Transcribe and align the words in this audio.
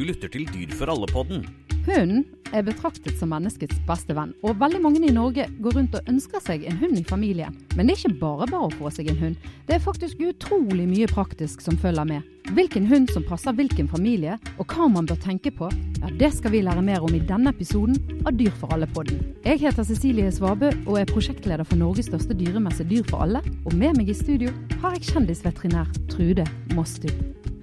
Du 0.00 0.06
lytter 0.08 0.30
til 0.32 0.46
Dyr 0.48 0.70
for 0.72 0.88
alle-podden. 0.88 1.42
Hunden 1.84 2.22
er 2.56 2.62
betraktet 2.64 3.18
som 3.20 3.28
menneskets 3.34 3.82
beste 3.84 4.14
venn, 4.16 4.30
og 4.40 4.56
veldig 4.56 4.78
mange 4.80 5.02
i 5.04 5.12
Norge 5.12 5.44
går 5.60 5.74
rundt 5.76 5.96
og 5.98 6.06
ønsker 6.08 6.40
seg 6.40 6.62
en 6.64 6.78
hund 6.80 6.96
i 6.96 7.02
familien. 7.04 7.52
Men 7.76 7.84
det 7.84 7.92
er 7.92 8.06
ikke 8.06 8.20
bare 8.22 8.46
bare 8.48 8.70
å 8.70 8.78
få 8.78 8.88
seg 8.96 9.10
en 9.12 9.18
hund. 9.20 9.50
Det 9.68 9.74
er 9.76 9.82
faktisk 9.84 10.22
utrolig 10.24 10.86
mye 10.88 11.08
praktisk 11.10 11.60
som 11.60 11.76
følger 11.82 12.08
med. 12.08 12.30
Hvilken 12.56 12.86
hund 12.88 13.12
som 13.12 13.26
passer 13.28 13.52
hvilken 13.58 13.90
familie, 13.92 14.38
og 14.56 14.72
hva 14.72 14.88
man 14.88 15.10
bør 15.10 15.20
tenke 15.20 15.52
på, 15.52 15.68
ja, 15.98 16.12
det 16.22 16.30
skal 16.38 16.54
vi 16.54 16.62
lære 16.64 16.86
mer 16.86 17.04
om 17.04 17.12
i 17.12 17.20
denne 17.20 17.52
episoden 17.52 18.24
av 18.24 18.32
Dyr 18.40 18.56
for 18.56 18.72
alle-podden. 18.72 19.20
Jeg 19.44 19.60
heter 19.66 19.84
Cecilie 19.84 20.32
Svabø 20.32 20.72
og 20.86 20.96
er 21.02 21.12
prosjektleder 21.12 21.68
for 21.68 21.76
Norges 21.76 22.08
største 22.08 22.38
dyremesse 22.40 22.88
Dyr 22.88 23.04
for 23.12 23.26
alle, 23.26 23.44
og 23.66 23.76
med 23.76 24.00
meg 24.00 24.08
i 24.08 24.16
studio 24.16 24.56
har 24.80 24.96
jeg 24.96 25.10
kjendisveterinær 25.12 25.92
Trude 26.08 26.48
Mostu. 26.72 27.12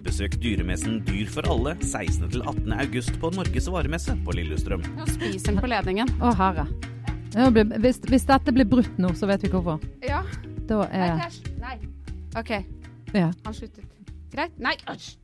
Besøk 0.07 0.37
dyremessen 0.39 1.01
Dyr 1.03 1.27
for 1.27 1.47
alle 1.51 1.73
16. 1.83 2.29
til 2.31 2.41
18. 2.47 2.71
august 2.79 3.17
på 3.19 3.31
Norges 3.35 3.67
varemesse 3.71 4.15
på 4.23 4.35
Lillestrøm. 4.37 4.85
Nå 4.95 5.07
spiser 5.09 5.51
den 5.51 5.59
på 5.59 5.67
ledningen. 5.67 6.13
Å 6.23 6.31
herre. 6.39 6.63
Hvis, 7.83 7.99
hvis 8.07 8.25
dette 8.29 8.53
blir 8.55 8.69
brutt 8.71 9.01
nå, 9.01 9.11
så 9.19 9.27
vet 9.27 9.43
vi 9.43 9.51
hvorfor. 9.51 9.83
Ja. 10.07 10.21
Da 10.69 10.85
er 10.87 11.19
Nei. 11.19 11.29
Nei. 11.59 11.75
OK, 12.39 12.53
ja. 13.15 13.29
han 13.43 13.55
sluttet. 13.55 13.83
Greit. 14.31 14.55
Nei, 14.63 14.77
æsj. 14.87 15.15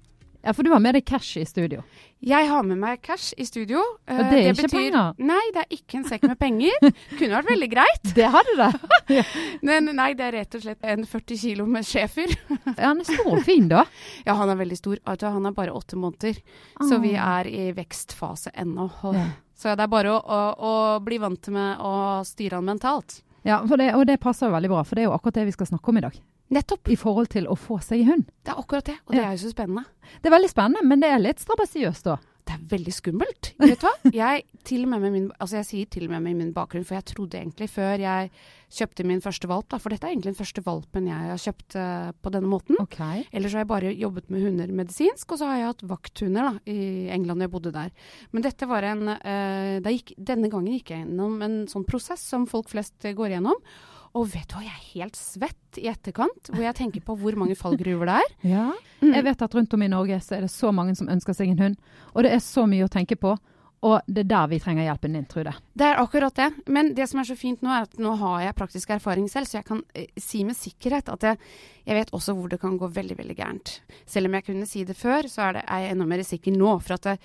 Ja, 0.43 0.51
for 0.53 0.63
du 0.67 0.71
har 0.73 0.79
med 0.83 0.93
deg 0.97 1.05
cash 1.07 1.37
i 1.39 1.45
studio. 1.47 1.81
Jeg 2.23 2.47
har 2.49 2.63
med 2.67 2.77
meg 2.79 3.01
cash 3.03 3.33
i 3.39 3.45
studio. 3.47 3.79
Eh, 4.07 4.15
Og 4.19 4.29
det 4.31 4.39
er 4.41 4.49
ikke 4.53 4.69
penger? 4.71 5.13
Nei, 5.23 5.41
det 5.55 5.61
er 5.63 5.75
ikke 5.77 5.97
en 5.99 6.05
sekk 6.07 6.23
med 6.27 6.37
penger. 6.39 6.75
Kunne 7.19 7.37
vært 7.37 7.49
veldig 7.51 7.69
greit. 7.71 8.11
Det 8.15 8.27
hadde 8.33 8.55
det! 8.59 9.23
Men 9.69 9.87
nei, 9.95 10.09
det 10.19 10.25
er 10.27 10.35
rett 10.41 10.55
og 10.59 10.63
slett 10.65 10.83
en 10.93 11.05
40 11.07 11.39
kilo 11.45 11.65
med 11.67 11.87
schæfer. 11.87 12.35
Ja, 12.77 12.89
han 12.89 12.99
er 13.03 13.07
stor 13.07 13.27
og 13.37 13.43
fin, 13.45 13.67
da. 13.71 13.83
Ja, 14.25 14.33
han 14.39 14.49
er 14.51 14.57
veldig 14.59 14.77
stor. 14.79 14.99
Han 15.07 15.45
er 15.49 15.55
bare 15.55 15.71
åtte 15.75 15.95
måneder. 15.99 16.39
Så 16.87 16.99
vi 17.03 17.13
Ah. 17.15 17.39
er 17.41 17.47
i 17.51 17.69
vekstfase 17.75 18.51
ennå. 18.55 18.89
Ja. 19.13 19.27
Så 19.55 19.75
det 19.77 19.83
er 19.85 19.91
bare 19.91 20.11
å, 20.15 20.19
å, 20.19 20.39
å 20.59 20.73
bli 21.03 21.19
vant 21.23 21.47
med 21.53 21.79
å 21.79 21.93
styre 22.27 22.59
han 22.59 22.65
mentalt. 22.67 23.21
Ja, 23.45 23.61
det, 23.67 23.89
og 23.95 24.05
det 24.07 24.17
passer 24.23 24.47
jo 24.47 24.55
veldig 24.55 24.69
bra, 24.71 24.81
for 24.87 24.95
det 24.95 25.03
er 25.03 25.09
jo 25.11 25.15
akkurat 25.15 25.35
det 25.41 25.45
vi 25.49 25.55
skal 25.55 25.67
snakke 25.69 25.91
om 25.91 25.99
i 25.99 26.03
dag. 26.05 26.15
Nettopp. 26.53 26.91
I 26.93 26.99
forhold 26.99 27.31
til 27.33 27.49
å 27.49 27.57
få 27.57 27.79
seg 27.83 28.05
hund. 28.09 28.27
Det 28.43 28.53
er 28.53 28.61
akkurat 28.61 28.91
det. 28.91 28.99
Og 29.07 29.15
det 29.15 29.23
er 29.23 29.33
jo 29.33 29.41
så 29.45 29.53
spennende. 29.55 29.87
Det 30.21 30.29
er 30.29 30.35
veldig 30.37 30.51
spennende, 30.51 30.85
men 30.85 31.01
det 31.01 31.09
er 31.09 31.23
litt 31.23 31.41
strabasiøst 31.41 32.09
da. 32.11 32.19
Det 32.43 32.57
er 32.57 32.63
veldig 32.73 32.91
skummelt. 32.91 33.53
Vet 33.61 33.79
du 33.79 33.85
hva? 33.87 33.93
Jeg, 34.13 34.43
til 34.67 34.83
og 34.83 34.89
med 34.91 35.03
med 35.05 35.13
min, 35.13 35.29
altså 35.39 35.61
jeg 35.61 35.67
sier 35.69 35.87
til 35.91 36.09
og 36.09 36.11
med 36.11 36.25
med 36.25 36.39
min 36.41 36.51
bakgrunn, 36.55 36.83
for 36.87 36.97
jeg 36.97 37.05
trodde 37.13 37.39
egentlig 37.39 37.69
før 37.71 38.01
jeg 38.01 38.31
kjøpte 38.73 39.05
min 39.07 39.21
første 39.23 39.47
valp, 39.47 39.69
da, 39.71 39.79
for 39.79 39.93
dette 39.93 40.07
er 40.07 40.13
egentlig 40.13 40.33
den 40.33 40.39
første 40.39 40.63
valpen 40.65 41.07
jeg 41.07 41.29
har 41.29 41.39
kjøpt 41.43 41.77
uh, 41.79 42.09
på 42.19 42.33
denne 42.35 42.51
måten. 42.51 42.79
Okay. 42.83 43.23
Ellers 43.31 43.55
har 43.55 43.63
jeg 43.63 43.71
bare 43.71 43.93
jobbet 43.95 44.31
med 44.33 44.43
hunder 44.43 44.75
medisinsk, 44.75 45.31
og 45.31 45.39
så 45.39 45.49
har 45.49 45.61
jeg 45.61 45.69
hatt 45.71 45.85
vakthunder 45.93 46.49
da, 46.49 46.53
i 46.67 47.07
England 47.15 47.43
da 47.43 47.47
jeg 47.47 47.53
bodde 47.55 47.75
der. 47.75 47.95
Men 48.35 48.47
dette 48.47 48.69
var 48.71 48.89
en 48.91 49.15
uh, 49.15 49.91
gikk, 49.93 50.15
Denne 50.17 50.51
gangen 50.51 50.75
gikk 50.75 50.91
jeg 50.91 51.05
gjennom 51.05 51.39
en 51.47 51.57
sånn 51.71 51.87
prosess 51.87 52.27
som 52.33 52.47
folk 52.49 52.71
flest 52.73 53.07
går 53.07 53.37
gjennom. 53.37 53.59
Og 54.13 54.27
vet 54.29 54.45
du 54.45 54.57
hva, 54.59 54.61
jeg 54.61 54.73
er 54.73 54.89
helt 54.93 55.17
svett 55.17 55.79
i 55.81 55.87
etterkant, 55.89 56.51
hvor 56.53 56.61
jeg 56.61 56.77
tenker 56.77 57.01
på 57.01 57.15
hvor 57.17 57.37
mange 57.39 57.55
fallgruver 57.57 58.11
det 58.11 58.17
er. 58.21 58.35
Ja. 58.45 58.65
Mm. 59.01 59.09
Jeg 59.15 59.25
vet 59.25 59.41
at 59.41 59.55
rundt 59.57 59.73
om 59.73 59.81
i 59.81 59.89
Norge 59.89 60.19
så 60.21 60.37
er 60.37 60.45
det 60.45 60.51
så 60.53 60.69
mange 60.75 60.93
som 60.99 61.09
ønsker 61.09 61.33
seg 61.33 61.49
en 61.49 61.63
hund, 61.63 61.79
og 62.13 62.27
det 62.27 62.35
er 62.35 62.43
så 62.45 62.67
mye 62.69 62.85
å 62.85 62.91
tenke 62.93 63.17
på. 63.17 63.33
Og 63.83 63.99
det 64.07 64.21
er 64.23 64.29
der 64.31 64.47
vi 64.47 64.59
trenger 64.63 64.85
hjelpen 64.87 65.15
din, 65.17 65.25
Trude. 65.27 65.51
Det 65.75 65.83
er 65.89 65.97
akkurat 65.99 66.35
det. 66.39 66.45
Men 66.71 66.93
det 66.95 67.03
som 67.11 67.19
er 67.19 67.27
så 67.27 67.35
fint 67.35 67.59
nå, 67.65 67.67
er 67.75 67.83
at 67.89 67.97
nå 67.99 68.13
har 68.21 68.45
jeg 68.45 68.55
praktisk 68.55 68.93
erfaring 68.95 69.25
selv, 69.31 69.49
så 69.49 69.57
jeg 69.57 69.67
kan 69.67 69.81
eh, 69.93 70.05
si 70.15 70.45
med 70.47 70.55
sikkerhet 70.55 71.11
at 71.11 71.25
jeg, 71.27 71.39
jeg 71.89 71.97
vet 71.99 72.13
også 72.15 72.35
hvor 72.37 72.47
det 72.53 72.61
kan 72.61 72.77
gå 72.79 72.87
veldig, 72.95 73.17
veldig 73.19 73.35
gærent. 73.35 73.73
Selv 74.07 74.29
om 74.31 74.37
jeg 74.39 74.47
kunne 74.47 74.69
si 74.69 74.85
det 74.87 74.95
før, 74.95 75.27
så 75.27 75.49
er, 75.49 75.57
det, 75.59 75.65
er 75.67 75.83
jeg 75.83 75.97
enda 75.97 76.07
mer 76.13 76.23
sikker 76.23 76.55
nå. 76.55 76.77
For 76.85 76.95
at 76.95 77.09
jeg, 77.11 77.19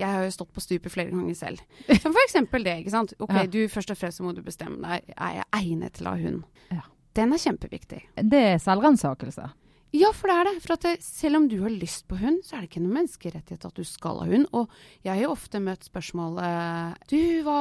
jeg 0.00 0.08
har 0.08 0.24
jo 0.24 0.32
stått 0.38 0.54
på 0.56 0.64
stupet 0.64 0.94
flere 0.96 1.12
ganger 1.12 1.36
selv. 1.36 1.60
Som 2.02 2.16
for 2.16 2.24
eksempel 2.24 2.64
det, 2.64 2.78
ikke 2.80 2.96
sant. 2.96 3.12
Ok, 3.20 3.36
Ja. 3.36 3.44
du 3.52 3.60
først 3.68 3.92
og 3.92 4.00
fremst 4.00 4.24
må 4.24 4.32
du 4.32 4.40
bestemme 4.46 4.80
deg. 4.80 5.12
Er 5.18 5.42
jeg 5.42 5.50
egnet 5.60 5.98
til 6.00 6.08
å 6.08 6.16
ha 6.16 6.22
hund? 6.24 6.46
Ja. 6.72 6.86
Den 7.12 7.36
er 7.36 7.42
kjempeviktig. 7.44 8.06
Det 8.16 8.46
er 8.54 8.62
selvransakelse. 8.64 9.50
Ja, 9.92 10.08
for 10.16 10.30
det 10.30 10.34
er 10.38 10.48
det. 10.48 10.52
For 10.64 10.72
at 10.72 10.84
det, 10.86 10.92
selv 11.04 11.36
om 11.36 11.46
du 11.50 11.58
har 11.60 11.72
lyst 11.72 12.06
på 12.08 12.16
hund, 12.16 12.38
så 12.46 12.56
er 12.56 12.62
det 12.62 12.70
ikke 12.70 12.80
noe 12.80 12.94
menneskerettighet 12.96 13.66
at 13.68 13.76
du 13.76 13.84
skal 13.84 14.22
ha 14.22 14.28
hund. 14.30 14.46
Og 14.56 14.70
jeg 15.04 15.12
har 15.12 15.20
jo 15.20 15.34
ofte 15.34 15.60
møtt 15.60 15.84
spørsmål 15.84 16.38
eh, 16.40 16.94
Du, 17.12 17.18
hva 17.44 17.58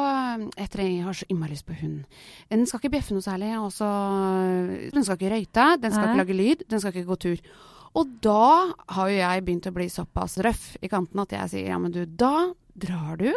jeg 0.55 1.03
har 1.03 1.17
så 1.17 1.27
innmari 1.27 1.57
lyst 1.57 1.67
på 1.67 1.75
hund. 1.81 2.05
Den 2.47 2.63
skal 2.69 2.79
ikke 2.79 2.93
bjeffe 2.95 3.17
noe 3.17 3.25
særlig. 3.25 3.51
Også, 3.59 3.89
Den 4.95 5.03
skal 5.03 5.19
ikke 5.19 5.33
røyte. 5.35 5.67
Den 5.83 5.91
skal 5.91 6.07
Nei. 6.07 6.13
ikke 6.13 6.23
lage 6.23 6.39
lyd. 6.39 6.65
Den 6.71 6.83
skal 6.83 6.95
ikke 6.95 7.11
gå 7.11 7.19
tur. 7.27 7.43
Og 7.99 8.15
da 8.23 8.47
har 8.95 9.11
jo 9.11 9.19
jeg 9.19 9.45
begynt 9.47 9.67
å 9.67 9.75
bli 9.75 9.89
såpass 9.91 10.39
røff 10.45 10.65
i 10.79 10.87
kanten 10.91 11.19
at 11.25 11.35
jeg 11.35 11.51
sier 11.51 11.73
ja, 11.73 11.79
men 11.83 11.91
du, 11.91 12.05
da 12.07 12.53
drar 12.79 13.19
du 13.19 13.27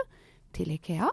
til 0.55 0.71
Ikea. 0.77 1.11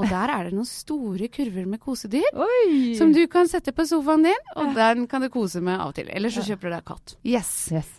Og 0.00 0.08
der 0.08 0.32
er 0.32 0.48
det 0.48 0.56
noen 0.56 0.68
store 0.68 1.28
kurver 1.32 1.66
med 1.68 1.80
kosedyr. 1.82 2.28
Oi! 2.40 2.94
Som 2.98 3.12
du 3.16 3.20
kan 3.30 3.50
sette 3.50 3.74
på 3.76 3.84
sofaen 3.88 4.24
din, 4.24 4.46
og 4.56 4.72
den 4.76 5.06
kan 5.10 5.24
du 5.24 5.28
kose 5.32 5.60
med 5.64 5.76
av 5.76 5.92
og 5.92 5.98
til. 5.98 6.08
Eller 6.12 6.32
så 6.32 6.44
kjøper 6.46 6.70
du 6.70 6.76
deg 6.76 6.86
katt. 6.88 7.16
Yes. 7.26 7.52
Yes. 7.74 7.90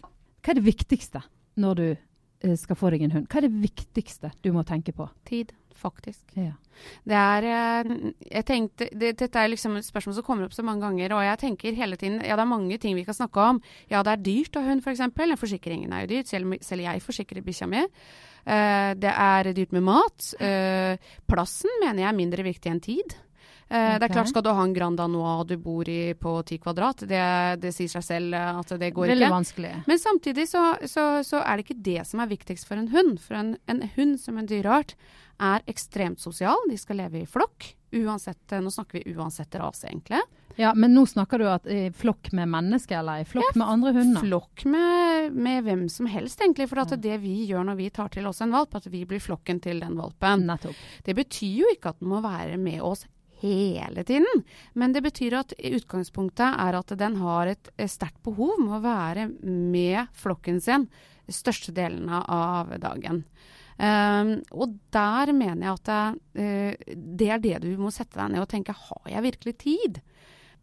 Hva 0.42 0.54
er 0.54 0.58
det 0.58 0.66
viktigste 0.66 1.22
når 1.62 1.78
du 1.78 1.88
eh, 1.92 2.56
skal 2.58 2.80
få 2.80 2.92
deg 2.94 3.06
en 3.06 3.18
hund? 3.20 3.28
Hva 3.30 3.42
er 3.42 3.48
det 3.48 3.58
viktigste 3.62 4.34
du 4.42 4.50
må 4.56 4.66
tenke 4.68 4.96
på? 4.98 5.06
Tid, 5.30 5.54
faktisk. 5.78 6.24
Ja. 6.34 6.56
Det 7.06 7.18
er 7.18 7.46
eh, 7.52 7.92
Jeg 8.32 8.46
tenkte 8.48 8.88
det, 8.90 9.14
Dette 9.20 9.38
er 9.38 9.52
liksom 9.52 9.76
et 9.78 9.86
spørsmål 9.86 10.18
som 10.18 10.26
kommer 10.26 10.48
opp 10.48 10.56
så 10.58 10.66
mange 10.66 10.82
ganger, 10.88 11.14
og 11.14 11.22
jeg 11.28 11.42
tenker 11.44 11.78
hele 11.78 12.00
tiden 12.00 12.22
Ja, 12.24 12.34
det 12.40 12.46
er 12.46 12.50
mange 12.50 12.80
ting 12.82 12.98
vi 12.98 13.06
kan 13.06 13.18
snakke 13.18 13.46
om. 13.54 13.62
Ja, 13.92 14.02
det 14.08 14.16
er 14.16 14.26
dyrt 14.26 14.58
å 14.58 14.66
ha 14.66 14.74
hund, 14.74 14.82
f.eks. 14.82 15.06
Forsikringen 15.46 15.94
er 15.94 16.08
jo 16.08 16.14
dyrt. 16.16 16.32
Selv, 16.32 16.58
selv 16.66 16.88
jeg 16.88 17.06
forsikrer 17.06 17.46
bikkja 17.46 17.70
mi. 17.70 17.86
Eh, 18.46 18.94
det 18.98 19.12
er 19.12 19.52
dyrt 19.56 19.76
med 19.76 19.86
mat. 19.86 20.32
Eh, 20.42 20.96
plassen 21.30 21.72
mener 21.84 22.04
jeg 22.06 22.10
er 22.10 22.18
mindre 22.18 22.46
viktig 22.48 22.72
enn 22.72 22.82
tid. 22.84 23.18
Okay. 23.72 24.00
Det 24.02 24.04
er 24.10 24.12
klart, 24.12 24.28
skal 24.28 24.44
du 24.44 24.50
ha 24.52 24.64
en 24.68 24.74
Grand 24.76 25.00
Anois 25.00 25.46
du 25.48 25.54
bor 25.64 25.88
i 25.88 26.12
på 26.20 26.32
ti 26.44 26.58
kvadrat, 26.60 27.06
det, 27.08 27.22
det 27.64 27.70
sier 27.72 27.88
seg 27.88 28.04
selv 28.04 28.36
eh, 28.36 28.58
at 28.60 28.74
det 28.82 28.90
går 28.92 29.14
Veldig 29.14 29.24
ikke. 29.30 29.36
vanskelig. 29.38 29.72
Men 29.88 30.02
samtidig 30.02 30.48
så, 30.52 30.64
så, 30.92 31.06
så 31.24 31.40
er 31.40 31.56
det 31.56 31.70
ikke 31.70 31.84
det 31.86 32.02
som 32.10 32.20
er 32.20 32.34
viktigst 32.34 32.68
for 32.68 32.82
en 32.82 32.90
hund. 32.92 33.22
For 33.24 33.40
en, 33.40 33.54
en 33.72 33.86
hund 33.96 34.18
som 34.20 34.42
en 34.42 34.50
dyreart 34.50 34.98
er 35.40 35.64
ekstremt 35.72 36.20
sosial. 36.20 36.60
De 36.68 36.76
skal 36.82 37.00
leve 37.00 37.24
i 37.24 37.30
flokk. 37.30 37.72
Uansett, 37.96 38.44
nå 38.60 38.72
snakker 38.76 39.00
vi 39.00 39.16
uansett 39.16 39.56
rase, 39.60 39.88
egentlig. 39.88 40.20
Ja, 40.62 40.74
men 40.78 40.94
nå 40.94 41.08
snakker 41.10 41.42
du 41.42 41.48
at 41.50 41.66
i 41.66 41.88
flokk 41.96 42.30
med 42.38 42.52
mennesker, 42.52 43.00
eller 43.00 43.24
i 43.24 43.28
flokk 43.28 43.56
med 43.58 43.66
andre 43.66 43.94
hunder? 43.96 44.22
Flokk 44.22 44.66
med, 44.70 45.32
med 45.34 45.64
hvem 45.66 45.88
som 45.90 46.10
helst, 46.12 46.42
egentlig. 46.44 46.68
For 46.70 46.84
at 46.84 46.94
Ja. 46.94 47.00
det 47.02 47.22
vi 47.24 47.34
gjør 47.50 47.66
når 47.66 47.80
vi 47.80 47.90
tar 47.90 48.12
til 48.14 48.28
oss 48.30 48.44
en 48.46 48.54
valp, 48.54 48.76
at 48.78 48.86
vi 48.86 49.02
blir 49.10 49.24
flokken 49.24 49.62
til 49.64 49.82
den 49.82 49.98
valpen. 49.98 50.46
Nettopp. 50.46 50.78
Det 51.04 51.16
betyr 51.18 51.64
jo 51.64 51.72
ikke 51.74 51.96
at 51.96 52.00
den 52.00 52.12
må 52.14 52.22
være 52.22 52.60
med 52.62 52.82
oss 52.86 53.08
hele 53.42 54.04
tiden. 54.06 54.44
Men 54.78 54.94
det 54.94 55.02
betyr 55.02 55.40
at 55.40 55.56
utgangspunktet 55.58 56.60
er 56.62 56.78
at 56.78 56.94
den 56.98 57.18
har 57.24 57.48
et 57.56 57.72
sterkt 57.90 58.22
behov 58.24 58.60
med 58.62 58.78
å 58.78 58.84
være 58.86 59.28
med 59.42 60.14
flokken 60.14 60.62
sin 60.62 60.88
største 61.32 61.74
delene 61.74 62.22
av 62.28 62.70
dagen. 62.82 63.24
Um, 63.82 64.44
og 64.54 64.76
der 64.94 65.32
mener 65.34 65.64
jeg 65.66 65.74
at 65.80 65.90
det, 65.90 66.02
uh, 66.38 66.96
det 67.18 67.30
er 67.34 67.42
det 67.42 67.56
du 67.64 67.72
må 67.82 67.90
sette 67.90 68.20
deg 68.20 68.36
ned 68.36 68.44
og 68.44 68.50
tenke 68.52 68.76
har 68.78 69.10
jeg 69.10 69.26
virkelig 69.26 69.54
tid? 69.64 70.02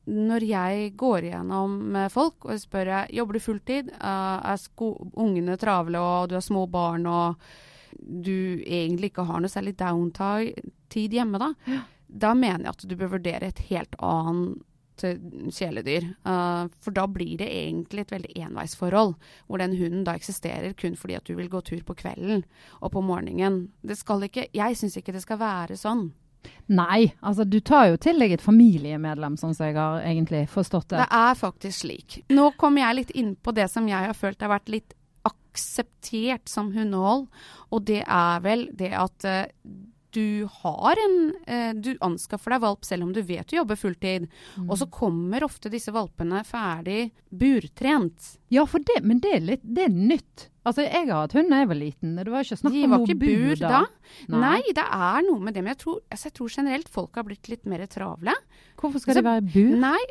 Når 0.09 0.45
jeg 0.49 0.93
går 0.97 1.29
igjennom 1.29 1.75
med 1.93 2.13
folk 2.13 2.47
og 2.49 2.61
spør 2.61 2.93
jeg, 2.95 3.17
jobber 3.19 3.37
du 3.37 3.45
fulltid, 3.45 3.91
uh, 4.01 4.39
er 4.41 4.85
ungene 5.21 5.59
travle 5.61 6.01
og 6.01 6.31
du 6.31 6.39
har 6.39 6.45
små 6.45 6.65
barn 6.71 7.05
og 7.11 7.51
du 7.99 8.63
egentlig 8.65 9.13
ikke 9.13 9.27
har 9.29 9.43
noe 9.43 9.53
særlig 9.53 9.75
downtime-tid 9.79 11.17
hjemme, 11.19 11.41
da, 11.41 11.53
da 12.09 12.33
mener 12.37 12.69
jeg 12.69 12.77
at 12.77 12.89
du 12.89 12.97
bør 12.97 13.15
vurdere 13.17 13.51
et 13.51 13.63
helt 13.69 13.97
annet 14.05 15.05
eh, 15.05 15.19
kjæledyr. 15.55 16.07
Uh, 16.27 16.69
for 16.85 16.95
da 16.97 17.09
blir 17.11 17.37
det 17.41 17.49
egentlig 17.51 18.07
et 18.07 18.15
veldig 18.15 18.47
enveisforhold, 18.49 19.17
hvor 19.47 19.63
den 19.63 19.77
hunden 19.81 20.07
da 20.07 20.15
eksisterer 20.17 20.77
kun 20.79 20.97
fordi 21.01 21.19
at 21.19 21.29
du 21.29 21.35
vil 21.39 21.51
gå 21.53 21.63
tur 21.67 21.83
på 21.85 21.97
kvelden 21.99 22.45
og 22.81 22.95
på 22.95 23.05
morgenen. 23.05 23.67
Det 23.83 23.99
skal 23.99 24.25
ikke, 24.29 24.49
jeg 24.55 24.79
syns 24.79 24.99
ikke 25.01 25.17
det 25.17 25.25
skal 25.27 25.43
være 25.43 25.81
sånn. 25.81 26.09
Nei, 26.69 27.09
altså 27.25 27.47
du 27.49 27.59
tar 27.65 27.89
jo 27.93 27.99
til 28.01 28.21
deg 28.21 28.35
et 28.37 28.45
familiemedlem, 28.45 29.39
sånn 29.41 29.55
som 29.57 29.69
jeg 29.69 29.77
har 29.79 30.03
egentlig 30.05 30.45
forstått 30.53 30.91
det. 30.93 31.01
Det 31.01 31.21
er 31.21 31.39
faktisk 31.39 31.83
slik. 31.85 32.19
Nå 32.35 32.51
kommer 32.61 32.85
jeg 32.85 32.99
litt 32.99 33.13
inn 33.17 33.35
på 33.41 33.55
det 33.57 33.71
som 33.73 33.89
jeg 33.89 34.11
har 34.11 34.17
følt 34.17 34.45
har 34.45 34.53
vært 34.53 34.73
litt 34.73 34.97
akseptert 35.29 36.49
som 36.49 36.71
hundehold, 36.77 37.27
og 37.73 37.87
det 37.89 38.03
er 38.05 38.43
vel 38.45 38.69
det 38.77 38.93
at 38.97 39.29
eh, 39.29 39.47
du 40.17 40.49
har 40.63 40.99
en 41.05 41.17
eh, 41.47 41.73
Du 41.77 41.91
anskaffer 42.05 42.55
deg 42.55 42.63
valp 42.65 42.85
selv 42.87 43.05
om 43.05 43.13
du 43.13 43.21
vet 43.23 43.49
du 43.49 43.57
jobber 43.59 43.77
fulltid. 43.77 44.29
Mm. 44.57 44.69
Og 44.69 44.79
så 44.81 44.89
kommer 44.91 45.45
ofte 45.45 45.71
disse 45.73 45.93
valpene 45.95 46.43
ferdig 46.49 47.11
burtrent. 47.29 48.39
Ja, 48.53 48.65
for 48.67 48.81
det, 48.81 49.03
men 49.05 49.21
det 49.25 49.35
er 49.37 49.45
litt 49.45 49.67
det 49.67 49.89
er 49.89 49.95
nytt. 49.95 50.49
Altså, 50.69 50.85
jeg 50.85 51.09
har 51.09 51.25
hatt 51.25 51.35
hund 51.37 51.53
da 51.53 51.63
jeg 51.63 51.71
var 51.71 51.79
liten. 51.81 52.17
Det 52.19 52.33
var 52.33 52.45
ikke 52.45 52.61
snakk 52.61 52.79
om 52.85 52.95
noe 52.97 53.19
bur 53.23 53.61
da. 53.61 53.83
Nei. 54.33 54.61
det 54.77 54.85
er 54.85 55.23
noe 55.29 55.41
med 55.41 55.57
det. 55.57 55.63
Men 55.65 55.73
jeg 55.73 55.83
tror, 55.85 56.01
altså, 56.13 56.29
jeg 56.29 56.37
tror 56.37 56.55
generelt 56.59 56.91
folk 56.93 57.17
har 57.17 57.29
blitt 57.29 57.49
litt 57.53 57.69
mer 57.69 57.87
travle. 57.89 58.35
Hvorfor 58.77 59.01
skal 59.01 59.15
Så- 59.15 59.23
det 59.23 59.29
være 59.29 59.47
bur? 59.49 59.77
Nei, 59.81 60.03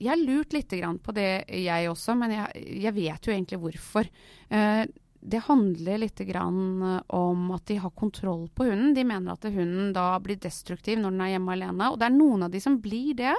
jeg 0.00 0.08
har 0.08 0.16
lurt 0.16 0.52
litt 0.56 0.72
grann 0.72 0.98
på 0.98 1.14
det 1.14 1.44
jeg 1.48 1.88
også, 1.90 2.16
men 2.18 2.30
jeg, 2.30 2.80
jeg 2.82 2.94
vet 2.94 3.26
jo 3.28 3.32
egentlig 3.32 3.60
hvorfor. 3.60 4.08
Eh, 4.50 4.86
det 5.20 5.42
handler 5.44 6.00
litt 6.00 6.20
grann 6.28 6.82
eh, 6.82 7.02
om 7.16 7.50
at 7.54 7.66
de 7.68 7.76
har 7.82 7.92
kontroll 7.96 8.48
på 8.54 8.64
hunden. 8.70 8.94
De 8.96 9.04
mener 9.04 9.34
at 9.34 9.44
hunden 9.44 9.92
da 9.96 10.14
blir 10.22 10.40
destruktiv 10.40 11.00
når 11.00 11.14
den 11.14 11.24
er 11.26 11.32
hjemme 11.34 11.56
alene. 11.56 11.90
Og 11.92 12.00
det 12.00 12.08
er 12.08 12.16
noen 12.16 12.46
av 12.46 12.54
de 12.54 12.62
som 12.62 12.78
blir 12.80 13.12
det. 13.18 13.34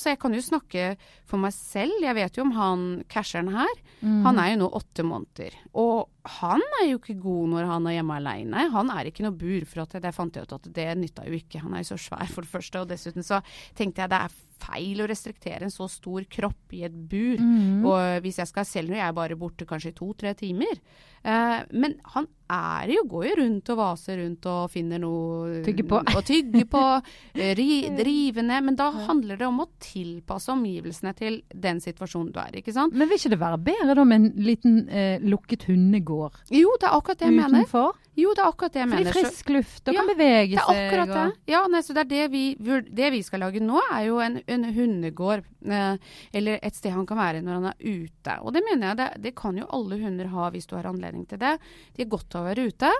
Så 0.00 0.10
jeg 0.10 0.20
kan 0.22 0.34
jo 0.34 0.42
snakke 0.42 0.94
for 1.28 1.42
meg 1.42 1.54
selv. 1.54 2.00
Jeg 2.02 2.16
vet 2.16 2.38
jo 2.38 2.46
om 2.46 2.54
han 2.56 2.86
casheren 3.12 3.52
her. 3.54 3.82
Mm. 4.00 4.22
Han 4.26 4.40
er 4.42 4.54
jo 4.54 4.62
nå 4.62 4.70
åtte 4.80 5.06
måneder. 5.06 5.58
Og 5.78 6.08
han 6.40 6.62
er 6.82 6.90
jo 6.90 6.98
ikke 7.00 7.16
god 7.22 7.48
når 7.54 7.68
han 7.70 7.88
er 7.88 7.96
hjemme 7.98 8.18
alene. 8.20 8.66
Han 8.74 8.92
er 8.92 9.08
ikke 9.08 9.24
noe 9.24 9.36
bur, 9.36 9.64
for 9.68 9.84
at 9.84 9.96
det 10.04 10.14
fant 10.16 10.36
jeg 10.36 10.48
ut 10.48 10.56
at 10.58 10.68
det 10.76 10.88
nytta 11.00 11.26
jo 11.28 11.38
ikke. 11.38 11.62
Han 11.64 11.74
er 11.74 11.84
jo 11.84 11.92
så 11.94 12.00
svær, 12.08 12.28
for 12.30 12.44
det 12.44 12.52
første. 12.52 12.82
Og 12.82 12.90
dessuten 12.90 13.26
så 13.26 13.40
tenkte 13.78 14.04
jeg 14.04 14.12
det 14.12 14.22
er 14.26 14.38
feil 14.60 15.00
å 15.00 15.08
restriktere 15.08 15.66
en 15.66 15.72
så 15.72 15.86
stor 15.90 16.26
kropp 16.30 16.74
i 16.76 16.84
et 16.88 16.92
bur. 16.94 17.40
Mm. 17.40 17.86
Og 17.88 18.24
hvis 18.24 18.40
jeg 18.42 18.50
skal 18.50 18.68
selv 18.68 18.92
når 18.92 19.00
jeg 19.00 19.06
er 19.08 19.16
bare 19.16 19.38
borte 19.40 19.68
kanskje 19.68 19.94
i 19.94 19.96
to-tre 19.96 20.34
timer. 20.38 20.76
Eh, 21.20 21.56
men 21.76 21.96
han 22.14 22.26
er 22.50 22.90
jo, 22.94 23.04
går 23.08 23.26
jo 23.28 23.34
rundt 23.42 23.70
og 23.72 23.78
vaser 23.78 24.18
rundt 24.22 24.46
og 24.50 24.70
finner 24.72 25.00
noe 25.02 25.60
Tygge 25.66 25.84
på. 25.88 26.00
Å 26.00 26.22
tygge 26.26 26.64
på. 26.70 26.82
eh, 27.34 27.52
ri, 27.58 27.82
drive 27.96 28.44
ned. 28.44 28.66
Men 28.68 28.78
da 28.78 28.90
handler 29.08 29.40
det 29.40 29.48
om 29.48 29.62
å 29.64 29.68
tilpasse 29.82 30.52
omgivelsene 30.54 31.14
til 31.18 31.40
den 31.52 31.82
situasjonen 31.84 32.32
du 32.34 32.40
er 32.42 32.56
i, 32.56 32.64
ikke 32.64 32.76
sant. 32.76 32.96
Men 32.96 33.10
vil 33.10 33.20
ikke 33.20 33.34
det 33.34 33.42
være 33.42 33.60
bedre 33.70 33.96
da 33.98 34.06
med 34.08 34.20
en 34.20 34.48
liten 34.48 34.80
eh, 34.88 35.22
lukket 35.24 35.68
hundegård 35.70 36.09
Jo, 36.50 36.72
det 36.80 36.88
er 36.88 36.94
akkurat 36.98 37.18
det 37.18 37.28
jeg 37.28 37.36
mener. 37.36 37.64
utenfor? 37.64 37.92
Jo, 38.20 38.34
det 38.34 38.42
er 38.42 38.48
akkurat 38.50 38.72
det 38.74 38.80
jeg 38.82 38.88
Fordi 38.90 38.98
mener. 39.04 39.12
Fordi 39.12 39.24
frisk 39.30 39.48
luft 39.54 39.88
og 39.88 39.94
Ja, 39.94 40.00
kan 40.00 40.08
bevege 40.10 40.50
Det 40.50 40.58
er 40.58 40.66
seg. 40.66 40.80
akkurat 40.90 41.08
det. 41.08 41.16
og- 41.26 41.36
Ja, 41.54 41.60
nei, 41.68 41.80
så 41.80 41.94
det 41.94 42.08
det 42.08 42.30
vi, 42.30 42.54
det 42.54 43.10
vi 43.12 43.22
skal 43.22 43.40
lage 43.40 43.60
nå, 43.60 43.80
er 43.92 44.04
jo 44.06 44.18
en, 44.20 44.40
en 44.46 44.64
hundegård. 44.74 45.44
Eh, 45.64 45.96
eller 46.34 46.58
et 46.62 46.74
sted 46.74 46.92
han 46.92 47.06
kan 47.06 47.16
være 47.16 47.42
når 47.42 47.52
han 47.52 47.64
er 47.66 47.78
ute. 47.80 48.38
Og 48.42 48.52
det 48.52 48.62
mener 48.64 48.88
jeg, 48.88 48.96
det, 48.96 49.22
det 49.22 49.34
kan 49.36 49.56
jo 49.56 49.66
alle 49.70 49.98
hunder 50.02 50.26
ha 50.28 50.50
hvis 50.50 50.66
du 50.66 50.76
har 50.76 50.84
anledning 50.90 51.26
til 51.28 51.38
det. 51.38 51.58
De 51.96 52.02
er 52.02 52.08
godt 52.08 52.34
av 52.34 52.44
å 52.44 52.48
være 52.54 52.66
ute. 52.68 52.90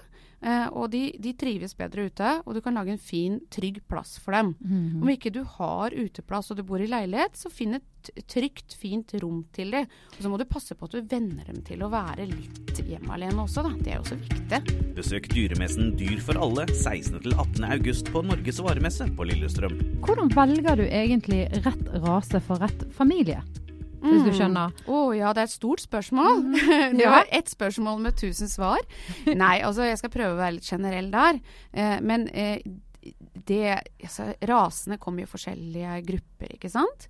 Eh, 0.42 0.66
og 0.72 0.90
de, 0.92 1.02
de 1.20 1.34
trives 1.38 1.76
bedre 1.78 2.08
ute, 2.10 2.32
og 2.44 2.56
du 2.56 2.62
kan 2.64 2.76
lage 2.76 2.94
en 2.94 3.02
fin, 3.02 3.38
trygg 3.52 3.82
plass 3.90 4.18
for 4.22 4.36
dem. 4.36 4.54
Mhm. 4.60 5.00
Om 5.02 5.12
ikke 5.14 5.32
du 5.34 5.42
har 5.58 5.94
uteplass 5.96 6.50
og 6.50 6.60
du 6.60 6.64
bor 6.66 6.82
i 6.82 6.90
leilighet, 6.90 7.38
så 7.38 7.52
finn 7.52 7.78
et 7.78 7.86
trygt, 8.30 8.74
fint 8.80 9.12
rom 9.20 9.42
til 9.52 9.74
dem. 9.74 9.88
Og 10.16 10.22
så 10.24 10.30
må 10.32 10.38
du 10.40 10.46
passe 10.48 10.74
på 10.76 10.88
at 10.88 10.96
du 10.96 11.04
venner 11.04 11.44
dem 11.50 11.60
til 11.66 11.84
å 11.84 11.90
være 11.92 12.26
litt 12.30 12.80
hjemme 12.80 13.12
alene 13.14 13.44
også, 13.44 13.64
da. 13.66 13.74
Det 13.76 13.92
er 13.92 14.00
jo 14.00 14.08
så 14.08 14.18
viktig. 14.20 14.60
Besøk 14.96 15.28
dyremessen 15.34 15.94
Dyr 16.00 16.22
for 16.24 16.40
alle 16.40 16.66
16.-18.8 16.72 18.12
på 18.12 18.24
Norges 18.26 18.60
varemesse 18.64 19.08
på 19.16 19.28
Lillestrøm. 19.28 19.76
Hvordan 20.06 20.32
velger 20.36 20.80
du 20.80 20.86
egentlig 20.88 21.44
rett 21.66 21.90
rase 22.06 22.40
for 22.46 22.62
rett 22.64 22.86
familie? 22.96 23.42
Hvis 24.00 24.24
du 24.24 24.30
Mm. 24.30 24.36
skjønner. 24.38 24.72
Å 24.88 25.16
ja, 25.16 25.32
det 25.32 25.40
er 25.42 25.48
et 25.50 25.50
stort 25.56 25.80
spørsmål. 25.80 26.44
det 26.96 27.00
Ja. 27.04 27.10
var 27.10 27.26
ett 27.30 27.48
spørsmål 27.52 28.00
med 28.00 28.16
tusen 28.16 28.48
svar. 28.48 28.78
Nei, 29.26 29.60
altså 29.60 29.84
jeg 29.84 29.98
skal 29.98 30.10
prøve 30.10 30.34
å 30.34 30.40
være 30.40 30.54
litt 30.58 30.64
generell 30.70 31.10
der. 31.10 31.40
Eh, 31.74 31.98
men 32.00 32.28
eh, 32.32 32.58
det 33.46 33.78
altså, 34.04 34.34
Rasene 34.46 34.98
kommer 35.00 35.22
i 35.24 35.26
forskjellige 35.30 36.00
grupper, 36.06 36.50
ikke 36.56 36.70
sant. 36.70 37.06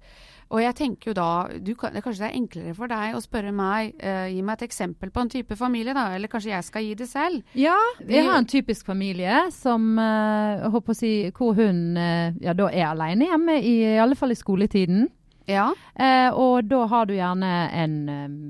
Og 0.50 0.58
jeg 0.64 0.74
tenker 0.74 1.10
jo 1.10 1.14
da 1.14 1.46
du 1.62 1.76
kan, 1.78 1.92
det 1.94 2.02
Kanskje 2.02 2.24
det 2.24 2.30
er 2.32 2.38
enklere 2.40 2.74
for 2.74 2.90
deg 2.90 3.14
å 3.14 3.20
spørre 3.22 3.52
meg 3.54 3.92
eh, 4.02 4.32
Gi 4.34 4.40
meg 4.42 4.56
et 4.58 4.64
eksempel 4.66 5.12
på 5.14 5.20
en 5.22 5.28
type 5.30 5.54
familie, 5.58 5.94
da. 5.94 6.08
Eller 6.16 6.26
kanskje 6.32 6.50
jeg 6.50 6.64
skal 6.66 6.82
gi 6.82 6.94
det 6.98 7.06
selv. 7.08 7.42
Ja, 7.54 7.76
Vi- 8.00 8.14
jeg 8.16 8.24
har 8.26 8.36
en 8.38 8.46
typisk 8.50 8.84
familie 8.86 9.44
som 9.54 9.96
eh, 9.98 10.66
håper 10.70 10.90
å 10.90 10.96
si, 10.98 11.12
hvor 11.30 11.54
hun 11.54 11.96
eh, 11.96 12.32
ja, 12.42 12.52
da 12.52 12.66
er 12.66 12.88
alene 12.90 13.28
hjemme, 13.30 13.60
i, 13.62 13.76
i 13.94 13.98
alle 14.02 14.16
fall 14.18 14.30
i 14.34 14.38
skoletiden. 14.42 15.06
Ja. 15.50 15.66
Eh, 15.94 16.28
og 16.32 16.68
da 16.70 16.84
har 16.90 17.08
du 17.10 17.14
gjerne 17.16 17.50
en, 17.76 17.96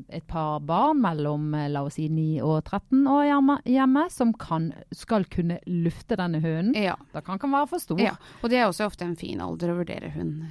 et 0.08 0.26
par 0.30 0.60
barn 0.66 1.00
mellom 1.02 1.54
eh, 1.56 1.68
la 1.72 1.82
oss 1.86 1.96
si 1.98 2.08
9 2.12 2.42
og 2.46 2.60
13 2.68 3.06
år 3.10 3.24
hjemme, 3.30 3.56
hjemme 3.64 4.04
som 4.12 4.34
kan, 4.36 4.70
skal 4.94 5.24
kunne 5.32 5.58
lufte 5.66 6.18
denne 6.20 6.42
hunden. 6.44 6.74
ja. 6.76 6.96
Da 7.14 7.24
kan 7.24 7.40
den 7.42 7.52
være 7.56 7.70
for 7.72 7.82
stor. 7.82 8.00
ja. 8.00 8.14
Og 8.42 8.52
det 8.52 8.60
er 8.60 8.68
også 8.68 8.86
ofte 8.86 9.04
en 9.08 9.16
fin 9.18 9.40
alder 9.40 9.72
å 9.72 9.80
vurdere 9.80 10.12
hund. 10.14 10.44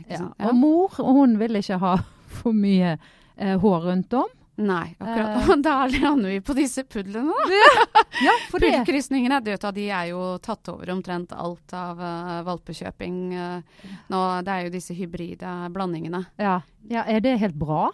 Og 0.43 0.55
mor 0.57 0.99
hun 0.99 1.37
vil 1.39 1.61
ikke 1.61 1.79
ha 1.81 1.95
for 2.39 2.55
mye 2.55 2.97
eh, 3.37 3.55
hår 3.61 3.87
rundt 3.87 4.13
om. 4.17 4.27
Nei, 4.59 4.95
akkurat. 4.99 5.37
Eh. 5.37 5.49
Og 5.53 5.61
da 5.67 5.75
lander 5.87 6.33
vi 6.33 6.39
på 6.43 6.55
disse 6.57 6.83
pudlene, 6.83 7.31
da. 7.31 8.03
Ja, 8.19 8.33
for 8.51 8.59
det. 8.59 8.73
Pudelkrysningene, 8.73 9.39
du 9.43 9.53
vet, 9.53 9.61
da, 9.63 9.71
de 9.75 9.85
er 9.87 10.09
jo 10.11 10.23
tatt 10.43 10.67
over 10.73 10.91
omtrent 10.91 11.31
alt 11.31 11.75
av 11.77 12.01
uh, 12.01 12.41
valpekjøping. 12.47 13.21
uh, 13.39 13.87
nå, 14.11 14.23
det 14.43 14.55
er 14.55 14.67
jo 14.67 14.73
disse 14.73 14.97
hybride 14.97 15.53
blandingene. 15.75 16.25
Ja. 16.41 16.59
ja, 16.91 17.05
er 17.07 17.23
det 17.23 17.37
helt 17.45 17.55
bra? 17.59 17.87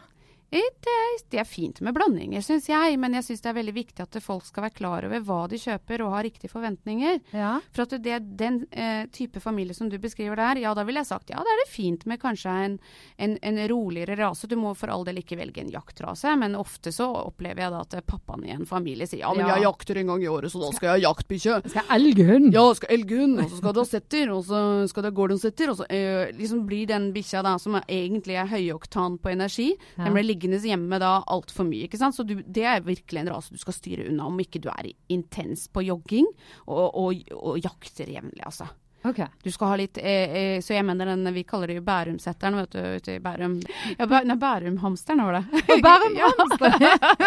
Det 0.51 0.61
er, 0.61 1.15
det 1.33 1.39
er 1.41 1.47
fint 1.49 1.79
med 1.83 1.95
blandinger, 1.97 2.39
syns 2.45 2.67
jeg, 2.69 2.95
men 3.01 3.15
jeg 3.17 3.25
syns 3.25 3.41
det 3.43 3.49
er 3.49 3.55
veldig 3.57 3.73
viktig 3.75 4.03
at 4.05 4.17
folk 4.23 4.45
skal 4.47 4.63
være 4.67 4.75
klar 4.77 5.07
over 5.07 5.23
hva 5.25 5.39
de 5.51 5.57
kjøper 5.59 6.03
og 6.05 6.13
ha 6.13 6.21
riktige 6.23 6.51
forventninger. 6.51 7.17
Ja. 7.35 7.55
For 7.75 7.83
at 7.83 7.95
det, 8.05 8.19
den 8.39 8.61
eh, 8.71 9.03
type 9.11 9.41
familie 9.43 9.75
som 9.75 9.89
du 9.91 9.97
beskriver 9.99 10.37
der, 10.39 10.61
ja 10.63 10.71
da 10.77 10.85
ville 10.87 11.01
jeg 11.01 11.09
sagt 11.09 11.33
ja, 11.33 11.41
da 11.43 11.51
er 11.55 11.61
det 11.63 11.67
fint 11.73 12.05
med 12.07 12.21
kanskje 12.21 12.53
en, 12.67 12.77
en, 13.17 13.33
en 13.41 13.59
roligere 13.67 14.15
rase. 14.21 14.47
Du 14.47 14.55
må 14.55 14.71
for 14.77 14.93
all 14.93 15.03
del 15.07 15.19
ikke 15.19 15.35
velge 15.41 15.63
en 15.65 15.73
jaktrase, 15.73 16.35
men 16.39 16.55
ofte 16.55 16.93
så 16.95 17.09
opplever 17.25 17.65
jeg 17.65 17.73
da 17.75 17.81
at 17.83 17.97
pappaen 18.07 18.45
i 18.47 18.53
en 18.55 18.65
familie 18.69 19.09
sier 19.09 19.25
ja, 19.25 19.33
men 19.35 19.49
jeg 19.49 19.65
jakter 19.65 19.99
en 20.03 20.13
gang 20.13 20.23
i 20.23 20.31
året, 20.31 20.53
så 20.53 20.61
da 20.61 20.71
skal 20.77 20.91
jeg 20.93 20.95
ha 21.01 21.03
jaktbikkje. 21.09 21.57
Skal 21.65 21.81
jeg 21.81 21.99
elghund? 21.99 22.49
Ja, 22.55 22.65
skal 22.79 22.95
elghund, 22.95 23.41
og 23.43 23.49
så 23.51 23.59
skal 23.59 23.75
du 23.75 23.81
ha 23.81 23.87
setter, 23.89 24.31
og 24.37 24.45
så 24.47 24.61
skal 24.93 25.03
du 25.03 25.09
ha 25.11 25.15
gordonsetter, 25.19 25.73
og 25.73 25.81
så 25.81 25.89
eh, 25.89 26.31
liksom 26.37 26.63
blir 26.69 26.87
den 26.93 27.09
bikkja 27.15 27.43
da, 27.45 27.57
som 27.59 27.75
er, 27.81 27.85
egentlig 27.91 28.39
er 28.39 28.49
høyoktan 28.55 29.19
på 29.19 29.33
energi, 29.35 29.71
Ja. 29.95 30.05
den 30.05 30.13
blir 30.15 30.27
liggende 30.35 30.59
hjemme 30.61 30.99
da 31.01 31.17
altfor 31.31 31.67
mye, 31.67 31.87
ikke 31.87 31.99
sant. 32.01 32.17
Så 32.17 32.27
du, 32.27 32.37
det 32.45 32.67
er 32.67 32.85
virkelig 32.85 33.23
en 33.23 33.33
rase 33.33 33.55
du 33.55 33.61
skal 33.61 33.77
styre 33.77 34.09
unna, 34.11 34.29
om 34.29 34.41
ikke 34.43 34.61
du 34.63 34.69
er 34.73 34.91
intens 35.13 35.67
på 35.71 35.85
jogging 35.87 36.27
og, 36.67 36.87
og, 36.91 37.29
og 37.39 37.61
jakter 37.63 38.11
jevnlig, 38.11 38.43
altså. 38.45 38.69
Ok. 39.05 39.19
Du 39.43 39.51
skal 39.51 39.69
ha 39.69 39.75
litt 39.77 39.97
eh, 40.01 40.31
eh, 40.37 40.61
Så 40.65 40.73
jeg 40.73 40.85
mener 40.85 41.11
den, 41.11 41.27
vi 41.33 41.43
kaller 41.45 41.69
det 41.69 41.77
jo 41.77 41.83
Bærumsetteren, 41.85 42.57
vet 42.57 42.71
du, 42.73 42.79
ute 42.97 43.17
i 43.19 43.21
Bærum. 43.21 43.59
Ja, 43.99 44.07
Bæ, 44.09 44.23
nei, 44.25 44.37
Bærumhamsteren 44.41 45.21
var 45.27 45.37
det. 45.37 45.61
Og 45.61 45.83
Bærumhamster. 45.85 46.77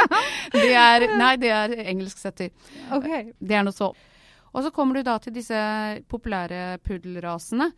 det 0.56 0.72
er 0.74 1.06
Nei, 1.14 1.32
det 1.38 1.52
er 1.54 1.76
engelsk 1.84 2.18
setter. 2.18 2.50
Ok. 2.94 3.06
Det 3.38 3.60
er 3.60 3.62
noe 3.66 3.76
så. 3.76 3.92
Og 4.48 4.64
så 4.64 4.72
kommer 4.74 4.98
du 4.98 5.06
da 5.06 5.18
til 5.22 5.36
disse 5.36 5.60
populære 6.10 6.80
puddelrasene. 6.82 7.70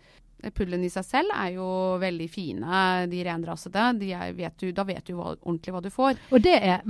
Puddelen 0.54 0.84
i 0.86 0.90
seg 0.92 1.04
selv 1.04 1.34
er 1.36 1.52
jo 1.56 1.66
veldig 2.00 2.28
fine, 2.32 2.80
de 3.10 3.20
renrasede. 3.26 3.84
De 4.00 4.12
er, 4.16 4.32
vet 4.38 4.56
du, 4.62 4.70
da 4.72 4.84
vet 4.88 5.04
du 5.06 5.14
hva, 5.18 5.34
ordentlig 5.42 5.74
hva 5.76 5.82
du 5.84 5.90
får. 5.92 6.18
Og 6.32 6.42
det 6.44 6.56
er, 6.62 6.80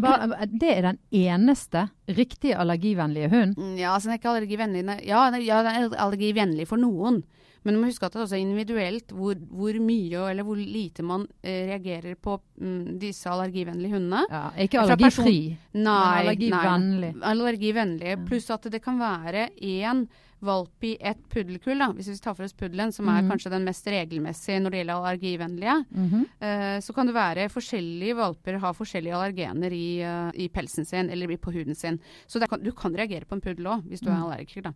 det 0.53 0.71
er 0.77 0.87
den 0.93 1.01
eneste 1.25 1.89
riktig 2.09 2.55
allergivennlige 2.55 3.31
hunden? 3.33 3.57
Mm, 3.59 3.77
Ja, 3.81 3.95
altså 3.97 4.09
den 4.11 4.17
er 4.17 4.23
ikke 4.23 4.33
allergivennlig. 4.37 4.87
Ja, 5.09 5.27
ja, 5.43 5.63
den 5.67 5.77
er 5.91 6.01
allergivennlig 6.07 6.67
for 6.71 6.79
noen. 6.81 7.23
Men 7.61 7.75
du 7.77 7.81
må 7.83 7.91
huske 7.91 8.07
at 8.09 8.15
det 8.15 8.23
er 8.23 8.25
også 8.25 8.39
individuelt 8.41 9.11
hvor, 9.13 9.37
hvor 9.53 9.77
mye 9.85 10.23
eller 10.31 10.47
hvor 10.49 10.57
lite 10.57 11.03
man 11.05 11.27
eh, 11.45 11.67
reagerer 11.69 12.15
på 12.17 12.39
mm, 12.57 12.95
disse 13.03 13.29
allergivennlige 13.29 13.99
hundene. 13.99 14.23
Ja, 14.33 14.47
ikke 14.65 14.81
allergifri, 14.81 15.35
Nei, 15.75 15.75
men 15.75 15.85
nei. 15.85 16.23
allergivennlig. 16.23 17.11
Allergivennlig. 17.35 18.15
Pluss 18.31 18.49
at 18.55 18.65
det 18.73 18.81
kan 18.85 18.97
være 19.03 19.51
én 19.61 20.07
valp 20.43 20.85
i 20.85 20.97
ett 21.01 21.19
puddelkull, 21.29 21.79
da. 21.79 21.89
hvis 21.93 22.09
vi 22.09 22.17
tar 22.17 22.35
for 22.35 22.45
oss 22.45 22.53
puddelen, 22.55 22.93
som 22.93 23.09
er 23.09 23.21
Mhm. 23.23 23.31
kanskje 23.31 23.51
den 23.51 23.65
mest 23.65 23.85
regelmessige 23.87 24.61
når 24.63 24.71
det 24.71 24.79
gjelder 24.81 24.95
allergivennlige. 25.01 25.85
Mhm. 25.91 26.27
Eh, 26.41 26.79
så 26.81 26.95
kan 26.95 27.07
det 27.07 27.15
være 27.15 27.49
forskjellige 27.51 28.17
valper 28.17 28.59
har 28.59 28.73
forskjellige 28.73 29.13
allergener 29.15 29.71
i, 29.73 30.03
uh, 30.03 30.31
i 30.35 30.49
pelsen 30.49 30.85
sin 30.87 31.11
eller 31.11 31.27
på 31.37 31.53
huden 31.53 31.75
sin. 31.77 32.01
Så 32.27 32.41
kan, 32.49 32.63
du 32.63 32.73
kan 32.73 32.93
reagere 32.95 33.25
på 33.27 33.33
en 33.35 33.41
puddel 33.41 33.67
òg, 33.67 33.83
hvis 33.89 34.01
du 34.01 34.09
er 34.11 34.17
Mm. 34.17 34.23
allergiker. 34.25 34.63
Da. 34.63 34.73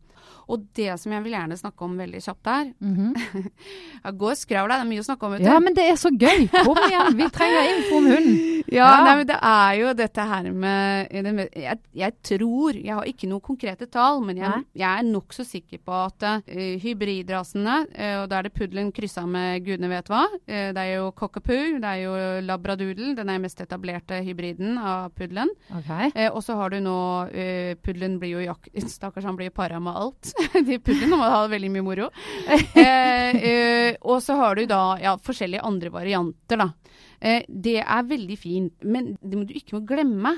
Og 0.48 0.66
det 0.74 0.98
som 1.00 1.12
jeg 1.12 1.22
vil 1.24 1.32
gjerne 1.32 1.56
snakke 1.58 1.82
om 1.82 1.96
veldig 1.96 2.20
kjapt 2.22 2.42
der 2.44 2.74
Mhm. 2.80 3.14
ja, 4.04 4.10
Gå 4.10 4.30
og 4.30 4.36
skravl 4.36 4.68
deg, 4.68 4.78
det 4.78 4.86
er 4.86 4.90
mye 4.90 5.00
å 5.00 5.08
snakke 5.08 5.22
om. 5.26 5.32
vet 5.32 5.40
du. 5.40 5.46
Ja, 5.46 5.58
men 5.60 5.74
det 5.74 5.84
er 5.90 5.96
så 5.96 6.10
gøy! 6.10 6.48
Kom 6.64 6.76
igjen, 6.76 7.16
vi 7.16 7.28
trenger 7.30 7.76
info 7.76 7.96
om 7.96 8.06
hunden. 8.06 8.62
Ja, 8.74 8.84
Ja. 8.84 9.04
Nei, 9.04 9.16
men 9.16 9.26
det 9.26 9.36
er 9.42 9.72
jo 9.78 9.92
dette 9.94 10.16
her 10.26 10.50
med 10.52 11.08
det 11.12 11.34
med- 11.34 11.50
jeg, 11.54 11.78
jeg 11.94 12.12
tror 12.22 12.72
Jeg 12.74 12.94
har 12.94 13.04
ikke 13.04 13.28
noen 13.28 13.40
konkrete 13.40 13.86
tall, 13.90 14.20
men 14.24 14.36
jeg, 14.36 14.64
jeg 14.74 14.98
er 14.98 15.02
nokså 15.04 15.44
sikker 15.44 15.53
på 15.62 15.94
at 15.94 16.24
uh, 16.26 16.74
hybridrasene, 16.82 17.76
uh, 17.94 18.16
og 18.22 18.28
da 18.30 18.38
er 18.38 18.48
det 18.48 18.54
puddelen 18.56 18.90
kryssa 18.94 19.24
med 19.28 19.64
gudene 19.66 19.90
vet 19.92 20.08
hva. 20.10 20.24
uh, 20.26 20.70
det 20.74 20.80
er 20.82 20.90
jo 20.96 21.12
cockapoo, 21.16 21.78
det 21.82 21.90
er 21.90 22.00
jo 22.02 22.14
labradoodle, 22.46 23.12
den 23.18 23.30
er 23.30 23.42
mest 23.42 23.60
etablerte 23.62 24.20
hybriden 24.26 24.78
av 24.78 25.12
puddelen. 25.14 25.52
Okay. 25.80 26.10
Og 26.30 26.40
så 26.44 26.56
har 26.58 26.74
du 26.74 26.80
nå 26.82 26.96
Puddelen 27.84 28.18
blir 28.20 28.36
jo 28.36 28.42
jakk... 28.44 28.68
Stakkars, 28.94 29.26
han 29.26 29.36
blir 29.38 29.52
para 29.54 29.80
med 29.82 29.96
alt. 29.96 30.32
De 30.66 30.78
Puddelen 30.78 31.12
må 31.12 31.20
ha 31.22 31.44
veldig 31.50 31.70
mye 31.74 31.84
moro. 31.86 32.10
Og 34.10 34.18
så 34.22 34.36
har 34.38 34.58
du 34.58 34.64
da 34.70 34.82
ja, 35.02 35.14
forskjellige 35.20 35.64
andre 35.66 35.92
varianter, 35.94 36.60
da. 36.60 36.68
Det 37.48 37.78
er 37.80 38.08
veldig 38.08 38.36
fint. 38.38 38.84
Men 38.84 39.14
det 39.22 39.38
må 39.38 39.46
du 39.48 39.54
ikke 39.56 39.78
må 39.78 39.84
glemme, 39.88 40.34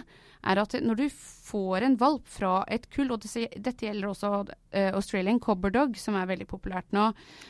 er 0.47 0.63
at 0.63 0.77
når 0.83 1.01
du 1.01 1.07
får 1.11 1.87
en 1.87 1.97
valp 2.01 2.27
fra 2.31 2.59
et 2.73 2.89
kull, 2.93 3.13
og 3.15 3.23
dette 3.23 3.87
gjelder 3.87 4.11
også 4.11 4.33
uh, 4.43 4.91
Australian 4.93 5.41
Cobber 5.43 5.75
Dog, 5.75 5.97
som 6.01 6.19
er 6.19 6.29
veldig 6.31 6.49
populært 6.51 6.91
nå, 6.97 7.09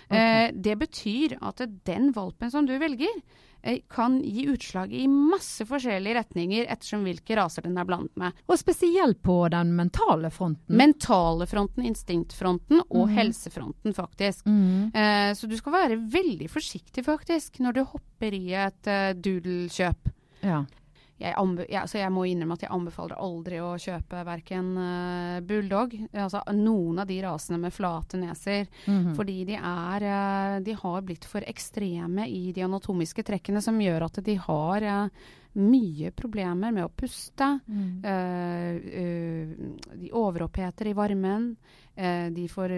okay. 0.08 0.48
uh, 0.50 0.62
det 0.66 0.78
betyr 0.80 1.38
at 1.40 1.64
den 1.88 2.10
valpen 2.16 2.52
som 2.52 2.68
du 2.68 2.76
velger, 2.80 3.20
Eh, 3.66 3.78
kan 3.88 4.22
gi 4.22 4.46
utslag 4.46 4.92
i 4.92 5.08
masse 5.08 5.64
forskjellige 5.66 6.14
retninger 6.14 6.68
ettersom 6.70 7.02
hvilke 7.02 7.34
raser 7.34 7.64
den 7.66 7.74
er 7.80 7.88
blandet 7.88 8.14
med. 8.20 8.36
Og 8.46 8.60
spesielt 8.60 9.18
på 9.26 9.40
den 9.50 9.72
mentale 9.74 10.30
fronten? 10.30 10.76
Mentale 10.78 11.48
fronten, 11.50 11.82
instinktfronten 11.88 12.84
og 12.84 13.08
mm. 13.08 13.16
helsefronten, 13.16 13.96
faktisk. 13.96 14.46
Mm. 14.46 14.94
Eh, 14.94 15.32
så 15.34 15.50
du 15.50 15.56
skal 15.58 15.74
være 15.80 15.98
veldig 16.14 16.46
forsiktig, 16.52 17.02
faktisk, 17.08 17.58
når 17.58 17.80
du 17.80 17.84
hopper 17.90 18.38
i 18.38 18.44
et 18.54 18.92
uh, 18.92 19.10
doodle-kjøp. 19.18 20.12
Ja 20.46 20.62
jeg, 21.16 21.32
jeg, 21.32 21.80
altså 21.80 21.96
jeg, 21.96 22.12
må 22.12 22.26
innrømme 22.28 22.58
at 22.58 22.66
jeg 22.66 22.72
anbefaler 22.76 23.20
aldri 23.24 23.60
å 23.64 23.70
kjøpe 23.80 24.20
verken 24.26 24.66
uh, 24.76 25.38
bulldog, 25.48 25.94
altså 26.12 26.42
noen 26.52 27.00
av 27.00 27.08
de 27.08 27.16
rasene 27.24 27.60
med 27.62 27.72
flate 27.72 28.20
neser, 28.20 28.68
mm 28.84 28.98
-hmm. 28.98 29.14
fordi 29.16 29.38
de 29.48 29.56
er 29.56 30.04
uh, 30.04 30.60
De 30.60 30.72
har 30.72 31.00
blitt 31.02 31.24
for 31.24 31.40
ekstreme 31.40 32.28
i 32.28 32.52
de 32.52 32.62
anatomiske 32.62 33.22
trekkene 33.22 33.62
som 33.62 33.80
gjør 33.80 34.04
at 34.04 34.24
de 34.24 34.34
har 34.36 34.82
uh, 34.82 35.08
mye 35.56 36.10
problemer 36.10 36.72
med 36.72 36.84
å 36.84 36.92
puste. 36.92 37.60
Mm. 37.66 38.02
de 39.94 40.10
overoppheter 40.12 40.86
i 40.86 40.92
varmen. 40.92 41.56
Eh, 41.96 42.26
de 42.30 42.44
får, 42.48 42.68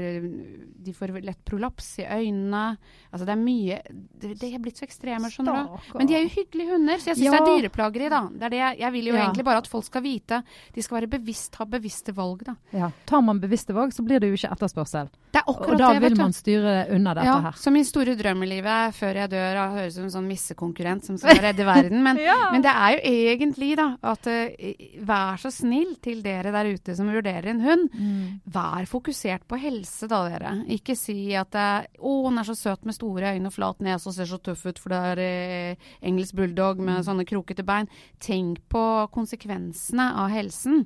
de, 0.84 0.92
får, 0.94 1.12
lett 1.26 1.40
prolaps 1.44 1.98
i 1.98 2.04
øynene. 2.06 2.76
Altså 3.10 3.26
det 3.26 3.32
er 3.32 3.40
mye 3.40 3.78
Det, 3.90 4.36
det 4.38 4.50
er 4.54 4.60
blitt 4.62 4.78
så 4.78 4.86
ekstreme, 4.86 5.26
skjønner 5.32 5.64
du. 5.64 5.88
Men 5.98 6.06
de 6.06 6.14
er 6.14 6.22
jo 6.22 6.30
hyggelige 6.36 6.70
hunder, 6.70 7.00
så 7.02 7.10
jeg 7.10 7.18
syns 7.18 7.26
ja. 7.26 7.32
det 7.34 7.40
er 7.40 7.64
dyreplageri, 7.64 8.10
da. 8.12 8.20
Det 8.30 8.46
er 8.46 8.54
det 8.54 8.60
jeg, 8.60 8.78
jeg 8.84 8.94
vil 8.94 9.10
jo 9.10 9.16
ja. 9.16 9.24
egentlig 9.24 9.46
bare 9.48 9.62
at 9.64 9.70
folk 9.70 9.88
skal 9.88 10.04
vite. 10.04 10.38
De 10.74 10.84
skal 10.86 11.00
være 11.00 11.10
bevisst, 11.16 11.58
ha 11.58 11.66
bevisste 11.66 12.14
valg, 12.14 12.44
da. 12.46 12.54
Ja. 12.70 12.92
Tar 13.10 13.24
man 13.26 13.42
bevisste 13.42 13.74
valg, 13.74 13.96
så 13.96 14.04
blir 14.06 14.22
det 14.22 14.30
jo 14.30 14.38
ikke 14.38 14.52
etterspørsel. 14.54 15.10
Det 15.34 15.42
er 15.42 15.50
akkurat 15.50 15.74
og 15.74 15.82
da 15.82 15.90
det, 15.96 16.04
vil 16.06 16.16
man 16.20 16.36
styre 16.36 16.76
unna 16.94 17.16
dette 17.18 17.26
ja, 17.26 17.34
her. 17.48 17.58
Så 17.58 17.74
min 17.74 17.84
store 17.88 18.14
drøm 18.16 18.46
i 18.46 18.50
livet 18.54 18.94
før 18.96 19.18
jeg 19.24 19.32
dør, 19.34 19.58
jeg 19.58 19.74
høres 19.80 19.96
ut 19.96 19.98
som 19.98 20.06
en 20.06 20.14
sånn 20.14 20.30
missekonkurrent 20.30 21.10
som 21.10 21.18
skal 21.18 21.42
redde 21.42 21.66
verden. 21.66 22.06
Men, 22.06 22.22
ja. 22.28 22.38
men, 22.54 22.62
det 22.64 22.70
er 22.70 22.94
jo 22.94 23.18
egentlig 23.18 23.74
da 23.82 23.90
at 24.14 24.30
uh, 24.30 24.72
vær 25.10 25.42
så 25.42 25.50
snill 25.52 25.96
til 26.04 26.22
dere 26.22 26.54
der 26.54 26.70
ute 26.70 26.94
som 26.94 27.10
vurderer 27.10 27.50
en 27.50 27.66
hund. 27.66 27.98
Mm. 27.98 28.38
Vær 28.54 28.86
fokusert 28.88 29.07
på 29.48 29.58
helse, 29.60 30.08
da, 30.10 30.22
dere. 30.28 30.54
Ikke 30.68 30.96
si 30.96 31.34
at 31.36 31.54
uh, 31.54 31.86
'Å, 31.98 32.12
hun 32.26 32.38
er 32.38 32.48
så 32.48 32.56
søt 32.56 32.84
med 32.84 32.94
store 32.94 33.34
øyne 33.34 33.48
og 33.48 33.54
flat 33.54 33.80
nese 33.80 34.08
og 34.08 34.14
ser 34.14 34.28
så 34.28 34.38
tøff 34.38 34.66
ut, 34.66 34.78
for 34.78 34.92
det 34.92 34.98
er 35.12 35.18
eh, 35.18 35.76
engelsk 36.02 36.34
bulldog 36.34 36.78
med 36.78 37.00
mm. 37.00 37.04
sånne 37.06 37.26
krokete 37.28 37.64
bein'. 37.64 37.88
Tenk 38.20 38.60
på 38.68 38.84
konsekvensene 39.14 40.12
av 40.14 40.30
helsen. 40.30 40.84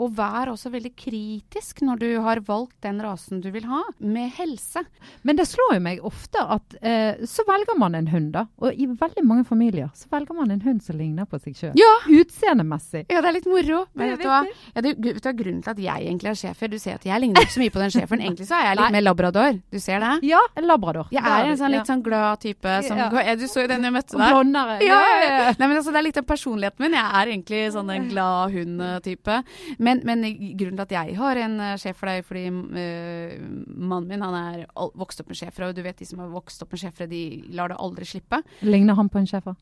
Og 0.00 0.14
vær 0.16 0.50
også 0.52 0.70
veldig 0.72 0.92
kritisk 0.96 1.82
når 1.84 2.00
du 2.00 2.08
har 2.24 2.40
valgt 2.46 2.78
den 2.84 3.00
rasen 3.04 3.42
du 3.44 3.50
vil 3.52 3.66
ha, 3.68 3.82
med 4.00 4.32
helse. 4.38 4.82
Men 5.26 5.38
det 5.38 5.46
slår 5.50 5.76
jo 5.76 5.82
meg 5.84 6.00
ofte 6.06 6.40
at 6.40 6.76
eh, 6.80 7.20
så 7.28 7.44
velger 7.48 7.76
man 7.80 7.96
en 7.98 8.08
hund, 8.12 8.30
da. 8.36 8.46
Og 8.64 8.72
i 8.74 8.88
veldig 8.88 9.24
mange 9.26 9.44
familier 9.48 9.90
så 9.96 10.08
velger 10.12 10.36
man 10.36 10.52
en 10.54 10.62
hund 10.64 10.80
som 10.84 10.98
ligner 10.98 11.28
på 11.28 11.40
seg 11.42 11.56
sjøl. 11.58 11.74
Ja! 11.78 11.90
Utseendemessig. 12.10 13.04
Ja, 13.10 13.20
det 13.20 13.30
er 13.30 13.36
litt 13.36 13.48
moro. 13.50 13.82
Men 13.94 14.14
vet 14.14 14.24
du 14.24 14.28
hva? 14.30 14.40
Ja, 14.74 14.84
det, 14.84 14.94
vet 14.96 15.20
du 15.20 15.28
hva 15.28 15.34
grunnen 15.36 15.62
til 15.64 15.74
at 15.74 15.82
jeg 15.84 16.08
egentlig 16.08 16.32
er 16.32 16.40
schæfer? 16.40 16.72
Du 16.72 16.78
ser 16.80 16.98
at 16.98 17.06
jeg 17.06 17.22
ligner 17.22 17.44
ikke 17.44 17.56
så 17.56 17.62
mye 17.62 17.74
på 17.74 17.82
den 17.82 17.94
schæferen. 17.94 18.24
Egentlig 18.24 18.48
så 18.48 18.56
er 18.58 18.66
jeg 18.70 18.80
litt 18.80 18.96
mer 18.96 19.04
labrador. 19.04 19.60
Du 19.72 19.78
ser 19.82 20.02
det? 20.04 20.14
Ja, 20.30 20.40
en 20.56 20.68
labrador. 20.70 21.10
Jeg 21.14 21.24
er 21.24 21.50
en 21.50 21.60
sånn 21.60 21.74
litt 21.74 21.90
sånn 21.90 22.04
glad 22.06 22.40
type 22.44 22.76
som 22.86 23.00
ja. 23.00 23.08
Du 23.40 23.46
så 23.48 23.64
jo 23.64 23.70
den 23.70 23.84
jeg 23.86 23.94
møtte 23.94 24.16
der. 24.16 24.32
Blondere. 24.34 24.78
Ja, 24.84 24.98
ja, 25.00 25.20
ja. 25.26 25.52
Nei, 25.58 25.66
men 25.66 25.76
altså, 25.78 25.92
det 25.94 26.00
er 26.00 26.06
litt 26.08 26.18
av 26.20 26.26
personligheten 26.28 26.84
min. 26.84 26.96
Jeg 26.98 27.20
er 27.20 27.32
egentlig 27.34 27.60
sånn 27.74 27.92
en 27.94 28.08
glad 28.10 28.54
hund-type. 28.56 29.36
Men, 29.78 29.89
men 30.04 30.24
grunnen 30.24 30.58
grunnen 30.60 30.78
til 30.80 30.86
at 30.86 30.94
jeg 30.96 31.16
har 31.18 31.40
en 31.44 31.56
uh, 31.60 31.76
sjef 31.80 31.98
for 32.00 32.10
deg, 32.10 32.26
fordi 32.26 32.46
uh, 32.50 33.34
mannen 33.66 34.08
min 34.10 34.22
han 34.24 34.36
er 34.38 34.62
vokst 34.98 35.22
opp 35.22 35.32
med 35.32 35.40
sjefere, 35.40 35.70
og 35.70 35.76
du 35.78 35.82
vet 35.86 35.98
de 35.98 36.08
som 36.08 36.22
har 36.22 36.30
vokst 36.32 36.62
opp 36.64 36.74
med 36.74 36.84
sjefere, 36.84 37.10
de 37.10 37.24
lar 37.56 37.72
det 37.72 37.80
aldri 37.80 38.08
slippe. 38.08 38.42
Ligner 38.66 38.98
han 38.98 39.10
på 39.12 39.20
en 39.20 39.28
schæfer? 39.30 39.58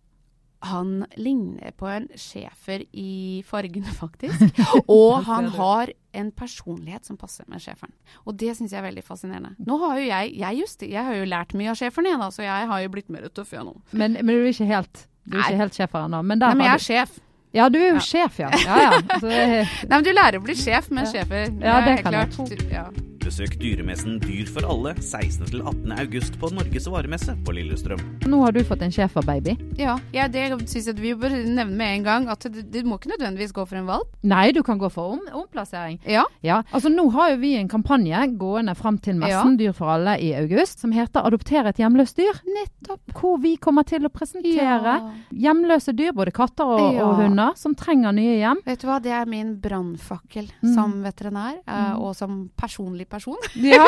Han 0.66 1.04
ligner 1.14 1.70
på 1.78 1.86
en 1.86 2.08
schæfer 2.18 2.82
i 2.92 3.44
fargene, 3.46 3.86
faktisk. 3.94 4.58
Og 4.90 5.22
han 5.28 5.46
har 5.54 5.92
en 6.18 6.32
personlighet 6.34 7.06
som 7.06 7.16
passer 7.16 7.46
med 7.46 7.62
schæferen. 7.62 7.94
Og 8.26 8.34
det 8.40 8.56
syns 8.58 8.74
jeg 8.74 8.80
er 8.80 8.88
veldig 8.88 9.04
fascinerende. 9.06 9.54
Nå 9.62 9.78
har 9.84 10.00
jo 10.00 10.08
jeg 10.08 10.32
jeg, 10.34 10.58
just, 10.58 10.82
jeg 10.82 11.04
har 11.04 11.14
jo 11.14 11.28
lært 11.30 11.54
mye 11.54 11.70
av 11.70 11.78
schæferen 11.78 12.10
igjen, 12.10 12.26
så 12.34 12.42
jeg 12.42 12.66
har 12.72 12.82
jo 12.82 12.90
blitt 12.90 13.14
mer 13.14 13.28
tøff 13.30 13.54
igjen 13.54 13.70
nå. 13.70 13.76
Men, 13.92 14.18
men, 14.18 14.34
du 14.34 14.42
er 14.42 14.50
ikke 14.50 14.66
helt 14.72 15.06
du 15.28 15.36
er 15.36 15.46
ikke 15.46 15.62
helt 15.62 15.78
schæfer 15.78 16.08
ennå? 16.08 16.22
Men, 16.24 16.42
Nei, 16.42 16.54
men 16.56 16.66
jeg 16.66 16.74
er 16.74 16.86
sjef. 16.88 17.18
Ja, 17.56 17.68
du 17.72 17.78
er 17.80 17.88
jo 17.94 17.98
ja. 17.98 18.04
sjef, 18.04 18.40
ja. 18.42 18.52
ja, 18.52 18.80
ja. 18.84 19.02
Altså, 19.08 19.28
Nei, 19.88 19.92
men 19.96 20.04
du 20.04 20.12
lærer 20.12 20.40
å 20.40 20.44
bli 20.44 20.56
sjef 20.58 20.90
med 20.92 21.08
sjefer. 21.10 21.48
Ja, 21.48 21.80
det, 21.80 21.98
det 21.98 22.00
kan 22.04 22.18
klart. 22.18 23.07
Ja. 23.28 23.32
Besøk 23.32 23.58
dyremessen 23.60 24.14
Dyr 24.22 24.48
for 24.48 24.64
alle 24.64 24.94
16.-18. 25.02 25.90
august 26.00 26.38
på 26.40 26.48
Norges 26.48 26.86
varemesse 26.88 27.34
på 27.44 27.52
Lillestrøm. 27.52 28.00
Nå 28.24 28.38
har 28.40 28.54
du 28.56 28.62
fått 28.64 28.80
en 28.86 28.92
schæferbaby. 28.94 29.52
Ja, 29.76 29.98
ja, 30.16 30.30
det 30.32 30.46
syns 30.70 30.86
jeg 30.88 30.96
vi 30.96 31.10
bør 31.12 31.34
nevne 31.36 31.66
med 31.76 31.98
en 31.98 32.06
gang. 32.06 32.28
At 32.32 32.46
du, 32.48 32.78
må 32.88 32.96
ikke 32.96 33.10
nødvendigvis 33.12 33.52
gå 33.52 33.66
for 33.68 33.76
en 33.76 33.88
valp. 33.90 34.14
Nei, 34.24 34.46
du 34.56 34.62
kan 34.64 34.80
gå 34.80 34.88
for 34.94 35.18
om, 35.18 35.20
omplassering. 35.42 35.98
Ja. 36.08 36.22
ja. 36.40 36.62
Altså 36.72 36.88
Nå 36.88 37.04
har 37.18 37.34
jo 37.34 37.40
vi 37.42 37.50
en 37.58 37.68
kampanje 37.68 38.22
gående 38.40 38.72
fram 38.78 38.96
til 39.04 39.20
messen 39.20 39.58
Dyr 39.60 39.76
for 39.76 39.92
alle 39.92 40.16
i 40.24 40.32
august, 40.38 40.80
som 40.80 40.96
heter 40.96 41.20
'Adopter 41.20 41.68
et 41.68 41.82
hjemløst 41.82 42.16
dyr'. 42.16 42.40
Nettopp. 42.48 43.12
Hvor 43.12 43.36
vi 43.44 43.58
kommer 43.60 43.84
til 43.84 44.08
å 44.08 44.12
presentere 44.12 44.96
hjemløse 45.36 45.92
dyr, 45.92 46.16
både 46.16 46.32
katter 46.32 46.64
og, 46.64 46.96
og, 46.96 47.14
hunder, 47.20 47.52
som 47.60 47.76
trenger 47.76 48.16
nye 48.16 48.40
hjem. 48.40 48.64
Vet 48.64 48.80
du 48.80 48.88
hva, 48.88 48.98
det 49.04 49.12
er 49.12 49.28
min 49.28 49.52
brannfakkel 49.60 50.48
mm. 50.62 50.72
som 50.72 50.96
veterinær, 51.04 51.60
uh, 51.68 52.00
og 52.00 52.16
som 52.16 52.46
personlig 52.56 53.04
person 53.04 53.17
person. 53.18 53.38
Ja. 53.68 53.84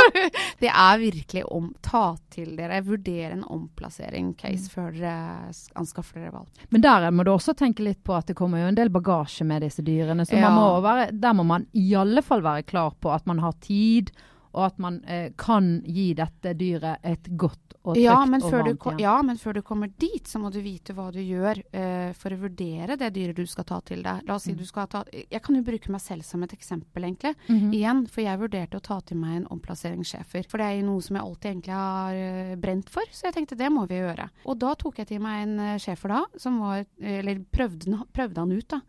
det 0.60 0.68
er 0.68 0.98
virkelig 1.00 1.44
om 1.48 1.70
ta 1.84 2.16
til 2.32 2.54
dere. 2.58 2.82
Vurdere 2.84 3.32
en 3.36 3.44
omplassering-case 3.46 4.66
mm. 4.66 4.72
før 4.74 4.90
dere 4.96 5.52
anskaffer 5.78 6.20
dere 6.20 6.34
valg. 6.34 6.66
Men 6.74 6.84
der 6.84 7.08
må 7.14 7.24
du 7.24 7.32
også 7.32 7.54
tenke 7.58 7.84
litt 7.86 8.02
på 8.04 8.16
at 8.16 8.30
det 8.30 8.36
kommer 8.38 8.64
jo 8.64 8.70
en 8.72 8.78
del 8.78 8.92
bagasje 8.92 9.46
med 9.46 9.64
disse 9.64 9.84
dyrene. 9.86 10.26
Så 10.28 10.38
ja. 10.38 10.50
må 10.54 10.66
være, 10.84 11.10
der 11.12 11.36
må 11.38 11.46
man 11.46 11.68
i 11.72 11.92
alle 11.98 12.24
fall 12.26 12.44
være 12.44 12.66
klar 12.68 12.92
på 13.00 13.12
at 13.14 13.26
man 13.30 13.42
har 13.44 13.56
tid, 13.64 14.12
og 14.52 14.66
at 14.66 14.78
man 14.82 15.02
eh, 15.04 15.32
kan 15.38 15.78
gi 15.86 16.10
dette 16.18 16.54
dyret 16.58 17.04
et 17.06 17.30
godt 17.38 17.70
og 17.80 17.94
trygt 17.94 18.04
ja, 18.04 18.14
og 18.18 18.28
varmt 18.28 18.84
hjem. 18.84 18.98
Ja, 19.00 19.14
men 19.24 19.38
før 19.40 19.56
du 19.56 19.62
kommer 19.64 19.88
dit, 19.88 20.26
så 20.28 20.40
må 20.40 20.50
du 20.52 20.58
vite 20.60 20.92
hva 20.96 21.06
du 21.14 21.20
gjør 21.22 21.62
eh, 21.72 22.10
for 22.18 22.34
å 22.34 22.40
vurdere 22.42 22.96
det 23.00 23.08
dyret 23.14 23.38
du 23.38 23.46
skal 23.48 23.64
ta 23.70 23.78
til 23.86 24.02
deg. 24.04 24.26
La 24.28 24.36
oss 24.36 24.44
si 24.44 24.52
mm. 24.52 24.58
du 24.60 24.66
skal 24.68 24.88
ta 24.90 25.00
Jeg 25.08 25.40
kan 25.44 25.56
jo 25.56 25.62
bruke 25.64 25.92
meg 25.92 26.02
selv 26.04 26.26
som 26.28 26.44
et 26.44 26.52
eksempel, 26.52 27.06
egentlig. 27.08 27.34
Mm 27.48 27.56
-hmm. 27.56 27.74
Igjen, 27.78 28.02
for 28.06 28.20
jeg 28.22 28.40
vurderte 28.40 28.76
å 28.76 28.84
ta 28.84 29.00
til 29.00 29.16
meg 29.16 29.36
en 29.36 29.46
omplasseringssjefer. 29.46 30.44
For 30.48 30.58
det 30.58 30.66
er 30.66 30.76
jo 30.76 30.86
noe 30.86 31.02
som 31.02 31.16
jeg 31.16 31.24
alltid 31.24 31.50
egentlig 31.50 31.74
har 31.74 32.14
uh, 32.14 32.56
brent 32.56 32.90
for, 32.90 33.02
så 33.10 33.26
jeg 33.26 33.34
tenkte 33.34 33.56
det 33.56 33.70
må 33.72 33.86
vi 33.86 33.94
gjøre. 33.94 34.28
Og 34.44 34.58
da 34.58 34.74
tok 34.74 34.98
jeg 34.98 35.06
til 35.06 35.20
meg 35.20 35.42
en 35.42 35.58
uh, 35.58 35.78
schæfer 35.78 36.08
da, 36.08 36.24
som 36.36 36.60
var 36.60 36.84
Eller 37.00 37.38
prøvde, 37.52 38.04
prøvde, 38.12 38.40
han 38.40 38.52
ut, 38.52 38.68
da. 38.68 38.80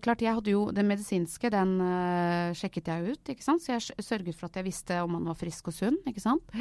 klart, 0.00 0.20
jeg 0.22 0.34
hadde 0.34 0.50
jo 0.50 0.70
den 0.70 0.86
medisinske, 0.86 1.50
den 1.50 1.78
sjekket 2.54 2.88
jeg 2.88 3.12
ut, 3.12 3.28
ikke 3.28 3.42
sant. 3.42 3.62
Så 3.62 3.72
jeg 3.72 4.04
sørget 4.04 4.36
for 4.36 4.46
at 4.46 4.56
jeg 4.56 4.64
visste 4.64 4.87
om 5.04 5.14
han 5.18 5.28
var 5.28 5.38
frisk 5.38 5.68
og 5.70 5.76
sunn, 5.76 5.98
ikke 6.08 6.22
sant. 6.24 6.54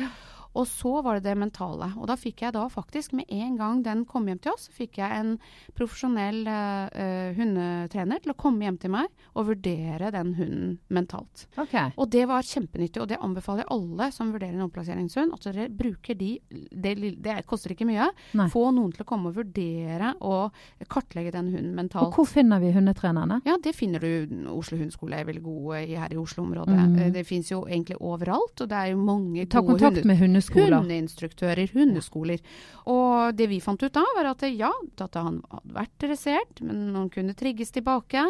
Og 0.53 0.67
så 0.69 1.01
var 1.05 1.17
det 1.17 1.27
det 1.27 1.37
mentale. 1.39 1.91
Og 1.97 2.07
da 2.09 2.17
fikk 2.19 2.43
jeg 2.45 2.55
da 2.55 2.65
faktisk, 2.71 3.13
med 3.17 3.29
en 3.33 3.57
gang 3.59 3.81
den 3.85 4.03
kom 4.09 4.27
hjem 4.29 4.39
til 4.43 4.53
oss, 4.53 4.67
så 4.67 4.75
fikk 4.75 4.99
jeg 5.01 5.19
en 5.21 5.35
profesjonell 5.77 6.43
uh, 6.47 7.35
hundetrener 7.37 8.23
til 8.23 8.33
å 8.33 8.37
komme 8.39 8.65
hjem 8.65 8.79
til 8.81 8.93
meg 8.93 9.11
og 9.37 9.49
vurdere 9.51 10.11
den 10.13 10.33
hunden 10.37 10.73
mentalt. 10.93 11.45
Okay. 11.59 11.93
Og 11.97 12.09
det 12.13 12.25
var 12.29 12.45
kjempenyttig, 12.47 13.01
og 13.03 13.09
det 13.11 13.19
anbefaler 13.23 13.63
jeg 13.63 13.71
alle 13.75 14.09
som 14.15 14.33
vurderer 14.33 14.55
en 14.57 14.65
omplasseringshund. 14.67 15.35
at 15.35 15.47
dere 15.49 15.69
bruker 15.69 16.17
de 16.17 16.37
Det, 16.47 16.93
det 17.23 17.35
koster 17.47 17.73
ikke 17.73 17.87
mye. 17.87 18.09
Nei. 18.37 18.47
Få 18.51 18.69
noen 18.75 18.91
til 18.95 19.05
å 19.05 19.07
komme 19.07 19.31
og 19.31 19.37
vurdere 19.37 20.13
og 20.25 20.55
kartlegge 20.89 21.31
den 21.35 21.51
hunden 21.53 21.75
mentalt. 21.77 22.09
Og 22.09 22.21
hvor 22.21 22.29
finner 22.29 22.61
vi 22.63 22.71
hundetrenerne? 22.75 23.41
Ja, 23.47 23.57
det 23.61 23.75
finner 23.77 24.03
du 24.03 24.47
Oslo 24.51 24.77
hundeskole 24.77 25.19
er 25.19 25.27
veldig 25.27 25.43
gode 25.43 25.81
i 25.85 25.97
her 25.97 26.13
i 26.13 26.19
Oslo-området. 26.19 26.77
Mm. 26.77 26.97
Det 27.15 27.23
fins 27.27 27.51
jo 27.51 27.63
egentlig 27.67 27.97
overalt, 27.99 28.61
og 28.61 28.69
det 28.69 28.77
er 28.77 28.93
jo 28.93 29.01
mange 29.01 29.45
Ta 29.47 29.61
gode 29.61 29.77
kontakt 29.77 30.07
med 30.07 30.19
hundeskoler 30.21 30.46
hundeskoler. 30.47 30.77
Hundeinstruktører, 30.81 31.73
hundeskoler. 31.73 32.43
Og 32.87 33.35
det 33.37 33.49
vi 33.51 33.59
fant 33.63 33.83
ut 33.83 33.93
da, 33.93 34.05
var 34.17 34.31
at 34.31 34.45
ja, 34.49 34.71
at 35.03 35.19
han 35.19 35.41
hadde 35.51 35.75
vært 35.75 35.95
dressert, 36.03 36.63
men 36.63 36.95
han 36.95 37.11
kunne 37.13 37.35
trigges 37.37 37.73
tilbake. 37.75 38.29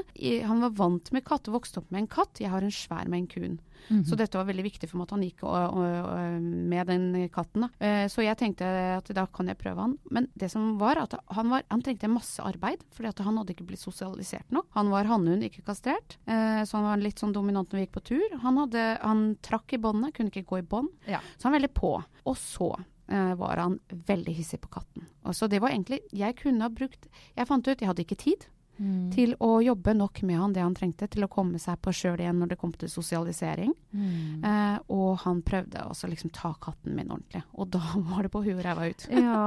Han 0.50 0.66
var 0.66 0.76
vant 0.78 1.12
med 1.16 1.26
katt, 1.28 1.50
vokste 1.52 1.84
opp 1.84 1.92
med 1.94 2.06
en 2.06 2.12
katt. 2.18 2.42
Jeg 2.42 2.54
har 2.54 2.66
en 2.66 2.74
svær 2.74 3.08
med 3.08 3.24
en 3.24 3.32
Coon. 3.32 3.58
Mm 3.89 4.01
-hmm. 4.01 4.05
Så 4.10 4.15
dette 4.15 4.38
var 4.38 4.46
veldig 4.46 4.63
viktig 4.63 4.89
for 4.89 4.98
meg 4.98 5.07
at 5.07 5.12
han 5.12 5.24
gikk 5.24 5.43
og, 5.43 5.77
og, 5.77 6.05
og, 6.12 6.41
med 6.41 6.88
den 6.88 7.29
katten. 7.29 7.62
Da. 7.62 7.69
Uh, 8.03 8.07
så 8.07 8.22
jeg 8.22 8.38
tenkte 8.38 8.65
at 8.98 9.07
da 9.15 9.25
kan 9.25 9.48
jeg 9.48 9.57
prøve 9.57 9.81
han. 9.81 9.98
Men 10.12 10.27
det 10.36 10.51
som 10.51 10.77
var 10.77 10.98
at 10.98 11.13
han, 11.27 11.50
var, 11.50 11.63
han 11.69 11.81
trengte 11.81 12.07
masse 12.07 12.41
arbeid, 12.41 12.84
fordi 12.91 13.10
at 13.10 13.19
han 13.19 13.38
hadde 13.38 13.53
ikke 13.53 13.67
blitt 13.67 13.79
sosialisert 13.79 14.51
nok. 14.51 14.67
Han 14.72 14.89
var 14.89 15.05
hannhund, 15.05 15.43
ikke 15.43 15.65
kastrert, 15.65 16.17
uh, 16.27 16.63
så 16.63 16.77
han 16.77 16.84
var 16.84 16.98
litt 16.98 17.19
sånn 17.19 17.34
dominant 17.34 17.72
når 17.72 17.79
vi 17.79 17.86
gikk 17.86 17.98
på 17.98 18.05
tur. 18.13 18.38
Han, 18.43 18.57
hadde, 18.57 18.98
han 19.01 19.36
trakk 19.41 19.74
i 19.74 19.77
båndene, 19.77 20.12
kunne 20.12 20.29
ikke 20.34 20.50
gå 20.50 20.60
i 20.60 20.67
bånd. 20.67 20.89
Ja. 21.05 21.19
Så 21.38 21.48
han 21.48 21.53
var 21.53 21.60
veldig 21.60 21.74
på. 21.74 22.03
Og 22.27 22.38
så 22.38 22.75
uh, 23.12 23.34
var 23.39 23.57
han 23.57 23.79
veldig 23.89 24.34
hissig 24.34 24.60
på 24.62 24.72
katten. 24.72 25.07
Og 25.24 25.36
så 25.36 25.48
det 25.48 25.62
var 25.62 25.74
egentlig 25.74 26.01
Jeg 26.15 26.38
kunne 26.39 26.63
ha 26.63 26.69
brukt 26.72 27.10
Jeg 27.36 27.48
fant 27.48 27.67
ut 27.67 27.81
jeg 27.81 27.88
hadde 27.89 28.03
ikke 28.05 28.19
tid 28.19 28.48
Mm. 28.77 29.10
til 29.10 29.31
å 29.41 29.57
jobbe 29.65 29.93
nok 29.98 30.22
med 30.22 30.38
han 30.38 30.53
det 30.53 30.62
han 30.62 30.75
trengte 30.77 31.07
til 31.10 31.24
å 31.25 31.29
komme 31.31 31.57
seg 31.60 31.79
på 31.81 31.89
sjøl 31.96 32.19
igjen 32.22 32.38
når 32.38 32.51
det 32.51 32.57
kom 32.62 32.72
til 32.77 32.89
sosialisering. 32.93 33.72
Mm. 33.91 34.43
Eh, 34.46 34.77
og 34.93 35.17
han 35.24 35.41
prøvde 35.41 35.81
også 35.89 36.10
liksom 36.12 36.29
ta 36.36 36.51
katten 36.62 36.93
min 36.96 37.10
ordentlig. 37.10 37.41
Og 37.57 37.72
da 37.74 37.81
var 38.12 38.24
det 38.27 38.31
på 38.36 38.43
huet 38.46 38.60
og 38.60 38.63
ræva 38.67 38.89
ut. 38.91 39.07
Ja. 39.10 39.41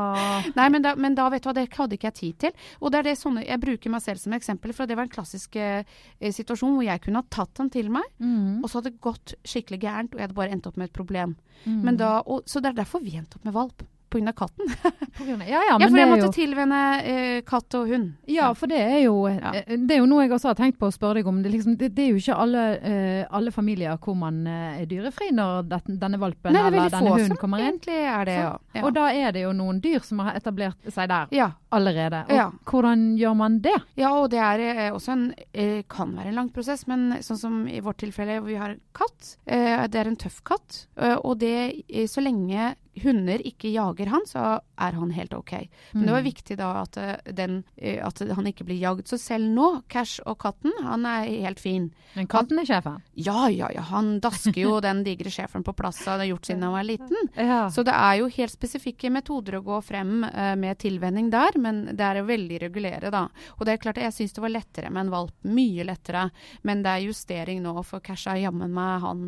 Nei, 0.59 0.69
men 0.75 0.83
da, 0.83 0.97
men 0.99 1.15
da, 1.15 1.29
vet 1.31 1.45
du 1.45 1.51
hva, 1.51 1.55
det 1.61 1.69
hadde 1.77 1.95
ikke 1.99 2.11
jeg 2.11 2.19
tid 2.21 2.39
til. 2.47 2.67
Og 2.81 2.91
det 2.91 2.99
er 2.99 3.09
det 3.11 3.17
sånne, 3.21 3.45
jeg 3.47 3.63
bruker 3.63 3.95
meg 3.95 4.03
selv 4.03 4.19
som 4.25 4.35
eksempel, 4.35 4.75
for 4.75 4.91
det 4.91 4.97
var 4.99 5.07
en 5.07 5.15
klassisk 5.15 5.57
eh, 5.63 5.85
situasjon 6.21 6.75
hvor 6.75 6.89
jeg 6.89 7.05
kunne 7.07 7.23
ha 7.23 7.31
tatt 7.31 7.63
han 7.63 7.71
til 7.71 7.91
meg, 7.91 8.07
Mm. 8.21 8.61
og 8.63 8.69
så 8.69 8.79
hadde 8.81 8.91
det 8.91 9.01
gått 9.01 9.33
skikkelig 9.49 9.79
gærent, 9.81 10.13
og 10.13 10.19
jeg 10.21 10.27
hadde 10.29 10.37
bare 10.37 10.53
endt 10.53 10.67
opp 10.69 10.77
med 10.77 10.91
et 10.91 10.93
problem. 10.97 11.37
Mm. 11.65 11.79
Men 11.87 11.97
da, 12.01 12.11
og, 12.27 12.43
så 12.51 12.61
det 12.61 12.73
er 12.73 12.81
derfor 12.83 13.01
vi 13.05 13.15
endte 13.17 13.39
opp 13.39 13.47
med 13.47 13.55
valp. 13.57 13.83
Av 14.11 14.33
katten. 14.35 14.67
På 15.17 15.25
grunn 15.25 15.43
av- 15.43 15.49
Ja, 15.49 15.61
ja, 15.61 15.63
Ja, 15.71 15.79
men 15.79 15.89
for 15.89 15.97
det 15.97 16.03
jeg 16.03 16.11
måtte 16.11 16.27
jo 16.27 16.33
tilvenne 16.35 16.79
eh, 17.07 17.41
katt 17.47 17.75
og 17.79 17.89
hund. 17.89 18.09
Ja, 18.27 18.49
for 18.59 18.67
det 18.67 18.81
er 18.83 18.99
jo, 19.05 19.29
Ja. 19.29 19.53
eh, 19.55 19.77
det 19.77 19.95
er 19.95 20.01
jo 20.03 20.07
noe 20.11 20.25
jeg 20.25 20.33
også 20.35 20.49
har 20.51 20.55
tenkt 20.59 20.79
på 20.81 20.89
å 20.89 20.93
spørre 20.95 21.21
deg 21.21 21.27
om. 21.31 21.43
Det, 21.45 21.53
liksom, 21.53 21.77
det, 21.79 21.93
det 21.95 22.05
er 22.09 22.11
jo 22.11 22.19
ikke 22.19 22.37
alle, 22.43 22.65
eh, 22.83 23.25
alle 23.31 23.53
familier 23.55 23.97
hvor 24.03 24.17
man 24.19 24.41
eh, 24.51 24.81
er 24.83 24.87
dyrefri 24.91 25.31
når 25.33 25.69
det, 25.71 25.81
denne 26.03 26.19
valpen 26.19 26.53
Nei, 26.53 26.61
er 26.65 26.67
eller 26.75 26.91
denne 26.91 27.15
hunden 27.15 27.37
kommer 27.41 27.63
inn. 27.63 27.77
egentlig 27.79 28.01
er 28.03 28.25
det, 28.27 28.35
ja. 28.41 28.51
ja. 28.75 28.83
Og 28.85 28.93
da 28.99 29.07
er 29.15 29.33
det 29.37 29.45
jo 29.47 29.53
noen 29.57 29.81
dyr 29.81 30.01
som 30.03 30.19
har 30.27 30.35
etablert 30.41 30.91
seg 30.91 31.09
der 31.09 31.31
ja. 31.39 31.51
allerede. 31.71 32.25
Og 32.29 32.35
Ja. 32.37 32.51
hvordan 32.67 33.07
gjør 33.21 33.37
man 33.37 33.61
det? 33.63 33.77
Ja, 33.97 34.11
og 34.19 34.31
det 34.35 34.43
er 34.43 34.59
eh, 34.67 34.91
også 34.91 35.13
en 35.15 35.25
eh, 35.55 35.83
kan 35.89 36.17
være 36.17 36.29
en 36.35 36.39
lang 36.43 36.51
prosess, 36.51 36.87
men 36.91 37.13
sånn 37.23 37.39
som 37.39 37.61
i 37.71 37.79
vårt 37.81 37.99
tilfelle, 38.03 38.41
hvor 38.41 38.51
vi 38.51 38.59
har 38.61 38.77
katt. 38.97 39.37
Eh, 39.47 39.87
det 39.87 40.01
er 40.03 40.11
en 40.11 40.17
tøff 40.17 40.43
katt, 40.45 40.87
eh, 40.99 41.15
og 41.23 41.39
det 41.39 41.85
eh, 41.89 42.07
så 42.11 42.21
lenge 42.25 42.75
hunder 42.99 43.41
ikke 43.47 43.71
jager 43.71 44.11
han, 44.11 44.25
så 44.27 44.43
er 44.81 44.97
han 44.99 45.13
helt 45.15 45.35
OK. 45.37 45.53
Men 45.93 46.07
det 46.09 46.15
var 46.15 46.25
viktig 46.25 46.57
da 46.59 46.71
at, 46.83 46.97
eh, 46.99 47.33
den, 47.37 47.63
eh, 47.77 48.01
at 48.05 48.19
han 48.19 48.49
ikke 48.51 48.67
blir 48.67 48.81
jagd. 48.81 49.07
Så 49.09 49.19
selv 49.21 49.47
nå, 49.55 49.83
Cash 49.89 50.21
og 50.27 50.39
katten, 50.43 50.73
han 50.83 51.07
er 51.07 51.29
helt 51.45 51.61
fin. 51.63 51.91
Men 52.17 52.27
katten 52.31 52.59
er 52.59 52.67
sjefen. 52.67 53.01
Ja, 53.15 53.49
ja, 53.49 53.71
ja, 53.75 53.85
han 53.93 54.19
dasker 54.21 54.59
jo 54.59 54.81
den 54.83 55.05
digre 55.07 55.31
sjefen 55.31 55.65
på 55.67 55.75
plass, 55.77 56.01
og 56.07 56.19
det 56.19 56.27
har 56.27 56.31
gjort 56.33 56.51
siden 56.51 56.67
han 56.67 56.77
var 56.77 56.89
liten. 56.89 57.17
Ja. 57.51 57.71
Så 57.73 57.83
det 57.87 57.95
er 57.97 58.19
jo 58.21 58.27
helt 58.31 58.53
spesifikke 58.53 59.09
metoder 59.11 59.57
å 59.59 59.63
gå 59.65 59.79
frem 59.83 60.25
eh, 60.29 60.53
med 60.61 60.79
tilvenning 60.83 61.31
der, 61.33 61.57
men 61.59 61.83
det 61.97 62.05
er 62.05 62.21
jo 62.21 62.27
veldig 62.29 62.59
regulere, 62.63 63.11
da. 63.11 63.23
Og 63.57 63.65
det 63.67 63.73
er 63.73 63.81
klart, 63.83 64.01
jeg 64.03 64.13
syns 64.15 64.35
det 64.37 64.43
var 64.45 64.53
lettere 64.53 64.91
med 64.93 65.07
en 65.07 65.13
valp, 65.15 65.35
mye 65.49 65.87
lettere. 65.89 66.27
Men 66.69 66.83
det 66.85 66.93
er 66.93 67.07
justering 67.09 67.63
nå, 67.65 67.73
for 67.87 68.05
Cash 68.05 68.29
er 68.31 68.43
jammen 68.45 68.75
meg 68.77 69.01
han 69.03 69.25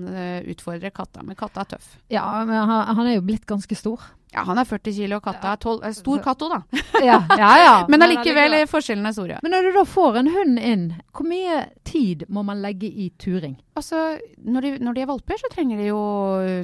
utfordrer 0.53 0.93
katta, 0.95 1.25
men 1.27 1.39
katta 1.39 1.65
er 1.65 1.71
tøff. 1.73 1.89
ja, 2.13 2.25
men 2.45 2.69
han, 2.69 2.97
han 2.97 3.09
er 3.09 3.17
jo 3.17 3.25
blitt 3.27 3.47
ganske 3.53 3.77
stor. 3.79 4.01
Ja, 4.33 4.47
han 4.49 4.57
er 4.57 4.65
40 4.65 4.95
kilo, 4.97 5.19
og 5.21 5.27
katta 5.27 5.51
er 5.53 5.59
12. 5.61 5.83
eh, 5.85 5.93
Stor 5.93 6.21
katt 6.25 6.41
òg, 6.47 6.55
da. 6.55 6.83
Ja, 7.05 7.19
ja. 7.37 7.51
ja. 7.61 7.73
Men 7.93 8.05
allikevel, 8.07 8.55
forskjellen 8.71 9.07
er 9.11 9.13
stor, 9.13 9.29
ja. 9.35 9.41
Men 9.45 9.53
når 9.53 9.69
du 9.69 9.73
da 9.77 9.83
får 9.93 10.17
en 10.23 10.31
hund 10.33 10.59
inn, 10.63 10.87
hvor 11.13 11.29
mye 11.29 11.59
tid 11.85 12.25
må 12.33 12.45
man 12.49 12.63
legge 12.65 12.89
i 12.89 13.11
turing? 13.21 13.59
Altså, 13.73 14.19
når 14.45 14.65
de, 14.67 14.71
når 14.85 14.97
de 14.97 15.01
er 15.01 15.09
valper, 15.09 15.39
så 15.41 15.49
trenger 15.49 15.79
de 15.81 15.87
jo 15.87 16.01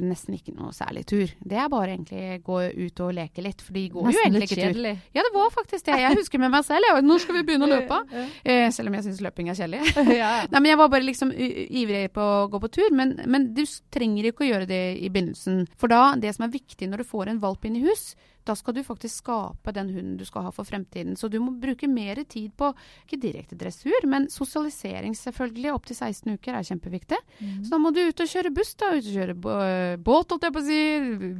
nesten 0.05 0.35
ikke 0.37 0.53
noe 0.53 0.69
særlig 0.77 1.07
tur. 1.09 1.31
Det 1.41 1.57
er 1.57 1.71
bare 1.71 1.95
egentlig 1.95 2.37
gå 2.45 2.59
ut 2.85 3.01
og 3.01 3.15
leke 3.17 3.41
litt, 3.41 3.63
for 3.65 3.73
de 3.73 3.85
går 3.95 4.11
jo 4.13 4.21
egentlig 4.21 4.45
ikke 4.45 4.59
tur. 4.59 4.61
kjedelig. 4.67 4.93
Ja, 5.17 5.25
det 5.25 5.33
var 5.33 5.49
faktisk 5.55 5.87
det. 5.89 5.97
Jeg 6.03 6.19
husker 6.19 6.43
med 6.43 6.53
meg 6.53 6.67
selv. 6.67 6.85
Jeg, 6.85 7.07
når 7.09 7.23
skal 7.25 7.39
vi 7.39 7.43
begynne 7.47 7.65
å 7.65 7.71
løpe? 7.71 7.99
Eh, 8.43 8.67
selv 8.75 8.91
om 8.91 8.99
jeg 8.99 9.07
syns 9.07 9.23
løping 9.25 9.49
er 9.49 9.57
kjedelig. 9.57 9.81
ja. 10.21 10.31
Nei, 10.53 10.61
men 10.61 10.69
Jeg 10.69 10.81
var 10.83 10.93
bare 10.93 11.07
liksom 11.07 11.33
ivrig 11.33 12.05
på 12.13 12.21
å 12.21 12.47
gå 12.53 12.61
på 12.61 12.73
tur. 12.77 12.93
Men, 12.93 13.17
men 13.25 13.49
du 13.57 13.63
trenger 13.89 14.29
ikke 14.29 14.45
å 14.45 14.51
gjøre 14.51 14.69
det 14.69 14.83
i 15.01 15.09
begynnelsen. 15.09 15.63
For 15.81 15.89
da, 15.89 16.11
det 16.13 16.35
som 16.37 16.45
er 16.45 16.53
viktig 16.53 16.91
når 16.91 17.01
du 17.01 17.09
får 17.09 17.33
en 17.33 17.41
valp 17.41 17.65
inn 17.65 17.81
i 17.81 17.87
hus, 17.89 18.11
da 18.49 18.55
skal 18.57 18.75
du 18.75 18.81
faktisk 18.85 19.23
skape 19.23 19.73
den 19.75 19.91
hunden 19.93 20.17
du 20.19 20.25
skal 20.27 20.47
ha 20.47 20.53
for 20.53 20.67
fremtiden. 20.67 21.17
Så 21.19 21.29
du 21.29 21.37
må 21.43 21.53
bruke 21.61 21.89
mer 21.89 22.21
tid 22.29 22.51
på 22.57 22.71
ikke 23.05 23.19
direkte 23.21 23.57
dressur, 23.59 24.07
men 24.09 24.29
sosialisering 24.33 25.15
selvfølgelig. 25.17 25.73
Opp 25.75 25.85
til 25.89 25.97
16 25.97 26.37
uker 26.39 26.57
er 26.57 26.65
kjempeviktig. 26.65 27.19
Mm. 27.39 27.63
Så 27.63 27.73
da 27.73 27.81
må 27.81 27.93
du 27.93 28.01
ut 28.01 28.23
og 28.23 28.31
kjøre 28.31 28.53
buss, 28.55 28.73
da. 28.79 28.91
Ut 28.95 29.05
og 29.05 29.17
kjøre 29.19 29.37
båt, 29.39 30.33
holdt 30.33 30.47
jeg 30.47 30.55
på 30.55 30.63
å 30.63 30.67
si. 30.67 30.79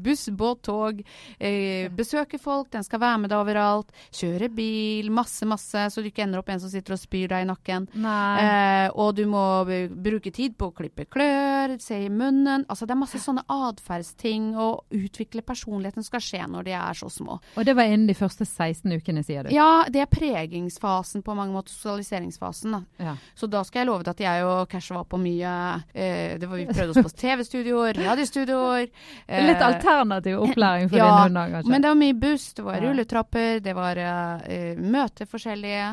Buss, 0.05 0.25
båt, 0.29 0.61
tog. 0.69 1.01
Eh, 1.39 1.89
besøke 1.95 2.39
folk, 2.41 2.69
den 2.73 2.85
skal 2.85 3.01
være 3.01 3.23
med 3.23 3.33
deg 3.33 3.41
overalt. 3.41 3.93
Kjøre 4.15 4.51
bil, 4.53 5.09
masse, 5.13 5.47
masse, 5.49 5.87
så 5.89 6.03
du 6.03 6.09
ikke 6.11 6.25
ender 6.27 6.43
opp 6.43 6.51
en 6.53 6.61
som 6.61 6.71
sitter 6.71 6.95
og 6.95 7.01
spyr 7.01 7.31
deg 7.33 7.45
i 7.45 7.49
nakken. 7.49 7.89
Eh, 8.05 8.87
og 8.93 9.15
du 9.17 9.25
må 9.29 9.45
bruke 9.65 10.33
tid 10.35 10.57
på 10.59 10.69
å 10.69 10.75
klippe 10.75 11.07
klør, 11.09 11.77
se 11.81 12.03
i 12.05 12.11
munnen. 12.13 12.67
Altså 12.69 12.85
det 12.85 12.95
er 12.95 13.01
masse 13.01 13.21
sånne 13.23 13.45
atferdsting, 13.49 14.51
og 14.59 14.85
utvikle 14.95 15.45
personligheten 15.45 16.05
skal 16.05 16.23
skje 16.23 16.45
når 16.49 16.67
de 16.67 16.75
er 16.77 16.98
så 16.99 17.09
små. 17.11 17.39
Og 17.57 17.65
det 17.65 17.75
var 17.77 17.87
innen 17.89 18.07
de 18.09 18.15
første 18.17 18.45
16 18.45 18.91
ukene, 18.99 19.23
sier 19.25 19.47
du? 19.47 19.53
Ja, 19.55 19.85
det 19.89 20.01
er 20.03 20.09
pregingsfasen 20.11 21.23
på 21.25 21.35
mange 21.37 21.53
måter, 21.55 21.71
sosialiseringsfasen. 21.73 22.71
da. 22.75 22.81
Ja. 23.09 23.15
Så 23.35 23.47
da 23.51 23.63
skal 23.67 23.81
jeg 23.83 23.89
love 23.89 24.03
deg 24.03 24.11
at 24.17 24.23
jeg 24.25 24.45
og 24.47 24.67
Cash 24.71 24.91
var 24.95 25.05
på 25.09 25.19
mye 25.21 25.53
eh, 25.93 26.37
det 26.39 26.49
var, 26.49 26.57
Vi 26.59 26.67
prøvde 26.69 26.93
oss 26.95 27.07
på 27.09 27.13
TV-studioer, 27.23 27.99
radiostudioer. 28.03 28.89
eh, 29.27 29.45
Litt 29.49 29.63
alternativ 29.65 30.39
opplæring 30.43 30.89
for 30.91 30.97
ja, 31.01 31.07
din 31.09 31.23
hund, 31.29 31.39
da, 31.39 31.45
kanskje? 31.55 31.71
Men 31.73 31.81
det 31.85 31.93
var 31.93 31.99
mye 32.03 32.17
buss, 32.25 32.47
det 32.57 32.65
var 32.67 32.81
rulletrapper, 32.83 33.59
det 33.65 33.75
var 33.77 34.01
eh, 34.03 34.75
møter 34.79 35.29
forskjellige. 35.29 35.89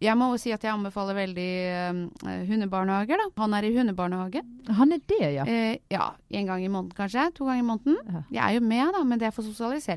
Jeg 0.00 0.16
må 0.16 0.30
jo 0.32 0.38
si 0.40 0.52
at 0.54 0.62
jeg 0.64 0.72
anbefaler 0.72 1.18
veldig 1.18 1.48
eh, 1.68 2.44
hundebarnehager, 2.48 3.20
da. 3.20 3.28
Han 3.42 3.54
er 3.58 3.66
i 3.68 3.74
hundebarnehage. 3.76 4.42
Han 4.78 4.94
er 4.96 5.02
det, 5.10 5.20
ja. 5.34 5.44
Eh, 5.44 5.76
ja, 5.92 6.10
en 6.30 6.46
gang 6.48 6.64
i 6.64 6.70
måneden 6.72 6.96
kanskje. 6.96 7.26
To 7.36 7.44
ganger 7.48 7.60
i 7.64 7.66
måneden. 7.68 8.22
Jeg 8.32 8.40
er 8.44 8.56
jo 8.58 8.64
med, 8.64 8.86
da, 8.96 9.02
men 9.04 9.20
det 9.20 9.28
er 9.28 9.34
for 9.36 9.44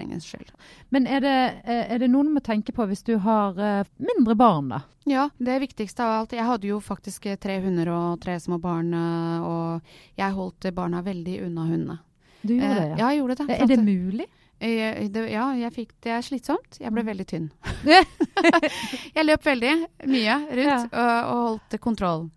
sosialiseringens 0.07 0.25
skyld. 0.25 0.51
Men 0.89 1.07
er 1.07 1.21
det, 1.21 1.61
eh, 1.63 1.93
er 1.93 1.99
det 1.99 2.09
noen 2.09 2.27
du 2.27 2.33
må 2.33 2.41
tenke 2.43 2.71
på 2.71 2.85
hvis 2.87 3.03
du 3.03 3.17
har 3.17 3.57
eh, 3.57 3.85
mindre 3.97 4.35
barn, 4.35 4.69
da? 4.69 4.81
Ja, 5.05 5.29
det 5.37 5.59
viktigste 5.59 6.03
av 6.03 6.21
alt. 6.21 6.33
Jeg 6.33 6.45
hadde 6.45 6.67
jo 6.67 6.79
faktisk 6.79 7.25
eh, 7.25 7.37
tre 7.37 7.59
hunder 7.61 7.89
og 7.89 8.21
tre 8.21 8.39
små 8.39 8.59
barn, 8.59 8.93
og 8.93 9.81
jeg 10.17 10.31
holdt 10.33 10.73
barna 10.73 11.01
veldig 11.01 11.41
unna 11.45 11.67
hundene. 11.67 11.99
Du 12.41 12.53
gjorde 12.53 12.75
det, 12.75 12.89
ja. 12.89 12.97
ja, 12.97 13.07
jeg 13.11 13.19
gjorde 13.19 13.35
det. 13.35 13.55
Er 13.57 13.67
det 13.67 13.79
mulig? 13.83 14.27
Eh, 14.59 15.03
det, 15.13 15.27
ja, 15.31 15.49
jeg 15.55 15.73
fikk, 15.75 15.91
det 16.01 16.11
er 16.15 16.25
slitsomt. 16.25 16.79
Jeg 16.81 16.91
ble 16.93 17.03
Mm. 17.03 17.11
veldig 17.11 17.25
tynn. 17.29 17.49
jeg 19.15 19.25
løp 19.25 19.45
veldig 19.45 19.73
mye 20.09 20.37
rundt 20.59 20.93
og, 20.93 21.11
og 21.31 21.41
holdt 21.47 21.77
kontroll. 21.83 22.27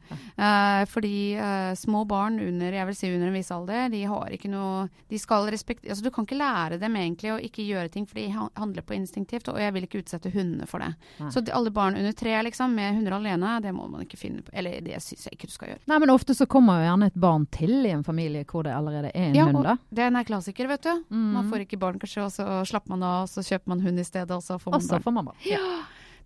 Uh, 0.40 0.82
fordi 0.90 1.36
uh, 1.38 1.70
små 1.78 2.00
barn 2.08 2.40
under 2.42 2.72
jeg 2.74 2.86
vil 2.88 2.96
si 2.98 3.10
under 3.12 3.28
en 3.28 3.36
viss 3.36 3.50
alder, 3.54 3.90
de 3.92 4.00
har 4.10 4.32
ikke 4.34 4.48
noe 4.50 4.88
De 5.10 5.18
skal 5.20 5.46
respektere 5.52 5.92
Altså, 5.92 6.02
du 6.02 6.10
kan 6.10 6.24
ikke 6.26 6.38
lære 6.40 6.78
dem 6.80 6.96
egentlig 6.98 7.30
å 7.30 7.36
ikke 7.38 7.62
gjøre 7.62 7.92
ting, 7.92 8.06
for 8.08 8.18
de 8.18 8.24
handler 8.32 8.82
på 8.86 8.96
instinktivt, 8.96 9.50
og 9.52 9.60
jeg 9.62 9.74
vil 9.76 9.86
ikke 9.86 10.00
utsette 10.02 10.32
hundene 10.34 10.66
for 10.70 10.82
det. 10.82 10.88
Nei. 11.20 11.28
Så 11.30 11.42
de, 11.44 11.52
alle 11.54 11.70
barn 11.74 11.94
under 11.98 12.14
tre 12.16 12.34
liksom, 12.46 12.74
med 12.74 12.96
hunder 12.98 13.16
alene, 13.20 13.52
det 13.62 13.72
må 13.76 13.86
man 13.90 14.02
ikke 14.02 14.18
finne 14.18 14.42
på. 14.42 14.50
Eller 14.56 14.80
det 14.84 14.98
syns 15.04 15.28
jeg 15.28 15.36
ikke 15.38 15.50
du 15.50 15.54
skal 15.54 15.72
gjøre. 15.72 15.82
Nei, 15.92 15.98
men 16.02 16.12
ofte 16.14 16.34
så 16.36 16.46
kommer 16.50 16.80
jo 16.80 16.88
gjerne 16.88 17.10
et 17.12 17.18
barn 17.26 17.46
til 17.54 17.74
i 17.86 17.92
en 17.94 18.04
familie 18.06 18.42
hvor 18.50 18.66
det 18.66 18.74
allerede 18.74 19.12
er 19.14 19.28
en 19.30 19.38
Ja, 19.38 19.46
hund, 19.50 19.62
da. 19.66 19.76
Den 20.02 20.18
er 20.18 20.26
klassiker, 20.28 20.68
vet 20.72 20.88
du. 20.88 20.92
Mm. 21.14 21.28
Man 21.36 21.50
får 21.52 21.66
ikke 21.68 21.78
barn, 21.80 22.00
kanskje, 22.02 22.09
og 22.18 22.32
så 22.34 22.44
slapper 22.66 22.90
man 22.96 23.02
av, 23.06 23.22
og 23.26 23.28
så 23.30 23.44
kjøper 23.46 23.68
man 23.74 23.80
hund 23.84 24.00
i 24.02 24.04
stedet, 24.04 24.30
og 24.34 24.42
så 24.42 24.58
får 24.58 24.72
man 24.74 24.80
Også 24.80 24.90
barn. 24.96 25.02
for 25.02 25.10
mamma. 25.12 25.34
Ja. 25.46 25.60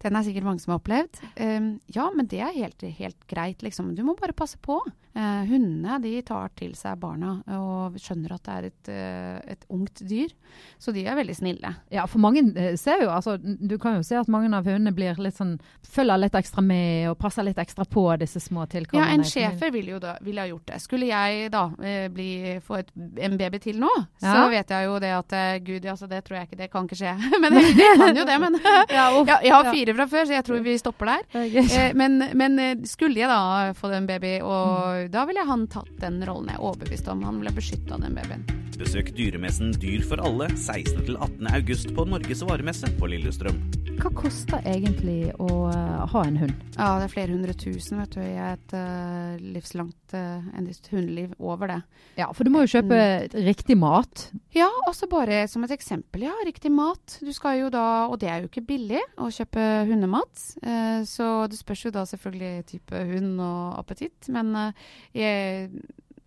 Den 0.05 0.17
er 0.17 0.25
sikkert 0.27 0.45
mange 0.45 0.61
som 0.61 0.73
har 0.75 0.81
opplevd. 0.81 1.21
Um, 1.41 1.69
ja, 1.95 2.11
men 2.13 2.27
det 2.27 2.41
er 2.45 2.53
helt, 2.57 2.83
helt 2.99 3.27
greit, 3.31 3.63
liksom. 3.63 3.95
Du 3.97 4.03
må 4.05 4.15
bare 4.19 4.33
passe 4.37 4.59
på. 4.61 4.81
Eh, 5.15 5.45
hundene 5.47 6.01
de 6.03 6.11
tar 6.27 6.49
til 6.59 6.73
seg 6.75 6.97
barna 6.99 7.37
og 7.55 7.95
skjønner 8.03 8.33
at 8.35 8.43
det 8.49 8.55
er 8.55 8.65
et, 8.67 8.89
eh, 8.91 9.53
et 9.55 9.65
ungt 9.71 10.01
dyr. 10.11 10.33
Så 10.83 10.91
de 10.95 11.05
er 11.07 11.15
veldig 11.15 11.37
snille. 11.39 11.71
Ja, 11.95 12.03
for 12.11 12.19
mange 12.19 12.43
eh, 12.59 12.75
ser 12.81 13.05
jo, 13.05 13.13
altså, 13.15 13.37
du 13.39 13.77
kan 13.79 13.95
jo 13.95 14.03
se 14.03 14.17
at 14.19 14.27
mange 14.27 14.51
av 14.51 14.67
hundene 14.67 14.91
blir 14.97 15.15
litt 15.23 15.37
sånn, 15.39 15.53
følger 15.87 16.19
litt 16.19 16.35
ekstra 16.35 16.65
med 16.67 17.13
og 17.13 17.19
passer 17.23 17.47
litt 17.47 17.61
ekstra 17.63 17.87
på 17.87 18.03
disse 18.19 18.43
små 18.43 18.67
tilkommene. 18.73 19.07
Ja, 19.07 19.15
en 19.15 19.23
schæfer 19.23 19.71
ville 19.71 19.95
jo 19.95 20.01
da 20.03 20.17
ville 20.25 20.43
ha 20.43 20.51
gjort 20.51 20.67
det. 20.73 20.81
Skulle 20.83 21.07
jeg 21.13 21.47
da 21.55 21.63
eh, 21.79 22.09
bli, 22.11 22.29
få 22.67 22.81
et, 22.83 22.91
en 23.29 23.39
baby 23.39 23.63
til 23.63 23.79
nå, 23.85 23.93
så 24.19 24.49
vet 24.51 24.75
jeg 24.75 24.91
jo 24.91 24.99
det 24.99 25.15
at 25.15 25.37
gud, 25.63 25.87
altså 25.95 26.11
det 26.11 26.25
tror 26.27 26.41
jeg 26.41 26.51
ikke, 26.51 26.61
det 26.65 26.71
kan 26.75 26.91
ikke 26.91 26.99
skje. 27.05 27.15
men 27.45 27.55
det, 27.61 27.65
det 27.79 27.93
kan 28.03 28.19
jo 28.19 28.27
det, 28.27 28.41
men 28.49 28.59
Ja, 28.91 29.07
uff. 29.15 29.31
ja, 29.31 29.39
Jeg 29.47 29.55
har 29.55 29.71
Ja. 29.71 29.79
fire 29.79 29.95
fra 29.95 30.11
før, 30.11 30.27
så 30.27 30.35
jeg 30.41 30.45
tror 30.51 30.67
vi 30.67 30.77
stopper 30.83 31.13
der. 31.15 31.25
Eh, 31.47 31.95
men, 31.95 32.19
men 32.35 32.59
skulle 32.91 33.23
jeg 33.23 33.31
da 33.31 33.71
få 33.79 33.95
en 33.95 34.11
baby, 34.11 34.41
og 34.43 35.04
da 35.13 35.25
ville 35.29 35.45
han 35.47 35.67
tatt 35.73 35.93
den 36.03 36.21
rollen 36.27 36.53
jeg 36.53 36.61
er 36.61 36.67
overbevist 36.69 37.09
om. 37.13 37.25
Han 37.27 37.41
ville 37.43 37.55
beskytta, 37.55 37.99
den 38.01 38.17
babyen. 38.17 38.45
Besøk 38.79 39.13
dyremessen 39.15 39.71
Dyr 39.79 40.03
for 40.07 40.19
alle 40.25 40.49
16. 40.57 41.05
til 41.07 41.17
18. 41.17 41.47
august 41.55 41.95
på 41.95 42.07
Norges 42.11 42.43
varemesse 42.43 42.91
på 42.99 43.11
Lillestrøm. 43.13 43.61
Hva 44.01 44.11
koster 44.17 44.65
egentlig 44.67 45.31
å 45.39 45.69
eh, 45.71 46.01
ha 46.11 46.23
en 46.27 46.39
hund? 46.41 46.55
Ja, 46.75 46.97
det 46.99 47.07
er 47.07 47.13
flere 47.13 47.35
hundre 47.37 47.55
tusen 47.57 48.01
vet 48.03 48.17
du, 48.17 48.23
i 48.25 48.35
et 48.43 48.75
uh, 48.75 49.37
livslangt 49.39 50.17
uh, 50.17 50.43
hundeliv 50.91 51.37
over 51.39 51.71
det. 51.71 51.79
Ja, 52.19 52.27
for 52.35 52.47
du 52.47 52.51
må 52.51 52.65
jo 52.65 52.73
kjøpe 52.75 52.99
riktig 53.47 53.77
mat. 53.79 54.27
Ja, 54.57 54.67
også 54.89 55.07
bare 55.11 55.45
som 55.51 55.65
et 55.67 55.75
eksempel. 55.77 56.27
Ja, 56.27 56.35
riktig 56.47 56.73
mat. 56.75 57.19
Du 57.23 57.31
skal 57.37 57.61
jo 57.63 57.71
da, 57.73 58.09
og 58.11 58.19
det 58.23 58.33
er 58.33 58.43
jo 58.43 58.51
ikke 58.51 58.65
billig 58.67 59.03
å 59.23 59.31
kjøpe 59.33 59.63
hundemat. 59.87 60.43
Uh, 60.65 61.07
så 61.07 61.47
det 61.51 61.61
spørs 61.61 61.87
jo 61.87 61.95
da 61.95 62.05
selvfølgelig 62.11 62.67
type 62.75 63.05
hund 63.15 63.39
og 63.39 63.79
appetitt. 63.79 64.27
Men 64.35 64.53
jeg, 64.59 64.75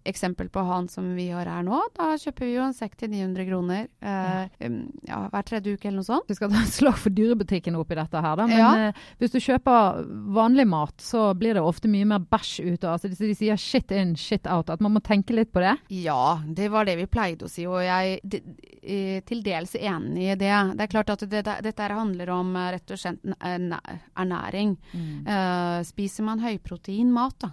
eksempel 0.07 0.47
på 0.49 0.61
han 0.63 0.85
som 0.87 1.09
vi 1.17 1.25
har 1.35 1.45
her 1.51 1.65
nå. 1.67 1.81
Da 1.97 2.13
kjøper 2.15 2.45
vi 2.47 2.53
jo 2.53 2.63
en 2.63 2.75
sekk 2.75 2.93
til 2.99 3.09
900 3.11 3.43
kroner 3.49 3.81
eh, 3.99 4.45
ja. 4.63 4.69
ja, 5.09 5.17
hver 5.33 5.43
tredje 5.49 5.73
uke 5.75 5.89
eller 5.89 5.99
noe 5.99 6.07
sånt. 6.07 6.29
Vi 6.31 6.37
skal 6.37 6.53
ta 6.53 6.61
et 6.63 6.71
slag 6.71 6.95
for 7.01 7.11
dyrebutikken 7.11 7.75
oppi 7.75 7.97
dette 7.99 8.21
her, 8.23 8.37
da. 8.39 8.45
Men 8.47 8.57
Ja. 8.61 8.69
eh, 8.87 9.01
hvis 9.19 9.33
du 9.35 9.39
kjøper 9.43 9.99
vanlig 10.37 10.63
mat, 10.71 10.95
så 11.03 11.25
blir 11.35 11.59
det 11.59 11.65
ofte 11.67 11.91
mye 11.91 12.07
mer 12.07 12.23
bæsj 12.23 12.53
ut 12.69 12.87
av. 12.87 12.95
Altså, 12.95 13.11
de, 13.11 13.19
de 13.19 13.35
sier 13.35 13.59
shit 13.59 13.91
in, 13.91 14.15
shit 14.15 14.47
out. 14.47 14.71
At 14.71 14.79
man 14.85 14.95
må 14.95 15.03
tenke 15.03 15.35
litt 15.35 15.51
på 15.51 15.59
det. 15.65 15.75
Ja, 15.91 16.39
det 16.47 16.71
var 16.71 16.87
det 16.87 16.95
vi 17.01 17.09
pleide 17.11 17.49
å 17.49 17.51
si, 17.51 17.67
og 17.67 17.83
jeg 17.83 18.21
er 18.23 18.39
eh, 18.79 19.19
til 19.27 19.43
dels 19.43 19.75
enig 19.75 20.31
i 20.31 20.39
det. 20.39 20.55
Det 20.79 20.87
er 20.87 20.93
klart 20.95 21.11
at 21.17 21.27
det, 21.27 21.43
det, 21.51 21.59
dette 21.67 21.91
handler 21.91 22.31
om 22.39 22.55
eh, 22.55 22.71
rett 22.77 22.95
og 22.95 23.03
slett 23.03 23.27
ernæring. 23.43 24.77
Mm. 24.95 25.13
Eh, 25.27 25.79
spiser 25.91 26.23
man 26.31 26.39
høyprotein 26.47 27.11
mat, 27.11 27.35
da. 27.43 27.51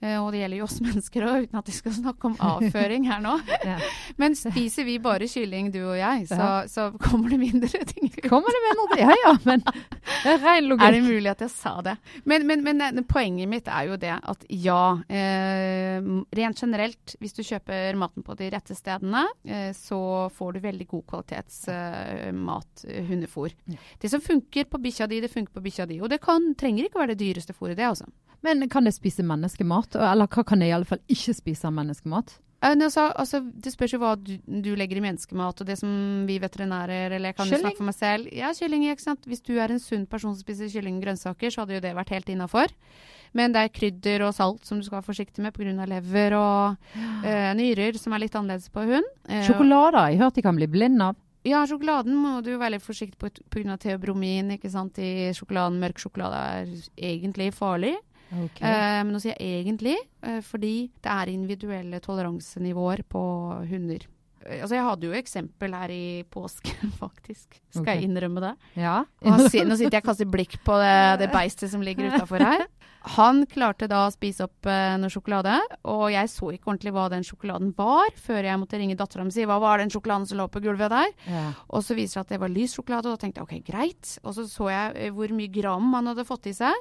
Eh, 0.00 0.16
og 0.18 0.30
det 0.34 0.42
gjelder 0.42 0.60
jo 0.60 0.66
oss 0.68 0.80
mennesker 0.86 1.26
òg, 1.28 1.46
uten 1.48 1.60
at 1.60 1.70
vi 1.70 1.76
skal 1.76 1.96
snakke 1.98 2.30
om 2.30 2.36
avføring 2.52 3.08
her 3.10 3.22
nå. 3.24 3.38
Ja. 3.64 3.78
Men 4.20 4.34
spiser 4.36 4.84
vi 4.84 4.98
bare 5.00 5.24
kylling, 5.30 5.70
du 5.72 5.78
og 5.86 5.96
jeg, 5.96 6.26
så, 6.28 6.48
så 6.68 6.88
kommer 7.00 7.32
det 7.32 7.38
mindre 7.40 7.80
ting 7.88 8.10
ut. 8.10 8.18
Kommer 8.34 8.52
det 8.52 8.72
noe? 8.76 8.98
Ja 8.98 9.14
ja, 9.14 9.32
men 9.46 9.62
det 9.64 10.32
er 10.34 10.40
ren 10.42 10.68
logikk. 10.68 10.84
Er 10.84 10.94
det 10.96 11.02
mulig 11.04 11.30
at 11.30 11.44
jeg 11.44 11.52
sa 11.52 11.72
det? 11.84 11.94
Men, 12.28 12.44
men, 12.48 12.64
men 12.66 12.82
eh, 12.84 13.00
poenget 13.08 13.48
mitt 13.50 13.68
er 13.72 13.88
jo 13.88 13.98
det 14.00 14.12
at 14.16 14.44
ja, 14.52 14.80
eh, 15.08 16.04
rent 16.36 16.60
generelt, 16.60 17.16
hvis 17.20 17.36
du 17.36 17.42
kjøper 17.44 17.96
maten 18.00 18.24
på 18.26 18.36
de 18.38 18.50
rette 18.52 18.76
stedene, 18.76 19.24
eh, 19.48 19.70
så 19.76 20.00
får 20.34 20.56
du 20.56 20.62
veldig 20.64 20.88
god 20.90 21.06
kvalitets 21.12 21.60
eh, 21.72 22.30
mat, 22.36 22.84
eh, 22.88 23.04
hundefôr. 23.08 23.54
Ja. 23.70 23.80
Det 24.00 24.10
som 24.12 24.22
funker 24.24 24.68
på 24.70 24.80
bikkja 24.84 25.08
di, 25.10 25.20
det 25.24 25.32
funker 25.32 25.54
på 25.54 25.64
bikkja 25.64 25.88
di. 25.90 26.00
Og 26.02 26.10
det 26.12 26.20
kan, 26.24 26.52
trenger 26.58 26.88
ikke 26.88 27.02
være 27.02 27.14
det 27.14 27.22
dyreste 27.24 27.56
fôret, 27.56 27.78
det 27.78 27.88
altså. 27.88 28.08
Men 28.44 28.68
kan 28.68 28.84
det 28.84 28.94
spise 28.96 29.24
menneskemat? 29.26 29.96
Eller 29.96 30.28
hva 30.28 30.44
kan 30.46 30.60
det 30.60 30.68
i 30.68 30.74
alle 30.76 30.88
fall 30.88 31.00
ikke 31.10 31.34
spise 31.36 31.64
av 31.70 31.72
menneskemat? 31.76 32.36
Eh, 32.64 32.72
Altså, 32.80 33.10
altså, 33.12 33.40
det 33.44 33.72
spørs 33.74 33.92
jo 33.92 33.98
hva 34.00 34.14
du, 34.16 34.38
du 34.40 34.70
legger 34.76 34.96
i 34.96 35.02
menneskemat, 35.04 35.58
og 35.60 35.66
det 35.68 35.74
som 35.76 36.24
vi 36.28 36.38
veterinærer 36.40 37.12
Eller 37.12 37.28
jeg 37.32 37.36
kan 37.36 37.46
jo 37.46 37.50
Kylling? 37.52 37.64
snakke 37.66 37.76
for 37.82 37.88
meg 37.90 37.96
selv. 37.98 38.28
Ja, 38.32 38.52
kylling, 38.56 38.86
ikke 38.88 39.04
sant. 39.04 39.26
Hvis 39.28 39.42
du 39.44 39.58
er 39.60 39.72
en 39.74 39.82
sunn 39.82 40.06
person 40.08 40.32
som 40.32 40.40
spiser 40.44 40.70
kylling 40.72 40.96
og 41.00 41.04
grønnsaker, 41.04 41.52
så 41.52 41.60
hadde 41.64 41.76
jo 41.76 41.82
det 41.84 41.92
vært 41.98 42.14
helt 42.14 42.30
innafor. 42.32 42.72
Men 43.34 43.52
det 43.52 43.64
er 43.66 43.74
krydder 43.74 44.24
og 44.28 44.32
salt 44.36 44.64
som 44.64 44.78
du 44.80 44.86
skal 44.86 45.00
være 45.00 45.08
forsiktig 45.10 45.42
med 45.44 45.52
pga. 45.52 45.84
lever 45.90 46.36
og 46.38 46.76
øh, 46.94 47.52
nyrer, 47.60 47.98
som 48.00 48.12
er 48.14 48.24
litt 48.24 48.34
annerledes 48.38 48.70
på 48.72 48.86
hund. 48.86 49.04
Sjokolader. 49.28 49.44
Sjokolade 49.50 50.00
har 50.00 50.10
jeg 50.14 50.22
hørt 50.22 50.34
de 50.40 50.42
kan 50.48 50.56
bli 50.56 50.66
blind 50.70 51.02
av. 51.02 51.16
Ja, 51.44 51.66
sjokoladen 51.68 52.16
må 52.16 52.38
du 52.40 52.54
være 52.56 52.78
litt 52.78 52.86
forsiktig 52.86 53.18
på 53.20 53.28
pga. 53.52 53.76
teobromin. 53.76 54.54
ikke 54.56 54.70
sant? 54.72 54.96
I 54.96 55.28
sjokoladen, 55.36 55.76
Mørk 55.82 56.00
sjokolade 56.00 56.38
er 56.40 56.72
egentlig 56.96 57.50
farlig. 57.52 57.92
Okay. 58.32 58.64
Eh, 58.66 59.00
men 59.04 59.12
nå 59.14 59.20
sier 59.22 59.36
jeg 59.38 59.62
egentlig, 59.62 59.96
eh, 60.24 60.40
fordi 60.44 60.74
det 61.04 61.12
er 61.12 61.32
individuelle 61.32 62.00
toleransenivåer 62.02 63.04
på 63.08 63.22
hunder. 63.70 64.06
Eh, 64.44 64.60
altså 64.60 64.76
Jeg 64.78 64.86
hadde 64.88 65.08
jo 65.08 65.18
eksempel 65.18 65.76
her 65.76 65.94
i 65.94 66.06
påsken, 66.30 66.92
faktisk. 67.04 67.60
Skal 67.70 67.84
okay. 67.84 68.00
jeg 68.00 68.08
innrømme 68.08 68.42
det? 68.44 68.54
ja. 68.80 68.96
Nå 69.24 69.48
sitter 69.48 69.98
jeg 69.98 70.02
og 70.02 70.10
kaster 70.10 70.30
blikk 70.30 70.58
på 70.66 70.78
det, 70.82 70.96
det 71.22 71.30
beistet 71.34 71.72
som 71.72 71.84
ligger 71.84 72.08
utafor 72.14 72.44
her. 72.44 72.66
Han 73.16 73.42
klarte 73.46 73.84
da 73.90 74.06
å 74.06 74.12
spise 74.14 74.46
opp 74.46 74.66
eh, 74.70 74.94
noe 75.00 75.12
sjokolade, 75.12 75.58
og 75.92 76.06
jeg 76.12 76.30
så 76.32 76.50
ikke 76.54 76.70
ordentlig 76.70 76.92
hva 76.96 77.08
den 77.12 77.26
sjokoladen 77.26 77.74
var, 77.76 78.08
før 78.16 78.48
jeg 78.48 78.60
måtte 78.62 78.80
ringe 78.80 78.96
dattera 78.96 79.24
mi 79.26 79.32
og 79.32 79.36
si 79.36 79.44
hva 79.48 79.58
var 79.60 79.82
den 79.82 79.92
sjokoladen 79.92 80.24
som 80.30 80.40
lå 80.40 80.46
på 80.48 80.62
gulvet 80.64 80.88
der. 80.94 81.10
ja. 81.28 81.46
Og 81.68 81.84
så 81.84 81.96
viser 81.98 82.20
det 82.20 82.24
at 82.24 82.32
det 82.36 82.40
var 82.40 82.52
lys 82.54 82.76
sjokolade, 82.78 83.10
og 83.10 83.18
da 83.18 83.24
tenkte 83.26 83.42
jeg 83.42 83.48
ok, 83.60 83.66
greit. 83.66 84.14
Og 84.24 84.32
så 84.38 84.46
så 84.48 84.70
jeg 84.72 84.96
eh, 85.08 85.12
hvor 85.12 85.34
mye 85.36 85.52
gram 85.52 85.92
han 85.98 86.12
hadde 86.14 86.24
fått 86.28 86.48
i 86.48 86.56
seg. 86.56 86.72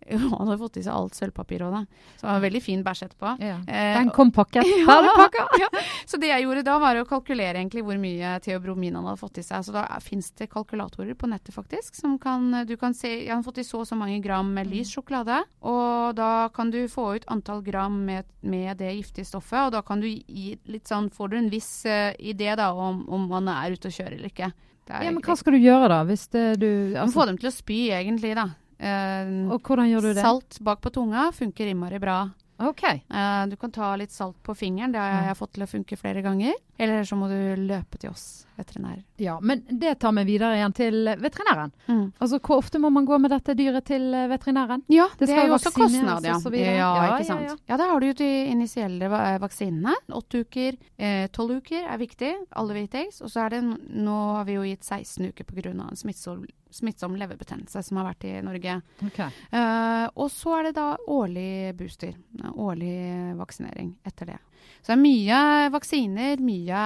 Han 0.10 0.48
hadde 0.48 0.56
fått 0.62 0.78
i 0.80 0.82
seg 0.82 0.94
alt 0.96 1.14
sølvpapiret 1.14 1.66
òg, 1.66 1.74
da. 1.74 1.80
Så 2.16 2.22
det 2.22 2.28
var 2.30 2.38
en 2.38 2.44
veldig 2.46 2.60
fin 2.64 2.80
bæsj 2.82 3.02
etterpå. 3.04 3.32
ja. 3.44 3.58
Eh, 3.68 3.90
Den 3.98 4.08
kom 4.16 4.30
pakket. 4.32 4.64
ja. 4.80 4.94
den 5.04 5.10
pakka. 5.18 5.44
ja. 5.60 5.68
Så 6.08 6.16
det 6.18 6.30
jeg 6.32 6.46
gjorde 6.46 6.62
da, 6.66 6.78
var 6.80 6.96
å 6.96 7.04
kalkulere 7.06 7.60
egentlig 7.60 7.84
hvor 7.84 8.00
mye 8.00 8.30
teobromin 8.42 8.96
han 8.96 9.04
hadde 9.10 9.20
fått 9.20 9.42
i 9.42 9.44
seg. 9.44 9.66
Så 9.68 9.74
da 9.76 9.84
fins 10.02 10.32
det 10.40 10.48
kalkulatorer 10.50 11.12
på 11.20 11.28
nettet 11.30 11.52
faktisk, 11.54 11.94
som 12.00 12.16
kan 12.18 12.48
Du 12.66 12.74
kan 12.80 12.96
se 12.96 13.12
Han 13.28 13.42
har 13.42 13.46
fått 13.46 13.60
i 13.60 13.66
så 13.68 13.82
og 13.84 13.86
så 13.90 13.98
mange 14.00 14.16
gram 14.24 14.48
med 14.56 14.72
lys 14.72 14.88
sjokolade, 14.96 15.36
og 15.60 15.69
da 16.16 16.48
kan 16.54 16.70
du 16.72 16.82
få 16.88 17.16
ut 17.16 17.26
antall 17.32 17.62
gram 17.66 18.00
med, 18.06 18.28
med 18.40 18.78
det 18.80 18.92
giftige 18.96 19.28
stoffet, 19.28 19.66
og 19.66 19.74
da 19.76 19.82
kan 19.86 20.02
du 20.02 20.08
gi 20.08 20.56
litt 20.70 20.90
sånn 20.90 21.10
Får 21.14 21.32
du 21.32 21.36
en 21.40 21.50
viss 21.52 21.70
uh, 21.88 22.10
idé 22.18 22.52
da 22.58 22.70
om, 22.72 23.04
om 23.10 23.28
man 23.30 23.48
er 23.52 23.76
ute 23.76 23.90
og 23.90 23.94
kjører 23.94 24.16
eller 24.18 24.32
ikke. 24.32 24.50
Ja, 24.90 25.10
men 25.12 25.22
hva 25.22 25.36
skal 25.38 25.54
du 25.54 25.62
gjøre 25.62 25.90
da, 25.92 26.00
hvis 26.08 26.26
det, 26.34 26.44
du 26.58 26.70
altså, 26.98 27.14
få 27.14 27.26
dem 27.28 27.38
til 27.38 27.50
å 27.50 27.54
spy, 27.54 27.78
egentlig, 27.94 28.34
da. 28.38 28.48
Uh, 28.80 29.52
Og 29.54 29.60
hvordan 29.60 29.90
gjør 29.90 30.08
du 30.08 30.12
det? 30.14 30.24
Salt 30.24 30.60
bak 30.64 30.80
på 30.82 30.92
tunga 30.94 31.28
funker 31.36 31.70
innmari 31.70 32.00
bra. 32.02 32.22
OK. 32.60 32.84
Uh, 33.08 33.44
du 33.48 33.56
kan 33.60 33.72
ta 33.72 33.94
litt 34.00 34.12
salt 34.12 34.36
på 34.44 34.56
fingeren, 34.58 34.92
det 34.92 35.00
har 35.00 35.30
jeg 35.30 35.38
fått 35.38 35.54
til 35.56 35.64
å 35.64 35.70
funke 35.70 36.00
flere 36.00 36.24
ganger. 36.24 36.56
Eller 36.80 37.06
så 37.08 37.16
må 37.16 37.30
du 37.30 37.38
løpe 37.70 38.00
til 38.00 38.12
oss 38.12 38.26
veterinærer. 38.60 39.02
Ja, 39.20 39.38
men 39.40 39.64
det 39.70 39.96
tar 40.00 40.12
vi 40.16 40.24
videre 40.28 40.54
igjen 40.60 40.74
til 40.76 41.10
veterinæren. 41.20 41.72
Mm. 41.88 42.04
Altså, 42.20 42.38
Hvor 42.40 42.60
ofte 42.62 42.78
må 42.78 42.90
man 42.92 43.04
gå 43.08 43.18
med 43.20 43.30
dette 43.34 43.54
dyret 43.58 43.84
til 43.90 44.06
eh, 44.14 44.28
veterinæren? 44.30 44.84
Ja, 44.92 45.08
Det 45.18 45.28
det, 45.28 45.36
er 45.38 45.48
jo 45.48 45.56
også 45.58 45.72
kostnad, 45.74 46.24
ja. 46.24 46.38
så 46.40 46.52
ja, 46.54 46.76
Ja, 46.76 47.16
ikke 47.16 47.26
sant. 47.28 47.46
ja. 47.48 47.56
Ja, 47.72 47.76
da 47.80 47.88
har 47.90 48.00
du 48.00 48.06
jo 48.10 48.16
de 48.20 48.30
initielle 48.52 49.10
eh, 49.10 49.38
vaksinene. 49.42 49.94
Åtte 50.12 50.44
uker, 50.44 50.76
eh, 50.98 51.26
tolv 51.32 51.56
uker 51.60 51.84
er 51.90 51.98
viktig. 51.98 52.32
alle 52.56 52.74
viktigst. 52.74 53.22
Og 53.22 53.30
så 53.30 53.46
er 53.46 53.50
det 53.56 53.62
Nå 53.90 54.16
har 54.36 54.44
vi 54.44 54.54
jo 54.58 54.62
gitt 54.62 54.84
16 54.84 55.28
uker 55.32 55.44
pga. 55.44 55.70
en 55.70 55.96
smittsom, 55.96 56.44
smittsom 56.70 57.16
leverbetennelse 57.16 57.82
som 57.82 57.96
har 57.98 58.12
vært 58.12 58.24
i 58.24 58.40
Norge. 58.42 58.82
Okay. 59.06 59.30
Eh, 59.52 60.06
og 60.16 60.30
så 60.30 60.58
er 60.58 60.62
det 60.68 60.74
da 60.76 60.96
årlig 61.08 61.74
booster. 61.76 62.14
eh, 62.44 62.50
Årlig 62.54 63.36
vaksinering 63.36 63.96
etter 64.06 64.26
det. 64.26 64.38
Så 64.80 64.92
det 64.92 64.96
er 64.98 65.02
mye 65.04 65.40
vaksiner, 65.74 66.40
mye 66.40 66.84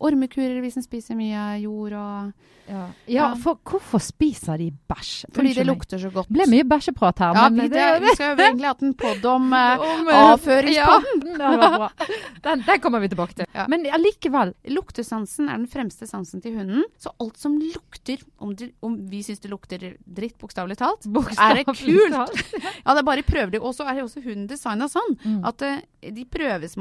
ormekurer 0.00 0.60
hvis 0.64 0.76
en 0.80 0.86
spiser 0.86 1.18
mye 1.18 1.44
jord 1.64 1.92
og 2.00 2.50
Ja, 2.64 2.86
Ja. 3.06 3.34
for 3.36 3.58
hvorfor 3.60 4.00
spiser 4.00 4.56
de 4.56 4.70
bæsj? 4.88 5.26
Fordi 5.34 5.48
Unnskyld 5.50 5.58
det 5.58 5.66
lukter 5.68 5.98
så 6.00 6.08
godt. 6.10 6.28
Det 6.30 6.32
ble 6.38 6.46
mye 6.48 6.64
bæsjeprat 6.64 7.18
her, 7.20 7.34
Ja, 7.36 7.48
men 7.50 7.60
vi, 7.60 7.68
det, 7.68 7.88
vi 8.00 8.14
skal 8.14 8.30
jo 8.38 8.42
egentlig 8.46 8.68
hatt 8.70 8.82
en 8.86 8.94
podd 8.94 9.24
om 9.28 9.52
eh, 9.52 9.82
Om, 9.84 10.08
eh, 10.08 10.20
avføringspodden. 10.30 11.26
Ja, 11.44 11.50
det 11.50 11.58
var 11.60 11.74
bra. 11.76 11.90
Den, 12.46 12.62
den 12.64 12.80
kommer 12.80 13.00
vi 13.04 13.08
tilbake 13.12 13.34
til. 13.36 13.46
Ja. 13.52 13.66
Men 13.68 13.84
allikevel. 13.84 14.54
Luktesansen 14.72 15.50
er 15.52 15.58
den 15.60 15.66
fremste 15.68 16.06
sansen 16.08 16.40
til 16.40 16.56
hunden. 16.56 16.86
Så 16.96 17.12
alt 17.20 17.36
som 17.36 17.58
lukter, 17.60 18.24
om, 18.40 18.54
det, 18.56 18.70
om 18.80 18.96
vi 19.12 19.20
syns 19.22 19.40
det 19.44 19.50
lukter 19.52 19.84
dritt, 20.06 20.38
bokstavelig 20.40 20.78
talt 20.80 21.04
Er 21.04 21.54
det 21.60 21.66
kult? 21.68 22.40
Ja, 22.86 22.94
det 22.96 23.04
bare 23.04 23.22
prøver 23.28 23.50
de. 23.58 23.60
Og 23.60 23.74
så 23.76 23.84
er 23.84 24.00
jo 24.00 24.08
også 24.08 24.24
hunden 24.24 24.48
designa 24.48 24.88
sånn 24.88 25.18
Mm. 25.24 25.44
at 25.46 25.62
uh, 25.62 25.76
de 26.16 26.24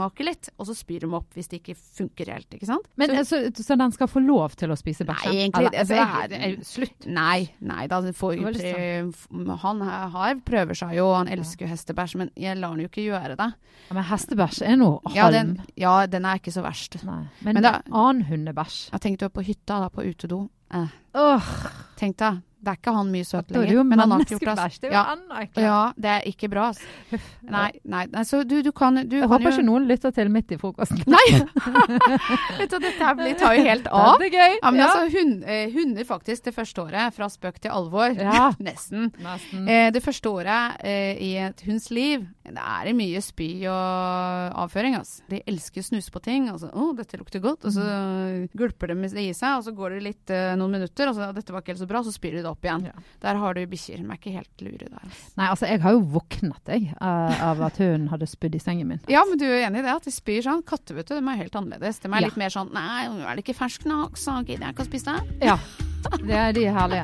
prøvesmaker 0.03 0.25
litt, 0.27 0.49
og 0.59 0.67
så 0.67 0.73
spyr 0.75 0.99
de 1.05 1.09
opp 1.15 1.33
hvis 1.37 1.47
det 1.49 1.59
ikke 1.61 1.75
funker 1.77 2.31
helt. 2.33 2.49
ikke 2.53 2.65
sant? 2.67 2.85
Men 2.97 3.09
så, 3.23 3.23
så, 3.53 3.63
så 3.63 3.77
den 3.77 3.91
skal 3.91 4.07
få 4.07 4.19
lov 4.25 4.55
til 4.59 4.69
å 4.73 4.77
spise 4.77 5.05
bæsj? 5.05 5.25
Nei, 5.25 5.35
egentlig, 5.43 5.67
Eller, 5.67 5.79
altså, 5.79 5.95
jeg- 5.95 6.57
er, 6.59 6.63
Slutt. 6.63 7.07
nei, 7.07 7.49
nei 7.61 7.87
da, 7.87 8.01
det 8.01 8.15
får 8.15 8.35
Det 8.53 8.73
prøv, 8.75 9.57
Han 9.63 9.81
har, 9.81 10.35
prøver 10.45 10.75
seg 10.75 10.95
jo, 10.97 11.13
han 11.13 11.27
elsker 11.27 11.65
jo 11.65 11.71
hestebæsj, 11.73 12.15
men 12.17 12.31
jeg 12.35 12.57
lar 12.57 12.69
han 12.69 12.79
jo 12.79 12.87
ikke 12.89 13.05
gjøre 13.07 13.37
det. 13.37 13.49
Ja, 13.89 13.93
men 13.93 14.03
hestebæsj 14.03 14.61
er 14.67 14.75
noe 14.77 14.99
halm. 15.05 15.15
Ja, 15.15 15.29
den, 15.31 15.55
ja, 15.77 16.05
den 16.07 16.25
er 16.25 16.35
ikke 16.39 16.51
så 16.53 16.63
verst. 16.63 16.99
Nei. 17.03 17.23
Men, 17.41 17.53
Men 17.55 17.63
da- 17.63 17.81
annen 17.91 18.23
hundebæsj. 18.29 18.91
Jeg 18.91 19.01
tenkte 19.01 19.29
på 19.29 19.43
hytta, 19.45 19.79
da, 19.79 19.89
på 19.89 20.03
utedo. 20.05 20.49
Eh, 20.73 20.87
Oh. 21.15 21.39
Tenk 21.95 22.17
deg, 22.17 22.39
det 22.63 22.71
er 22.71 22.77
ikke 22.79 22.93
han 22.95 23.09
mye 23.11 23.25
søt 23.27 23.49
da 23.49 23.59
er 23.59 23.65
lenger. 23.67 23.87
Men 23.89 23.99
han 23.99 24.13
har 24.13 24.21
ikke 24.23 24.37
gjort 24.37 24.59
det. 24.59 24.77
Det 24.79 24.87
er 24.87 24.93
jo 24.93 24.95
Ja, 24.95 25.63
ja, 25.63 25.79
det 25.99 26.11
er 26.13 26.27
ikke 26.29 26.49
bra. 26.51 26.69
Altså. 26.71 27.19
Nei, 27.43 27.69
nei, 27.83 28.23
så 28.27 28.39
du, 28.47 28.55
du 28.63 28.71
kan, 28.75 29.01
du 29.03 29.17
Jeg 29.17 29.25
kan 29.25 29.33
håper 29.33 29.49
jo 29.49 29.53
ikke 29.57 29.65
noen 29.67 29.87
lytter 29.89 30.13
til 30.15 30.31
midt 30.31 30.53
i 30.55 30.59
frokosten. 30.61 31.01
Nei! 31.13 31.25
Vet 32.61 32.71
du, 32.71 32.77
dette 32.77 32.93
her 33.01 33.17
blir, 33.19 33.35
tar 33.39 33.57
jo 33.57 33.65
helt 33.67 33.89
av. 33.91 34.15
Det 34.21 34.29
er 34.29 34.37
gøy. 34.37 34.55
Ja, 34.61 34.71
men 34.71 34.79
ja. 34.79 34.87
altså, 34.87 35.17
hund, 35.17 35.33
eh, 35.43 35.65
hunder 35.75 36.07
faktisk 36.07 36.47
det 36.47 36.55
første 36.55 36.85
året, 36.85 37.17
fra 37.17 37.27
spøk 37.33 37.59
til 37.63 37.75
alvor. 37.75 38.15
Ja. 38.15 38.47
Nesten. 38.67 39.11
Nesten. 39.23 39.67
Eh, 39.67 39.89
det 39.93 40.03
første 40.05 40.31
året 40.31 40.79
eh, 40.87 41.19
i 41.19 41.33
et 41.43 41.65
hunds 41.67 41.89
liv, 41.91 42.23
det 42.47 42.55
er 42.63 42.93
mye 42.95 43.23
spy 43.23 43.49
og 43.67 44.57
avføring. 44.63 44.95
Altså. 45.01 45.27
De 45.31 45.43
elsker 45.51 45.83
å 45.83 45.89
snuse 45.91 46.15
på 46.15 46.23
ting. 46.23 46.47
Altså, 46.53 46.71
'Å, 46.71 46.93
dette 46.95 47.19
lukter 47.19 47.43
godt.' 47.43 47.67
Og 47.67 47.75
så 47.75 47.85
gulper 48.55 48.93
de 48.93 49.11
i 49.23 49.29
seg, 49.35 49.59
og 49.59 49.67
så 49.67 49.75
går 49.75 49.97
det 49.97 50.03
litt 50.07 50.33
eh, 50.33 50.55
noen 50.59 50.79
minutter, 50.79 51.11
og 51.11 51.19
så 51.19 51.31
'Dette 51.35 51.51
var 51.51 51.63
ikke 51.63 51.75
helt 51.75 51.83
så 51.83 51.89
bra', 51.89 52.03
så 52.05 52.15
spyr 52.15 52.39
de 52.39 52.45
det 52.45 52.52
opp 52.53 52.67
igjen. 52.67 52.87
Ja. 52.89 53.05
Der 53.25 53.39
har 53.41 53.57
du 53.57 53.61
bikkjer. 53.69 54.01
De 54.01 54.07
er 54.07 54.19
ikke 54.19 54.35
helt 54.37 54.65
lure 54.65 54.89
der. 54.89 54.99
Altså. 54.99 55.29
Nei, 55.39 55.47
altså, 55.49 55.69
jeg 55.69 55.83
har 55.85 55.97
jo 55.97 56.03
våknet, 56.17 56.73
jeg, 56.75 56.89
eh, 56.93 57.45
av 57.49 57.63
at 57.69 57.79
hun 57.83 58.09
hadde 58.13 58.29
spydd 58.29 58.59
i 58.59 58.63
sengen 58.63 58.91
min. 58.93 59.01
Ja, 59.11 59.23
men 59.29 59.41
du 59.41 59.47
er 59.49 59.67
enig 59.67 59.83
i 59.83 59.87
det? 59.87 59.95
At 59.97 60.09
de 60.09 60.13
spyr 60.15 60.43
sånn? 60.45 60.65
Katter 60.67 60.99
vet 60.99 61.09
du, 61.09 61.17
de 61.17 61.23
er 61.23 61.41
helt 61.41 61.57
annerledes. 61.59 62.03
De 62.03 62.11
er 62.11 62.27
litt 62.27 62.39
mer 62.39 62.53
sånn 62.53 62.71
'Nei, 62.73 63.07
er 63.23 63.35
det 63.35 63.45
ikke 63.45 63.59
fersk 63.61 63.85
nok, 63.89 64.17
så 64.17 64.39
gidder 64.45 64.69
jeg 64.69 64.75
ikke 64.77 64.87
å 64.87 64.91
spise 64.91 65.13
det'. 65.13 65.49
Ja. 65.51 65.57
Det 66.27 66.35
er 66.35 66.51
de 66.55 66.63
herlige. 66.73 67.03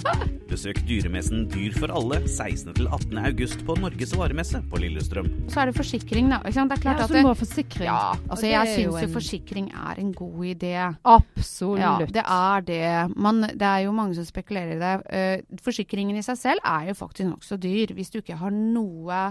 Besøk 0.49 0.79
dyremessen 0.87 1.43
Dyr 1.51 1.75
for 1.77 1.91
alle 1.93 2.17
16.-18. 2.25 3.19
august 3.27 3.61
på 3.67 3.75
Norges 3.77 4.13
varemesse 4.17 4.61
på 4.71 4.79
Lillestrøm. 4.81 5.27
Så 5.51 5.61
er 5.61 5.69
det 5.69 5.75
forsikring, 5.77 6.31
da. 6.31 6.39
Ikke 6.41 6.55
sant? 6.57 6.71
Det 6.73 6.79
er 6.79 6.83
klart 6.87 6.97
Ja, 7.03 7.05
at 7.05 7.13
det, 7.13 7.19
du 7.21 7.27
må 7.27 7.33
ha 7.35 7.37
forsikring. 7.37 7.85
Ja, 7.85 7.99
altså 8.33 8.49
jeg 8.49 8.65
jo 8.65 8.73
syns 8.73 8.87
jo 8.87 8.97
en- 9.03 9.13
forsikring 9.13 9.67
er 9.77 10.01
en 10.01 10.11
god 10.17 10.39
idé. 10.49 10.73
Absolutt. 11.05 11.83
Ja, 11.83 11.93
det 12.17 12.23
er 12.25 12.65
det. 12.71 13.17
Man, 13.17 13.41
det 13.45 13.61
er 13.69 13.85
jo 13.85 13.93
mange 13.93 14.17
som 14.17 14.25
spekulerer 14.25 14.73
i 14.75 14.81
det. 14.81 14.95
Eh, 15.13 15.61
forsikringen 15.61 16.17
i 16.17 16.25
seg 16.25 16.37
selv 16.41 16.65
er 16.65 16.89
jo 16.89 16.97
faktisk 17.05 17.29
nokså 17.29 17.59
dyr. 17.61 17.93
Hvis 17.93 18.09
du 18.11 18.19
ikke 18.23 18.39
har 18.41 18.49
noe 18.51 19.21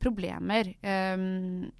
problemer 0.00 0.72
eh, 0.82 1.16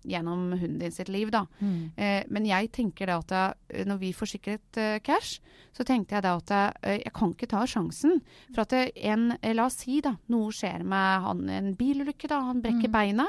gjennom 0.05 0.53
hunden 0.53 0.79
din 0.79 0.93
sitt 0.93 1.09
liv, 1.09 1.31
da. 1.33 1.47
Mm. 1.61 1.91
Eh, 1.97 2.23
men 2.29 2.47
jeg 2.47 2.71
tenker 2.77 3.07
da 3.11 3.19
at 3.23 3.35
jeg, 3.35 3.87
når 3.89 3.99
vi 4.03 4.13
forsikret 4.17 4.77
eh, 4.81 4.99
cash, 5.07 5.41
så 5.73 5.85
tenkte 5.89 6.17
jeg 6.19 6.23
da 6.27 6.37
at 6.37 6.51
eh, 6.85 6.99
jeg 7.01 7.13
kan 7.17 7.33
ikke 7.35 7.49
ta 7.51 7.65
sjansen. 7.67 8.21
For 8.55 8.63
at 8.67 8.75
en, 8.95 9.31
eh, 9.43 9.55
la 9.57 9.67
oss 9.71 9.81
si 9.85 10.01
da, 10.05 10.17
noe 10.29 10.53
skjer 10.53 10.85
med 10.85 11.27
han 11.27 11.45
en 11.49 11.75
bilulykke, 11.79 12.29
da, 12.29 12.41
han 12.51 12.61
brekker 12.65 12.89
Mm. 12.91 12.93
beina. 12.93 13.29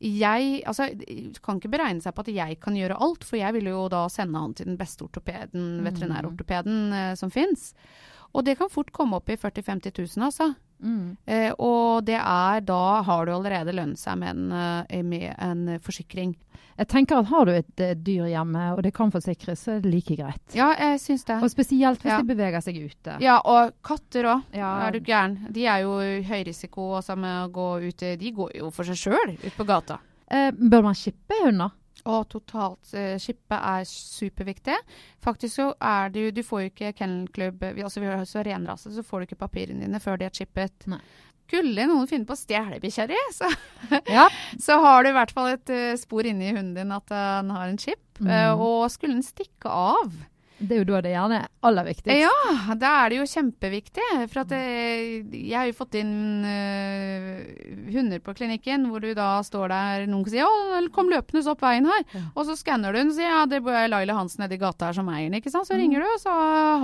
Jeg, 0.00 0.62
altså, 0.64 0.86
kan 1.44 1.58
ikke 1.60 1.68
beregne 1.74 2.00
seg 2.00 2.14
på 2.16 2.22
at 2.24 2.30
jeg 2.32 2.56
kan 2.62 2.76
gjøre 2.78 2.96
alt, 3.04 3.24
for 3.28 3.36
jeg 3.36 3.52
vil 3.58 3.66
jo 3.68 3.82
da 3.92 4.06
sende 4.08 4.40
han 4.40 4.54
til 4.56 4.70
den 4.70 4.78
beste 4.80 5.04
ortopeden, 5.04 5.80
Mm. 5.80 5.84
veterinærortopeden 5.90 6.92
eh, 6.96 7.14
som 7.20 7.30
fins. 7.30 7.74
Og 8.34 8.44
det 8.46 8.58
kan 8.58 8.70
fort 8.70 8.92
komme 8.94 9.16
opp 9.18 9.28
i 9.32 9.36
40 9.36 9.62
000-50 9.62 10.16
000, 10.16 10.24
altså. 10.28 10.52
Mm. 10.80 11.16
Eh, 11.26 11.50
og 11.60 12.04
det 12.06 12.16
er 12.16 12.60
da 12.64 13.02
har 13.04 13.26
du 13.26 13.32
allerede 13.34 13.74
lønt 13.76 13.98
seg 14.00 14.16
med 14.22 14.30
en, 14.36 14.52
eh, 14.88 15.02
med 15.02 15.34
en 15.36 15.66
forsikring. 15.84 16.36
Jeg 16.80 16.88
tenker 16.88 17.18
at 17.20 17.26
har 17.28 17.44
du 17.44 17.50
et 17.52 17.80
et 17.84 17.98
dyr 18.06 18.24
hjemme, 18.30 18.62
og 18.72 18.82
det 18.82 18.94
kan 18.96 19.10
forsikres, 19.12 19.60
så 19.66 19.74
er 19.76 19.80
det 19.84 19.90
like 19.92 20.16
greit. 20.16 20.54
Ja, 20.56 20.70
jeg 20.78 21.00
syns 21.02 21.26
det. 21.28 21.36
Og 21.42 21.50
spesielt 21.52 22.00
hvis 22.00 22.12
Ja. 22.14 22.22
de 22.22 22.28
beveger 22.34 22.62
seg 22.62 22.76
ute. 22.80 23.18
Ja, 23.20 23.40
og 23.44 23.74
katter 23.82 24.24
òg. 24.24 24.42
Ja. 24.54 24.86
Er 24.86 24.92
du 24.92 25.00
gæren? 25.00 25.52
De 25.52 25.66
er 25.66 25.82
jo 25.82 25.98
høy 25.98 26.44
risiko 26.46 26.92
også 26.96 27.18
med 27.18 27.50
å 27.50 27.52
gå 27.52 27.88
ut 27.88 27.98
De 28.18 28.30
går 28.32 28.56
jo 28.56 28.70
for 28.70 28.84
seg 28.84 28.96
sjøl 28.96 29.36
ut 29.44 29.52
på 29.56 29.66
gata. 29.66 29.98
Eh, 30.30 30.50
bør 30.52 30.82
man 30.84 30.94
shippe 30.94 31.34
hunder? 31.44 31.70
Og 32.08 32.28
totalt 32.32 32.92
uh, 32.96 33.16
skippe 33.20 33.56
er 33.56 33.84
superviktig. 33.88 34.76
Faktisk 35.24 35.58
så 35.58 35.66
er 35.84 36.12
det 36.14 36.26
jo 36.26 36.36
Du 36.38 36.42
får 36.46 36.62
jo 36.62 36.70
ikke 36.70 36.92
kennelklubb 37.02 37.64
vi, 37.74 37.84
Altså 37.84 38.00
vi 38.00 38.08
har 38.08 38.24
så 38.28 38.44
renrase, 38.46 38.94
så 38.94 39.04
får 39.04 39.20
du 39.20 39.28
ikke 39.28 39.42
papirene 39.42 39.84
dine 39.84 40.00
før 40.00 40.20
de 40.20 40.28
er 40.28 40.34
chippet. 40.34 40.88
Nei. 40.90 41.02
Skulle 41.50 41.82
noen 41.90 42.06
finne 42.06 42.28
på 42.28 42.36
å 42.36 42.38
stjele 42.38 42.78
bikkja 42.78 43.08
di, 43.10 43.18
så, 43.34 43.48
Ja. 44.16 44.28
så 44.66 44.78
har 44.84 45.02
du 45.02 45.10
i 45.10 45.16
hvert 45.16 45.32
fall 45.34 45.56
et 45.56 45.72
uh, 45.74 45.96
spor 45.98 46.28
inni 46.28 46.52
hunden 46.52 46.76
din 46.78 46.94
at 46.94 47.10
eh, 47.10 47.30
den 47.40 47.50
har 47.56 47.66
en 47.66 47.80
chip. 47.80 48.04
Mm. 48.20 48.30
Uh, 48.30 48.62
og 48.62 48.84
skulle 48.92 49.16
den 49.16 49.26
stikke 49.26 49.72
av, 49.72 50.14
Det 50.60 50.76
er 50.76 50.80
jo 50.82 50.84
da 50.90 51.00
det 51.00 51.12
gjerne 51.14 51.36
er 51.40 51.46
aller 51.64 51.86
viktigst. 51.88 52.20
Ja, 52.20 52.74
da 52.76 52.90
er 53.04 53.08
det 53.12 53.16
jo 53.16 53.26
kjempeviktig. 53.30 54.06
For 54.28 54.42
at 54.42 54.50
det, 54.52 54.60
jeg 55.32 55.56
har 55.56 55.68
jo 55.70 55.76
fått 55.78 55.96
inn 55.96 56.10
uh, 56.44 57.38
hunder 57.94 58.20
på 58.24 58.34
klinikken 58.36 58.84
hvor 58.90 59.00
du 59.00 59.10
da 59.16 59.30
står 59.46 59.72
der, 59.72 60.06
noen 60.10 60.26
sier 60.28 60.44
'Å, 60.44 60.82
kom 60.92 61.08
løpende 61.08 61.42
opp 61.50 61.64
veien 61.64 61.88
her'. 61.88 62.04
Ja. 62.12 62.22
Og 62.34 62.44
så 62.48 62.56
skanner 62.60 62.92
du 62.92 62.98
den 63.00 63.08
og 63.12 63.16
sier 63.16 63.30
'Ja, 63.30 63.46
det 63.46 63.62
er 63.64 63.88
Laila 63.88 64.14
Hansen 64.18 64.44
nedi 64.44 64.58
gata 64.60 64.90
her 64.90 64.92
som 65.00 65.08
eier 65.08 65.30
den', 65.30 65.40
ikke 65.40 65.50
sant. 65.50 65.66
Så 65.66 65.74
Mm. 65.74 65.80
ringer 65.80 66.00
du, 66.00 66.06
og 66.06 66.20
så 66.20 66.32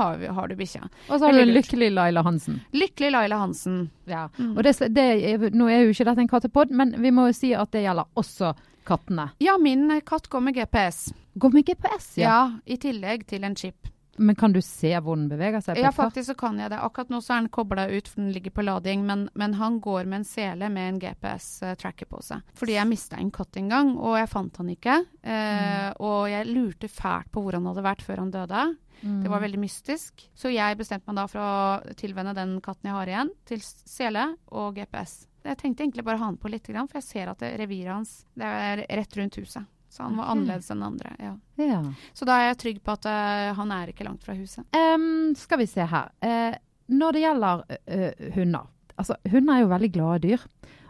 har, 0.01 0.17
vi, 0.17 0.27
har 0.27 0.49
du 0.49 0.55
bikkja. 0.57 0.83
Og 1.11 1.21
så 1.21 1.27
har 1.27 1.33
du 1.33 1.53
lykkelig 1.53 1.93
Laila 1.93 2.23
Hansen. 2.23 2.61
Lykkelig 2.73 3.11
Laila 3.13 3.39
Hansen. 3.39 3.91
Ja. 4.07 4.29
Mm. 4.39 4.57
Og 4.57 4.63
det, 4.65 4.79
det, 4.95 5.53
nå 5.55 5.69
er 5.69 5.85
jo 5.85 5.91
ikke 5.93 6.05
dette 6.09 6.21
en 6.25 6.29
kattepod, 6.29 6.71
men 6.71 6.95
vi 7.03 7.11
må 7.11 7.27
jo 7.29 7.33
si 7.37 7.53
at 7.55 7.71
det 7.73 7.85
gjelder 7.85 8.07
også 8.17 8.55
kattene. 8.87 9.31
Ja, 9.43 9.59
min 9.59 9.89
katt 10.07 10.31
går 10.33 10.41
med 10.49 10.57
GPS. 10.57 11.09
Går 11.37 11.53
med 11.59 11.67
GPS, 11.69 12.13
ja. 12.23 12.31
Ja, 12.31 12.41
i 12.67 12.79
tillegg 12.81 13.27
til 13.29 13.45
en 13.45 13.57
chip. 13.59 13.91
Men 14.19 14.33
kan 14.41 14.53
du 14.55 14.63
se 14.65 14.95
hvor 15.05 15.19
den 15.19 15.27
beveger 15.29 15.61
seg? 15.61 15.77
Ja, 15.77 15.91
faktisk 15.93 16.31
så 16.31 16.35
kan 16.41 16.57
jeg 16.57 16.71
det. 16.73 16.79
Akkurat 16.81 17.11
nå 17.13 17.19
så 17.21 17.35
er 17.35 17.43
den 17.43 17.51
kobla 17.53 17.85
ut, 17.91 18.09
for 18.09 18.23
den 18.23 18.31
ligger 18.33 18.55
på 18.57 18.65
lading. 18.65 19.03
Men, 19.05 19.27
men 19.37 19.53
han 19.59 19.77
går 19.85 20.09
med 20.09 20.23
en 20.23 20.25
sele 20.25 20.71
med 20.73 20.89
en 20.95 21.01
GPS-tracker 21.03 22.09
på 22.09 22.23
seg. 22.25 22.41
Fordi 22.57 22.79
jeg 22.79 22.89
mista 22.89 23.19
en 23.21 23.29
katt 23.35 23.59
en 23.61 23.69
gang, 23.69 23.93
og 24.01 24.17
jeg 24.17 24.31
fant 24.33 24.57
han 24.63 24.73
ikke. 24.73 24.97
Eh, 25.21 25.91
Og 26.01 26.31
jeg 26.33 26.49
lurte 26.49 26.89
fælt 26.89 27.29
på 27.35 27.45
hvor 27.45 27.59
han 27.59 27.69
hadde 27.69 27.85
vært 27.85 28.07
før 28.07 28.25
han 28.25 28.33
døde. 28.33 28.65
Mm. 29.03 29.21
Det 29.27 29.29
var 29.35 29.45
veldig 29.45 29.61
mystisk. 29.61 30.25
Så 30.33 30.49
jeg 30.55 30.79
bestemte 30.81 31.13
meg 31.13 31.21
da 31.21 31.27
for 31.29 31.45
å 31.45 31.95
tilvenne 32.01 32.33
den 32.41 32.57
katten 32.65 32.89
jeg 32.89 32.97
har 32.97 33.13
igjen, 33.13 33.35
til 33.45 33.61
sele 33.61 34.31
og 34.49 34.79
GPS. 34.81 35.27
Jeg 35.47 35.59
tenkte 35.61 35.85
egentlig 35.85 36.05
bare 36.07 36.21
ha 36.21 36.29
han 36.29 36.37
på 36.41 36.51
litt, 36.53 36.67
for 36.67 36.99
jeg 36.99 37.07
ser 37.07 37.33
at 37.33 37.43
reviret 37.61 37.93
hans 37.95 38.19
det 38.35 38.47
er 38.47 38.85
rett 39.01 39.17
rundt 39.19 39.39
huset. 39.41 39.73
Så 39.89 40.03
han 40.03 40.17
var 40.19 40.33
annerledes 40.35 40.71
enn 40.75 40.83
andre. 40.83 41.15
ja. 41.23 41.33
Ja. 41.63 41.81
Så 42.13 42.27
da 42.29 42.37
er 42.37 42.51
jeg 42.51 42.59
trygg 42.61 42.81
på 42.85 42.93
at 42.99 43.07
uh, 43.09 43.55
han 43.57 43.71
er 43.73 43.93
ikke 43.93 44.05
langt 44.05 44.27
fra 44.27 44.35
huset. 44.37 44.67
Um, 44.77 45.33
skal 45.39 45.63
vi 45.63 45.69
se 45.71 45.87
her. 45.89 46.11
Uh, 46.21 46.57
når 46.93 47.17
det 47.17 47.23
gjelder 47.25 47.63
ø, 47.67 48.11
hunder 48.37 48.67
Altså, 48.97 49.17
hunder 49.29 49.57
er 49.57 49.61
jo 49.61 49.71
veldig 49.73 49.89
glade 49.93 50.21
dyr. 50.25 50.45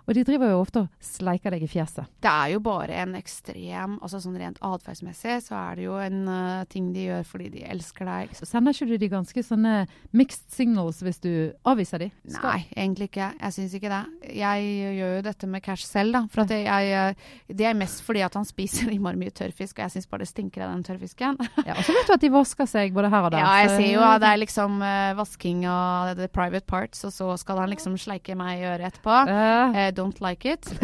Og 0.07 0.15
de 0.15 0.23
driver 0.23 0.53
jo 0.53 0.61
ofte 0.63 0.81
og 0.85 0.89
sleiker 1.03 1.51
deg 1.51 1.65
i 1.67 1.69
fjeset. 1.71 2.07
Det 2.23 2.31
er 2.31 2.53
jo 2.55 2.61
bare 2.63 2.95
en 3.03 3.17
ekstrem 3.19 3.97
altså 4.03 4.21
sånn 4.23 4.37
Rent 4.39 4.59
atferdsmessig 4.63 5.39
så 5.49 5.57
er 5.59 5.79
det 5.81 5.87
jo 5.87 5.97
en 5.99 6.21
uh, 6.29 6.65
ting 6.71 6.93
de 6.95 7.07
gjør 7.09 7.25
fordi 7.27 7.49
de 7.57 7.63
elsker 7.67 8.07
deg. 8.07 8.35
Så 8.37 8.47
sender 8.47 8.75
ikke 8.77 8.87
du 8.91 8.97
de 9.03 9.09
ganske 9.11 9.43
sånne 9.43 9.73
mixed 10.17 10.45
signals 10.55 11.01
hvis 11.03 11.19
du 11.25 11.31
avviser 11.67 12.05
de? 12.05 12.11
Skal- 12.29 12.45
Nei, 12.53 12.61
egentlig 12.77 13.09
ikke. 13.11 13.31
Jeg 13.41 13.57
syns 13.57 13.75
ikke 13.79 13.91
det. 13.91 14.03
Jeg 14.37 14.69
gjør 15.01 15.17
jo 15.17 15.23
dette 15.27 15.51
med 15.51 15.65
Cash 15.65 15.87
selv, 15.89 16.13
da. 16.15 16.23
For 16.31 16.45
at 16.45 16.55
jeg, 16.55 16.91
jeg, 16.93 17.57
det 17.59 17.67
er 17.71 17.79
mest 17.79 18.05
fordi 18.07 18.23
at 18.27 18.37
han 18.39 18.47
spiser 18.47 18.91
innmari 18.95 19.19
mye 19.21 19.35
tørrfisk, 19.35 19.79
og 19.81 19.87
jeg 19.89 19.97
syns 19.97 20.11
bare 20.13 20.23
det 20.27 20.31
stinker 20.31 20.67
av 20.69 20.75
den 20.77 20.87
tørrfisken. 20.87 21.41
Ja, 21.67 21.75
og 21.75 21.83
så 21.83 21.97
vet 21.97 22.07
du 22.07 22.13
at 22.15 22.23
de 22.23 22.29
vasker 22.31 22.69
seg 22.71 22.93
både 22.95 23.09
her 23.11 23.25
og 23.27 23.33
der. 23.35 23.43
Ja, 23.43 23.55
jeg 23.65 23.71
så- 23.73 23.79
ser 23.81 23.91
jo 23.97 24.05
at 24.07 24.21
det 24.23 24.29
er 24.31 24.39
liksom 24.45 24.79
uh, 24.85 25.17
vasking 25.19 25.65
av 25.67 26.13
the 26.21 26.29
private 26.31 26.67
parts, 26.71 27.03
og 27.09 27.11
så 27.17 27.33
skal 27.41 27.59
han 27.65 27.73
liksom 27.75 27.97
sleike 27.99 28.37
meg 28.39 28.61
i 28.63 28.69
øret 28.71 28.87
etterpå. 28.93 29.17
Uh. 29.27 29.75
Eh, 29.75 29.91
don't 29.97 30.21
like 30.25 30.45
it. 30.53 30.69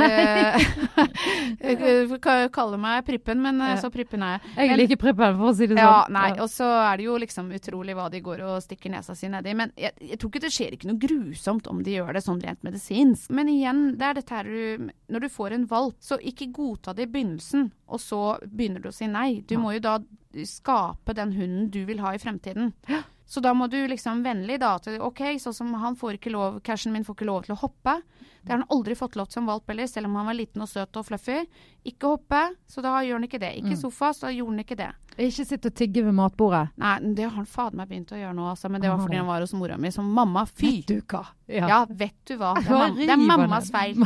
Eh, 1.63 1.73
jeg 1.77 2.19
kan 2.23 2.49
kalle 2.55 2.79
meg 2.81 3.05
Prippen, 3.07 3.41
men 3.43 3.61
eh, 3.61 3.73
Ja. 3.75 3.81
så 3.83 3.91
Prippen 3.93 4.23
er 4.25 4.39
jeg. 4.39 4.53
jeg 4.57 4.69
Men- 4.71 4.79
liker 4.81 4.99
prippen, 5.01 5.37
for 5.39 5.51
å 5.51 5.55
si 5.57 5.67
det 5.67 5.77
sånn. 5.77 5.83
Ja, 5.85 6.07
nei, 6.13 6.31
og 6.41 6.49
så 6.51 6.67
er 6.93 6.97
det 7.01 7.05
jo 7.07 7.17
liksom 7.21 7.51
utrolig 7.55 7.95
hva 7.99 8.09
de 8.13 8.21
går 8.25 8.43
og 8.47 8.63
stikker 8.65 8.91
nesa 8.95 9.15
si 9.19 9.29
nedi. 9.33 9.55
Men 9.59 9.73
jeg, 9.77 9.93
jeg 10.01 10.19
tror 10.19 10.31
ikke 10.33 10.43
det 10.47 10.53
skjer 10.55 10.77
ikke 10.77 10.89
noe 10.91 11.01
grusomt 11.03 11.69
om 11.71 11.83
de 11.85 11.97
gjør 11.99 12.13
det 12.17 12.25
sånn 12.25 12.41
rent 12.43 12.63
medisinsk. 12.67 13.31
Men 13.31 13.51
igjen, 13.53 13.83
det 13.99 14.09
er 14.11 14.15
dette 14.21 14.35
her 14.39 14.45
du 14.49 14.91
Når 15.13 15.21
du 15.27 15.29
får 15.29 15.53
en 15.59 15.67
valp, 15.71 15.97
så 16.01 16.19
ikke 16.19 16.51
godta 16.57 16.95
det 16.97 17.09
i 17.09 17.13
begynnelsen, 17.13 17.71
og 17.89 18.01
så 18.01 18.23
begynner 18.49 18.81
du 18.83 18.89
å 18.89 18.95
si 18.97 19.07
nei. 19.11 19.43
Du 19.47 19.59
må 19.61 19.75
jo 19.77 19.81
da 19.85 19.99
skape 20.49 21.13
den 21.15 21.35
hunden 21.37 21.67
du 21.71 21.83
vil 21.85 22.01
ha 22.01 22.15
i 22.17 22.21
fremtiden. 22.23 22.73
Så 23.27 23.41
da 23.41 23.53
må 23.55 23.69
du 23.71 23.79
liksom 23.89 24.23
vennlig 24.25 24.59
da 24.61 24.79
til 24.83 25.01
OK, 25.01 25.21
sånn 25.41 25.55
som 25.55 25.73
han 25.75 25.97
får 25.97 26.19
ikke 26.19 26.33
lov 26.35 26.61
Cashen 26.63 26.93
min 26.93 27.05
får 27.05 27.15
ikke 27.17 27.29
lov 27.29 27.45
til 27.47 27.55
å 27.55 27.61
hoppe. 27.63 28.03
Det 28.43 28.51
har 28.51 28.59
han 28.59 28.69
aldri 28.75 28.95
fått 28.99 29.15
lov 29.17 29.27
til 29.31 29.39
som 29.41 29.47
valp 29.47 29.69
heller, 29.71 29.87
selv 29.87 30.07
om 30.07 30.17
han 30.19 30.27
var 30.27 30.35
liten 30.35 30.61
og 30.63 30.69
søt 30.69 30.97
og 30.99 31.07
fluffy. 31.07 31.47
Ikke 31.87 32.11
hoppe, 32.17 32.43
så 32.69 32.83
da 32.83 32.97
gjør 33.01 33.21
han 33.21 33.29
ikke 33.29 33.41
det. 33.41 33.53
Ikke 33.63 33.77
Mm. 33.77 33.81
sofa, 33.81 34.13
så 34.13 34.27
da 34.27 34.33
gjorde 34.35 34.51
han 34.57 34.65
ikke 34.65 34.77
det. 34.77 34.91
Ikke 35.21 35.45
sitt 35.45 35.67
og 35.69 35.75
tigge 35.77 36.03
ved 36.07 36.15
matbordet. 36.17 36.71
Nei, 36.81 36.95
det 37.17 37.27
har 37.27 37.35
han 37.37 37.47
fader 37.47 37.77
meg 37.77 37.89
begynt 37.91 38.13
å 38.15 38.19
gjøre 38.21 38.33
nå, 38.37 38.47
altså. 38.53 38.71
Men 38.73 38.81
det 38.81 38.89
var 38.91 39.03
fordi 39.03 39.19
han 39.21 39.27
var 39.29 39.45
hos 39.45 39.53
mora 39.59 39.77
mi 39.77 39.91
som 39.93 40.09
mamma. 40.17 40.47
Fy! 40.49 40.71
du 40.89 41.01
hva? 41.11 41.25
Ja, 41.53 41.83
vet 41.89 42.17
du 42.29 42.37
hva. 42.41 42.55
Det 42.57 42.69
er, 42.69 42.73
mam 42.79 42.97
det 42.97 43.11
er 43.13 43.25
mammas 43.29 43.71
feil. 43.75 43.99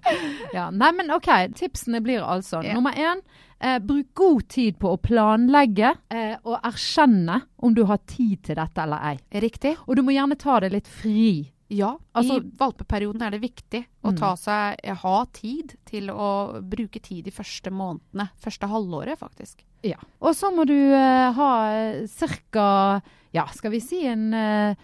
Ja, 0.56 0.68
nei, 0.70 0.92
men 0.96 1.10
OK. 1.12 1.28
Tipsene 1.58 2.00
blir 2.04 2.22
altså 2.24 2.62
Ja. 2.64 2.74
nummer 2.78 2.92
én. 2.96 3.20
Eh, 3.60 3.78
bruk 3.80 4.10
god 4.14 4.48
tid 4.48 4.76
på 4.78 4.90
å 4.92 4.98
planlegge 5.00 5.94
eh, 6.12 6.34
og 6.44 6.58
erkjenne 6.66 7.40
om 7.64 7.74
du 7.74 7.84
har 7.88 8.00
tid 8.06 8.42
til 8.44 8.58
dette 8.58 8.82
eller 8.82 9.00
ei. 9.12 9.18
Riktig. 9.40 9.76
Og 9.86 9.96
du 9.96 10.02
må 10.04 10.12
gjerne 10.16 10.36
ta 10.36 10.58
det 10.60 10.72
litt 10.74 10.88
fri. 10.90 11.50
Ja, 11.70 11.96
Altså- 12.14 12.40
i 12.42 12.50
valpeperioden 12.58 13.22
er 13.22 13.30
det 13.30 13.40
viktig 13.40 13.86
å 14.04 14.12
Mm. 14.12 14.16
ta 14.18 14.34
seg, 14.36 14.76
ha 14.84 15.24
tid 15.32 15.76
til 15.86 16.08
å 16.08 16.60
bruke 16.62 17.00
tid 17.00 17.24
de 17.24 17.30
første 17.30 17.70
månedene. 17.70 18.30
Første 18.38 18.68
halvåret, 18.68 19.18
faktisk. 19.18 19.64
Ja. 19.82 19.96
Og 20.20 20.34
så 20.34 20.54
må 20.54 20.66
du 20.66 20.92
uh, 20.92 21.32
ha 21.32 22.06
ca. 22.52 23.00
Ja, 23.32 23.46
skal 23.46 23.70
vi 23.70 23.80
si 23.80 24.06
en 24.06 24.32
uh, 24.34 24.74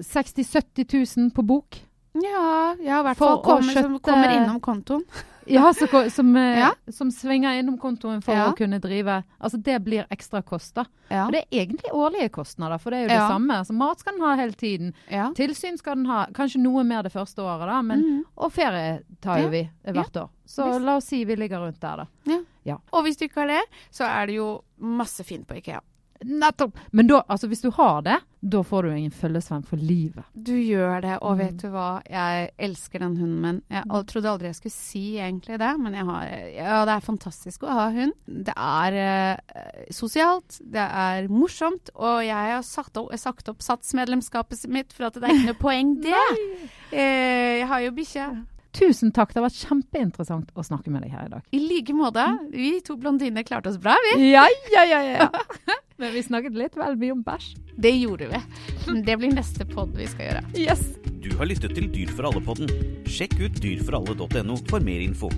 60 0.00 0.42
000-70 0.44 1.16
000 1.16 1.30
på 1.30 1.44
bok? 1.46 1.78
Ja, 2.14 2.74
ja 2.82 3.00
i 3.00 3.04
hvert 3.06 3.16
fall 3.16 3.42
kommer, 3.42 3.72
som 3.72 3.98
kommer 4.00 4.32
innom 4.36 4.60
kontoen. 4.60 5.04
Ja, 5.46 5.72
så, 5.72 5.86
som, 6.10 6.36
eh, 6.36 6.58
Ja. 6.58 6.70
som 6.90 7.10
svinger 7.10 7.58
innom 7.58 7.78
kontoen 7.78 8.22
for 8.22 8.32
Ja. 8.34 8.50
å 8.52 8.56
kunne 8.56 8.78
drive. 8.80 9.24
Altså 9.40 9.60
det 9.62 9.84
blir 9.84 10.06
ekstra 10.10 10.42
koster. 10.42 10.86
Ja. 11.10 11.26
Og 11.26 11.32
det 11.32 11.44
er 11.50 11.64
egentlig 11.66 11.90
årlige 11.92 12.30
kostnader, 12.30 12.78
for 12.78 12.90
det 12.90 12.98
er 12.98 13.02
jo 13.02 13.08
det 13.08 13.30
samme. 13.30 13.58
Altså, 13.58 13.72
mat 13.72 13.98
skal 13.98 14.12
den 14.12 14.22
ha 14.22 14.34
hele 14.36 14.52
tiden. 14.52 14.94
Tilsyn 15.34 15.76
skal 15.78 15.96
den 15.96 16.06
ha, 16.06 16.26
kanskje 16.32 16.60
noe 16.62 16.84
mer 16.84 17.02
det 17.02 17.12
første 17.12 17.38
året, 17.42 17.66
da, 17.66 17.82
men, 17.82 18.00
Mhm. 18.02 18.24
og 18.38 18.52
ferie 18.52 19.02
tar 19.20 19.38
jo 19.40 19.48
vi 19.48 19.70
hvert 19.86 20.12
år. 20.16 20.28
Så 20.46 20.64
Visst. 20.66 20.84
la 20.84 20.96
oss 20.96 21.04
si 21.06 21.24
vi 21.24 21.34
ligger 21.36 21.58
rundt 21.58 21.80
der, 21.80 21.96
da. 21.96 22.38
Og 22.92 23.04
hvis 23.04 23.16
du 23.18 23.24
ikke 23.26 23.40
har 23.40 23.46
det, 23.48 23.62
så 23.90 24.04
er 24.04 24.26
det 24.26 24.36
jo 24.36 24.62
masse 24.80 25.24
fint 25.24 25.46
på 25.46 25.56
Ikea. 25.56 25.80
Nettopp! 26.24 26.76
Men 26.92 27.06
da, 27.10 27.22
altså, 27.28 27.48
hvis 27.50 27.62
du 27.64 27.70
har 27.76 28.02
det, 28.06 28.18
da 28.42 28.62
får 28.66 28.82
du 28.82 28.90
en 28.90 29.10
følgesvenn 29.14 29.62
for 29.66 29.78
livet. 29.78 30.24
Du 30.34 30.52
gjør 30.56 31.00
det, 31.04 31.18
og 31.22 31.36
Mm. 31.36 31.38
vet 31.38 31.56
du 31.62 31.68
hva? 31.70 32.02
Jeg 32.10 32.50
elsker 32.58 32.98
den 33.04 33.16
hunden 33.16 33.40
min. 33.40 33.60
Jeg 33.70 33.84
trodde 34.10 34.30
aldri 34.32 34.48
jeg 34.50 34.56
skulle 34.58 34.74
si 34.74 35.04
egentlig 35.22 35.58
det, 35.62 35.70
men 35.78 35.94
har, 35.94 36.24
ja, 36.50 36.84
det 36.84 36.96
er 36.96 37.06
fantastisk 37.06 37.62
å 37.62 37.70
ha 37.76 37.88
hund. 37.94 38.12
Det 38.26 38.54
er 38.56 38.98
eh, 38.98 39.86
sosialt, 39.94 40.58
det 40.64 40.82
er 40.88 41.28
morsomt, 41.30 41.90
og 41.94 42.24
jeg 42.26 42.34
har 42.56 42.62
satt 42.66 42.96
opp, 42.98 43.12
sagt 43.18 43.48
opp 43.48 43.62
satsmedlemskapet 43.62 44.66
mitt 44.68 44.92
for 44.92 45.06
at 45.06 45.14
det 45.20 45.22
er 45.28 45.36
ikke 45.38 45.52
noe 45.52 45.62
poeng 45.68 45.94
det. 46.02 46.24
Eh, 46.92 47.60
jeg 47.62 47.68
har 47.70 47.80
jo 47.86 47.92
bikkje. 47.96 48.26
Tusen 48.72 49.10
takk, 49.12 49.34
det 49.34 49.36
har 49.42 49.50
vært 49.50 49.58
kjempeinteressant 49.68 50.50
å 50.56 50.62
snakke 50.64 50.88
med 50.90 51.02
deg 51.04 51.12
her 51.12 51.26
i 51.26 51.32
dag. 51.34 51.42
I 51.52 51.58
like 51.60 51.92
måte. 51.92 52.24
Vi 52.54 52.78
to 52.80 52.96
blondiner 52.96 53.44
klarte 53.44 53.68
oss 53.68 53.76
bra, 53.76 53.94
vi. 54.08 54.30
Ja, 54.32 54.46
ja, 54.72 54.84
ja, 54.88 55.00
ja. 55.12 55.26
Men 56.02 56.10
vi 56.16 56.22
snakket 56.26 56.56
litt 56.58 56.74
vel 56.74 56.96
mye 56.98 57.14
om 57.14 57.20
bæsj. 57.22 57.52
Det 57.78 57.92
gjorde 57.94 58.26
vi. 58.32 58.40
Det 59.06 59.14
blir 59.20 59.30
neste 59.36 59.62
pod 59.70 59.94
vi 59.94 60.08
skal 60.10 60.26
gjøre. 60.26 60.42
Yes! 60.58 60.82
Du 61.22 61.30
har 61.38 61.46
lyttet 61.46 61.76
til 61.78 61.86
Dyr 61.94 62.10
for 62.10 62.26
alle-podden. 62.26 62.66
Sjekk 63.06 63.38
ut 63.38 63.62
dyrforalle.no 63.62 64.58
for 64.66 64.82
mer 64.82 65.04
info. 65.04 65.30